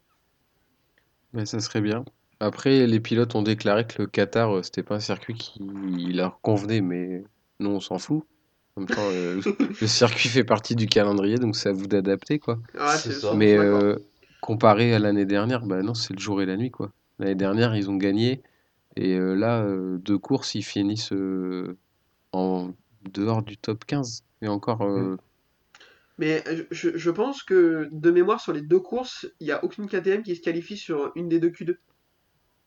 [1.33, 2.05] Mais ça serait bien.
[2.39, 5.59] Après, les pilotes ont déclaré que le Qatar, euh, c'était pas un circuit qui
[6.13, 7.23] leur convenait, mais
[7.59, 8.23] nous, on s'en fout.
[8.75, 9.41] En même temps, euh,
[9.81, 12.59] le circuit fait partie du calendrier, donc c'est à vous d'adapter, quoi.
[12.77, 13.13] Ah, C'est ça.
[13.13, 13.95] je suis Mais euh,
[14.43, 16.91] comparé à l'année dernière, bah non, c'est le jour et la nuit, quoi.
[17.17, 18.43] L'année dernière, ils ont gagné,
[18.97, 21.77] et euh, là, euh, deux courses, ils finissent euh,
[22.33, 22.71] en
[23.09, 24.23] dehors du top 15.
[24.41, 25.15] Et encore, euh,
[26.17, 29.87] Mais je, je pense que de mémoire sur les deux courses, il n'y a aucune
[29.87, 31.77] KTM qui se qualifie sur une des deux Q2.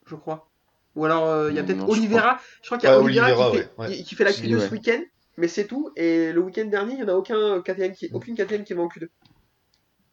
[0.06, 0.48] Je crois.
[0.94, 2.40] Ou alors euh, il y a peut-être Oliveira.
[2.62, 3.96] Je crois qu'il y a Ouais, Oliveira, Oliveira, qui, fait, ouais, ouais.
[3.96, 4.66] qui- qui fait la Si, Q2 ouais.
[4.68, 5.02] ce week-end,
[5.36, 5.90] mais c'est tout.
[5.96, 8.82] Et le week-end dernier, il n'y en a aucun KTM qui, aucune KTM qui va
[8.82, 9.08] en Q2.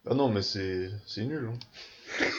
[0.09, 1.49] Ah non, mais c'est c'est nul.
[1.51, 1.57] hein.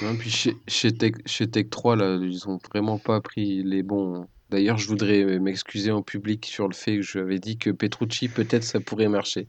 [0.02, 3.82] Ouais, puis chez, chez, Tech, chez Tech 3, là, ils ont vraiment pas pris les
[3.82, 4.26] bons.
[4.50, 8.62] D'ailleurs, je voudrais m'excuser en public sur le fait que j'avais dit que Petrucci, peut-être
[8.62, 9.48] ça pourrait marcher.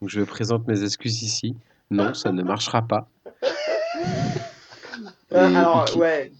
[0.00, 1.56] Donc je présente mes excuses ici.
[1.90, 3.08] Non, ça ne marchera pas.
[3.26, 3.48] Euh,
[5.32, 6.32] Et- alors, et- ouais.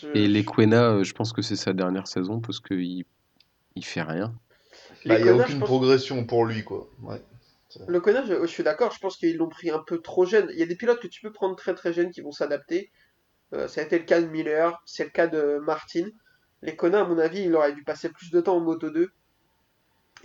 [0.00, 3.04] Je- Et Lequena, euh, je pense que c'est sa dernière saison parce qu'il
[3.74, 4.32] il fait rien.
[5.04, 6.88] Bah, il n'y a aucune pense- progression pour lui, quoi.
[7.02, 7.20] Ouais.
[7.88, 10.48] Le Kona, je, suis d'accord, je pense qu'ils l'ont pris un peu trop jeune.
[10.52, 12.90] Il y a des pilotes que tu peux prendre très très jeunes qui vont s'adapter.
[13.54, 16.06] Euh, ça a été le cas de Miller, c'est le cas de Martin.
[16.62, 19.10] Les Kona, à mon avis, il aurait dû passer plus de temps en Moto 2.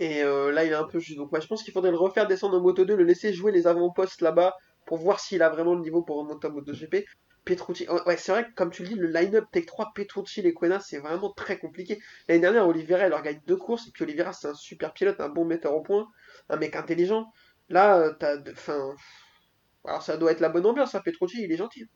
[0.00, 1.18] Et euh, là, il est un peu juste.
[1.18, 3.52] Donc, moi, je pense qu'il faudrait le refaire descendre en Moto 2, le laisser jouer
[3.52, 4.54] les avant-postes là-bas
[4.86, 7.04] pour voir s'il a vraiment le niveau pour remonter en MotoGP.
[7.44, 10.42] Petrucci, oh, ouais, c'est vrai que comme tu le dis, le line-up Tech 3, Petrucci,
[10.42, 11.98] les Quena, c'est vraiment très compliqué.
[12.28, 15.18] L'année dernière, Oliveira, il leur gagne deux courses, et puis Oliveira, c'est un super pilote,
[15.20, 16.08] un bon metteur au point,
[16.48, 17.32] un mec intelligent.
[17.68, 18.36] Là, euh, t'as.
[18.36, 18.94] de- Enfin.
[19.84, 21.86] Alors, ça doit être la bonne ambiance, hein, Petrucci, il est gentil.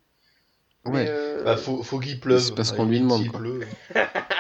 [0.87, 1.07] Mais, Ouais.
[1.09, 2.41] euh, Bah, faut, faut qu'il pleuve.
[2.41, 3.41] C'est parce À qu'on lui demande, quoi.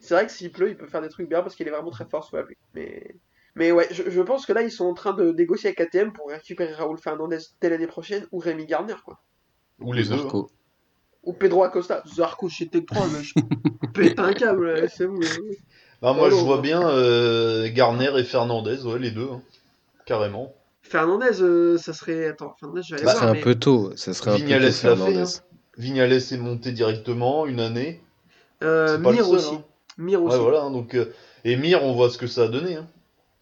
[0.00, 1.90] C'est vrai que s'il pleut, il peut faire des trucs bien parce qu'il est vraiment
[1.90, 2.56] très fort sous la pluie.
[2.74, 3.14] Mais,
[3.54, 6.12] mais ouais, je, je pense que là, ils sont en train de négocier avec KTM
[6.12, 9.20] pour récupérer Raoul Fernandez dès l'année prochaine ou Rémi Garner, quoi.
[9.80, 10.12] Ou les deux.
[10.14, 10.18] hein.
[10.18, 10.50] Zarco.
[11.24, 12.02] Ou Pedro Acosta.
[12.06, 13.34] Zarco chez Tech 3, mais je
[13.94, 15.20] pète un câble, c'est vous.
[16.02, 19.28] Non, moi, je vois bien euh, Garner et Fernandez, ouais, les deux.
[19.32, 19.42] hein.
[20.06, 20.54] Carrément.
[20.82, 22.28] Fernandez, euh, ça serait.
[22.28, 23.16] Attends, Fernandez, je vais aller Ça voir.
[23.22, 23.92] serait un mais- peu tôt.
[23.96, 25.16] Ça serait un peu Vignales tôt, l'a fait.
[25.16, 25.42] Hein.
[25.76, 28.02] Vignales est monté directement une année.
[28.62, 29.54] Euh, C'est pas le Mir seul, aussi.
[29.56, 29.64] hein.
[29.98, 30.36] Mir aussi.
[30.36, 30.62] Ouais, voilà.
[30.62, 31.12] hein, Donc, euh,
[31.44, 32.76] et Mir, on voit ce que ça a donné.
[32.76, 32.88] Hein.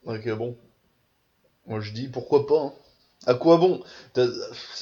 [0.07, 0.57] Donc, euh, bon.
[1.67, 2.61] Moi, je dis pourquoi pas.
[2.61, 2.73] hein.
[3.27, 3.83] À quoi bon?
[4.15, 4.27] Ça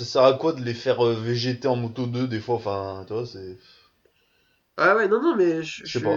[0.04, 2.56] sert à quoi de les faire euh, végéter en moto 2 des fois?
[2.56, 3.56] Enfin, tu vois, c'est.
[4.76, 6.16] Ah ouais, non, non, mais je, Je sais je- pas.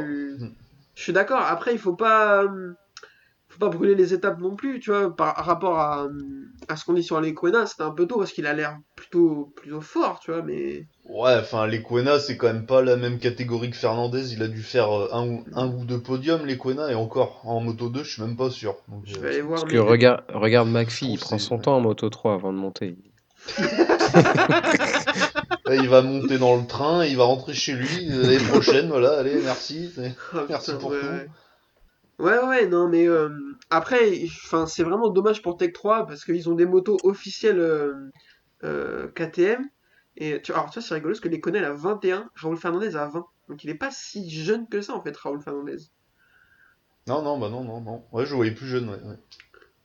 [0.97, 1.41] Je suis d'accord.
[1.41, 2.73] Après, il faut pas, euh,
[3.49, 6.09] faut pas brûler les étapes non plus, tu vois, par rapport à, euh,
[6.67, 8.79] à ce qu'on dit sur les Quena, c'était un peu tôt parce qu'il a l'air
[8.95, 12.95] plutôt, plutôt fort, tu vois, mais Ouais, enfin, les Quena, c'est quand même pas la
[12.97, 14.33] même catégorie que Fernandez.
[14.33, 17.41] Il a dû faire euh, un ou, un ou deux podiums, les Quena, et encore.
[17.43, 18.75] En moto 2, je suis même pas sûr.
[18.87, 19.61] Donc, je vais aller voir.
[19.61, 22.97] Parce que regarde, regarde McPhee, il prend son temps en moto 3 avant de monter.
[25.67, 28.87] Là, il va monter dans le train, il va rentrer chez lui euh, l'année prochaine,
[28.87, 29.91] voilà, allez, merci.
[30.33, 31.05] Ah, Merci pour ouais, tout.
[31.07, 31.27] ouais.
[32.19, 33.29] Ouais, non, mais euh,
[33.69, 34.25] après,
[34.67, 38.09] c'est vraiment dommage pour Tech 3 parce qu'ils ont des motos officielles euh,
[38.63, 39.65] euh, KTM.
[40.15, 42.95] Et tu, alors, tu vois, c'est rigolo parce que les il a 21, Raoul Fernandez
[42.95, 43.25] a 20.
[43.49, 45.77] Donc, il est pas si jeune que ça, en fait, Raoul Fernandez.
[47.05, 48.03] Non, non, bah non, non, non.
[48.11, 49.01] Ouais, je voyais plus jeune, ouais.
[49.03, 49.17] ouais.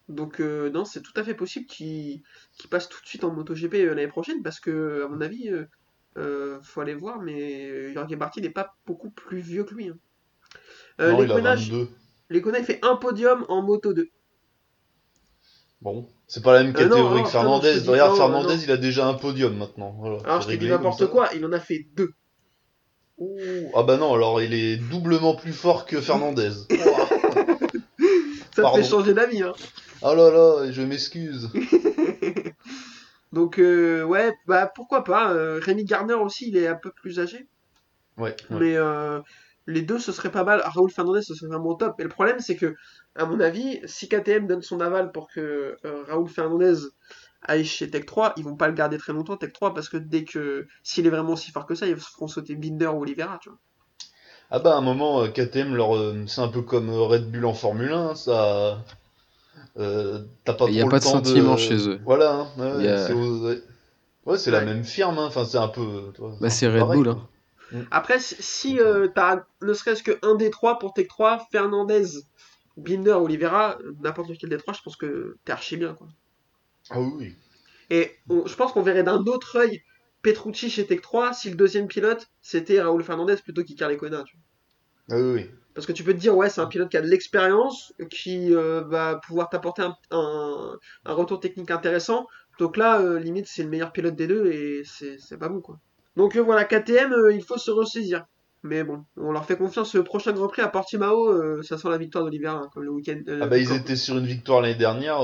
[0.08, 2.22] Donc, euh, non, c'est tout à fait possible qu'il
[2.59, 5.48] qu'il passe tout de suite en MotoGP euh, l'année prochaine parce que, à mon avis,
[5.50, 5.64] euh,
[6.18, 9.88] euh, faut aller voir, mais euh, Jorge Martin n'est pas beaucoup plus vieux que lui.
[9.88, 9.96] hein.
[11.00, 11.88] Euh, non, les il a Kona, 22.
[12.30, 14.09] les Kona, il fait un podium en Moto 2.
[15.80, 17.80] Bon, c'est pas la même Euh, non, catégorie non, que non, Fernandez.
[17.80, 18.62] dis- Regarde, non, Fernandez, non.
[18.62, 19.96] il a déjà un podium maintenant.
[19.98, 22.12] Voilà, Alors, je te dis n'importe quoi, il en a fait deux.
[23.74, 26.50] Ah bah non, alors il est doublement plus fort que Fernandez.
[28.55, 29.53] Ça te fait changer d'avis, hein.
[30.03, 31.48] oh là là, je m'excuse.
[33.32, 35.32] Donc, euh, ouais, bah pourquoi pas.
[35.32, 37.48] euh, Rémi Garner aussi, il est un peu plus âgé.
[38.16, 38.60] Ouais, ouais.
[38.60, 39.20] Mais euh,
[39.66, 40.62] les deux, ce serait pas mal.
[40.64, 41.98] Raoul Fernandez, ce serait vraiment top.
[42.00, 42.74] Et le problème, c'est que,
[43.16, 46.74] à mon avis, si KTM donne son aval pour que euh, Raoul Fernandez
[47.42, 49.96] aille chez Tech 3, ils vont pas le garder très longtemps, Tech 3, parce que
[49.96, 53.02] dès que, s'il est vraiment si fort que ça, ils se feront sauter Binder ou
[53.02, 53.58] Oliveira, tu vois.
[54.50, 55.96] Ah bah à un moment, KTM, leur,
[56.28, 58.84] c'est un peu comme Red Bull en Formule 1, ça...
[59.78, 62.00] euh, T'as pas Il y a pas de sentiment chez eux.
[62.05, 63.61] Voilà, hein, ouais, a- c'est ouais.
[64.50, 65.26] La même firme, hein.
[65.26, 66.12] enfin c'est un peu...
[66.40, 67.28] Bah, c'est Red pareil, Bull, hein.
[67.90, 72.05] Après, si- euh, t'as ne serait-ce que un des trois pour Tech 3, Fernandez,
[72.76, 76.07] Binder, Oliveira, n'importe lequel des trois, je pense que t'es archi bien, quoi.
[76.90, 77.34] Ah oui.
[77.90, 79.82] Et on- je pense qu'on verrait d'un autre œil
[80.22, 84.22] Petrucci chez Tech 3 si le deuxième pilote c'était Raoul Fernandez plutôt qu'Icar Kona.
[84.24, 85.16] Tu vois.
[85.16, 85.50] Ah oui, oui.
[85.74, 88.54] Parce que tu peux te dire, ouais, c'est un pilote qui a de l'expérience, qui
[88.54, 92.26] euh, va pouvoir t'apporter un, un- un retour technique intéressant.
[92.58, 95.78] Donc là, euh, limite, c'est le meilleur pilote des deux et c'est pas bon, quoi.
[96.16, 98.24] Donc euh, voilà, KTM, il faut se ressaisir.
[98.64, 99.92] Mais bon, on leur fait confiance.
[99.94, 103.20] Le prochain Grand Prix à Portimao, ça sent la victoire d'Oliveira, hein, comme le week-end.
[103.40, 105.20] Ah bah ils étaient sur une victoire l'année dernière.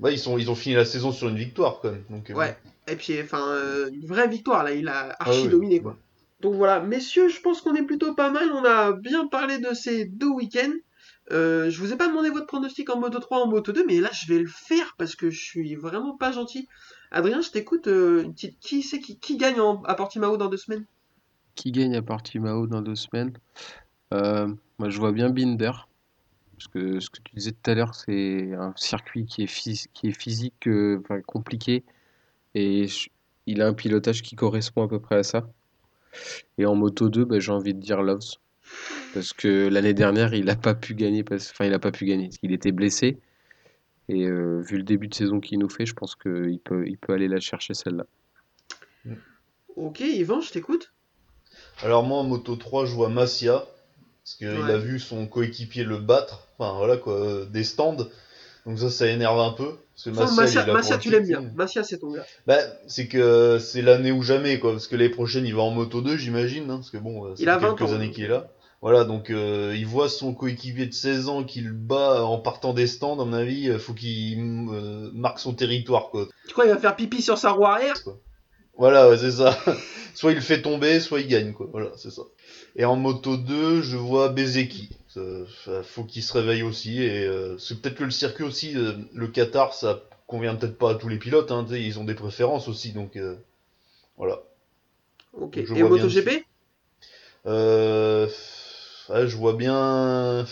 [0.00, 2.04] Ouais, ils, sont, ils ont fini la saison sur une victoire quand même.
[2.10, 2.56] Donc, Ouais.
[2.86, 3.44] Et puis, enfin,
[3.92, 5.48] une vraie victoire, là, il a archi Ah oui.
[5.48, 5.96] dominé, quoi.
[6.40, 8.50] Donc voilà, messieurs, je pense qu'on est plutôt pas mal.
[8.52, 10.72] On a bien parlé de ces deux week-ends.
[11.32, 14.00] Euh, je vous ai pas demandé votre pronostic en Moto 3, en Moto 2, mais
[14.00, 16.66] là je vais le faire parce que je suis vraiment pas gentil.
[17.10, 17.86] Adrien, je t'écoute.
[17.88, 18.24] euh.
[18.60, 20.84] Qui c'est qui, gagne en- à Portimao dans deux semaines?
[21.54, 23.32] Qui gagne à Portimao dans deux semaines?
[24.14, 25.72] Euh, moi, je vois bien Binder.
[26.56, 29.88] Parce que ce que tu disais tout à l'heure, c'est un circuit qui est, phys-
[29.94, 31.84] qui est physique, euh, compliqué.
[32.54, 32.86] Et
[33.46, 35.48] il a un pilotage qui correspond à peu près à ça.
[36.58, 38.36] Et en Moto 2, bah, j'ai envie de dire Loves.
[39.14, 41.24] Parce que l'année dernière, il n'a pas pu gagner.
[41.24, 41.50] Parce...
[41.50, 42.30] Enfin, il n'a pas pu gagner.
[42.42, 43.18] Il était blessé.
[44.08, 46.98] Et euh, vu le début de saison qu'il nous fait, je pense qu'il peut, il
[46.98, 48.06] peut aller la chercher celle-là.
[49.76, 50.92] Ok, Yvan, je t'écoute.
[51.82, 53.64] Alors moi en Moto 3 je vois Massia
[54.22, 54.70] parce qu'il Ouais.
[54.72, 57.96] a vu son coéquipier le battre, enfin voilà quoi, euh, des stands.
[58.66, 61.02] Donc ça ça énerve un peu parce que Massia, il Massia, est là Massia, pour
[61.02, 61.42] tu l'aimes bien.
[61.54, 62.24] Massia, c'est ton gars.
[62.46, 65.70] Bah c'est que c'est l'année ou jamais quoi parce que l'année prochaine il va en
[65.70, 67.94] Moto 2 j'imagine hein, parce que bon Il 20 quelques ans.
[67.94, 68.48] années qu'il est là.
[68.82, 72.86] Voilà donc euh, il voit son coéquipier de 16 ans qu'il bat en partant des
[72.86, 76.28] stands à mon avis, euh, faut qu'il euh, marque son territoire quoi.
[76.46, 77.94] Tu crois qu'il va faire pipi sur sa roue arrière?
[78.78, 79.58] Voilà, ouais, c'est ça.
[80.14, 81.68] soit il le fait tomber, soit il gagne, quoi.
[81.70, 82.22] Voilà, c'est ça.
[82.76, 84.88] Et en moto 2, je vois Bezeki.
[85.14, 87.02] Ça- faut qu'il se réveille aussi.
[87.02, 90.92] Et euh, c'est peut-être que le circuit aussi, euh, le Qatar, ça convient peut-être pas
[90.92, 91.50] à tous les pilotes.
[91.50, 93.36] Hein, ils ont des préférences aussi, donc euh,
[94.16, 94.42] voilà.
[95.32, 95.56] Ok.
[95.58, 96.44] Et MotoGP
[97.46, 98.28] Euh,
[99.08, 100.46] ouais, je vois bien.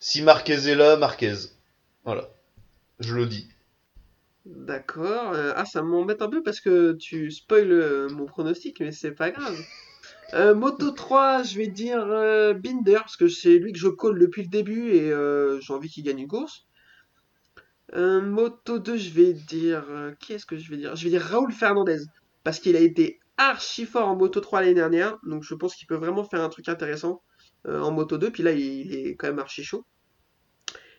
[0.00, 1.34] Si Marquez est là, Marquez.
[2.04, 2.28] Voilà.
[3.00, 3.48] Je le dis.
[4.46, 5.32] D'accord.
[5.32, 9.12] Euh, ah, ça m'embête un peu parce que tu spoil euh, mon pronostic, mais c'est
[9.12, 9.56] pas grave.
[10.34, 14.18] Euh, Moto 3, je vais dire euh, Binder, parce que c'est lui que je colle
[14.18, 16.66] depuis le début et euh, j'ai envie qu'il gagne une course.
[17.94, 19.84] Moto 2, je vais dire.
[20.18, 20.96] qui est-ce que je vais dire?
[20.96, 22.00] Je vais dire Raoul Fernandez,
[22.42, 25.86] parce qu'il a été archi fort en Moto 3 l'année dernière, donc je pense qu'il
[25.86, 27.22] peut vraiment faire un truc intéressant
[27.68, 29.86] en Moto 2, puis là il, il est quand même archi chaud.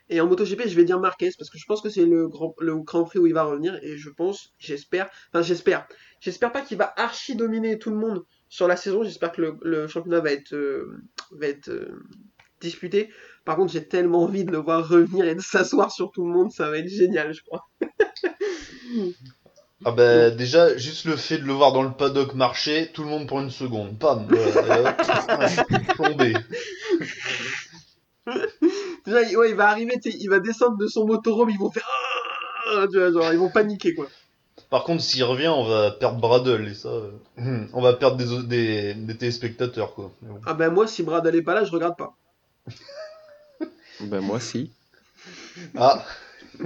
[0.10, 2.54] Et en MotoGP, je vais dire Marquez parce que je pense que c'est le grand,
[2.60, 5.88] le Grand Prix où il va revenir et je pense, j'espère, enfin j'espère,
[6.20, 9.04] j'espère pas qu'il va archi dominer tout le monde sur la saison.
[9.04, 10.98] J'espère que le, le championnat va être, euh,
[11.32, 12.04] va être euh,
[12.62, 13.10] disputé.
[13.44, 16.34] Par contre, j'ai tellement envie de le voir revenir et de s'asseoir sur tout le
[16.34, 17.68] monde, ça va être génial, je crois.
[19.84, 23.10] Ah bah déjà, juste le fait de le voir dans le paddock marcher, tout le
[23.10, 24.00] monde pour une seconde.
[24.00, 24.26] Pam
[25.96, 26.34] Plombé.
[29.06, 31.88] Déjà, il- ouais, il va arriver, il va descendre de son motorhome, ils vont faire,
[32.74, 34.08] Ah tu vois, genre, ils vont paniquer quoi.
[34.70, 38.44] Par contre, s'il revient, on va perdre Bradle et ça, euh, on va perdre des,
[38.44, 40.12] des, des téléspectateurs quoi.
[40.22, 40.40] Bon.
[40.46, 42.16] Ah ben moi, si Brad est pas là, je regarde pas.
[44.02, 44.72] Ben moi, si.
[45.78, 46.04] Ah.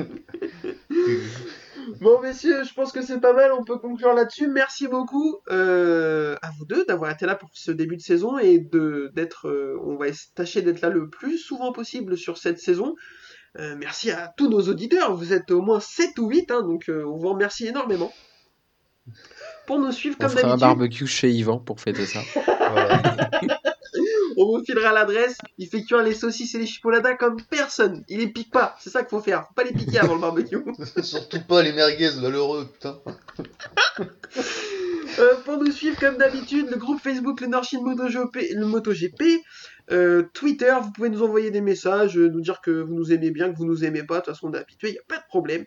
[2.02, 3.52] Bon, messieurs, je pense que c'est pas mal.
[3.52, 4.48] On peut conclure là-dessus.
[4.48, 8.60] Merci beaucoup euh, à vous deux d'avoir été là pour ce début de saison et
[8.60, 9.48] de d'être.
[9.48, 12.96] euh, on va tâcher d'être là le plus souvent possible sur cette saison.
[13.58, 15.16] Euh, merci à tous nos auditeurs.
[15.16, 18.12] Vous êtes au moins 7 ou 8, hein, donc euh, on vous remercie énormément.
[19.66, 22.20] Pour nous suivre On comme fera un d'habitude, barbecue chez Yvan pour fêter ça.
[24.38, 25.38] On vous filera l'adresse.
[25.58, 28.06] Il fait cuire les saucisses et les chipolatas comme personne.
[28.08, 28.76] Il les pique pas.
[28.80, 29.48] C'est ça qu'il faut faire.
[29.48, 30.64] Faut pas les piquer avant le barbecue.
[31.04, 33.00] Surtout pas les merguez malheureux, putain.
[35.20, 39.24] Euh, pour nous suivre comme d'habitude, le groupe Facebook Le Nord-Chine MotoGP, le MotoGP,
[39.92, 43.32] euh, Twitter, vous pouvez nous envoyer des messages, euh, nous dire que vous nous aimez
[43.32, 45.04] bien, que vous nous aimez pas, de toute façon on est habitué, il n'y a
[45.08, 45.66] pas de problème.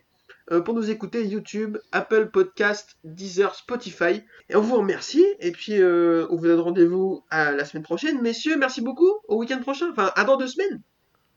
[0.51, 4.23] Euh, pour nous écouter, YouTube, Apple Podcast, Deezer, Spotify.
[4.49, 8.21] Et on vous remercie, et puis euh, on vous donne rendez-vous à la semaine prochaine.
[8.21, 10.81] Messieurs, merci beaucoup, au week-end prochain, enfin à dans deux semaines.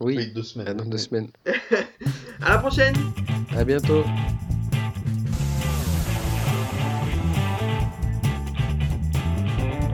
[0.01, 0.67] Oui, Oui, deux semaines.
[0.67, 1.29] à dans deux semaines.
[2.41, 2.93] À la prochaine
[3.55, 4.03] À bientôt.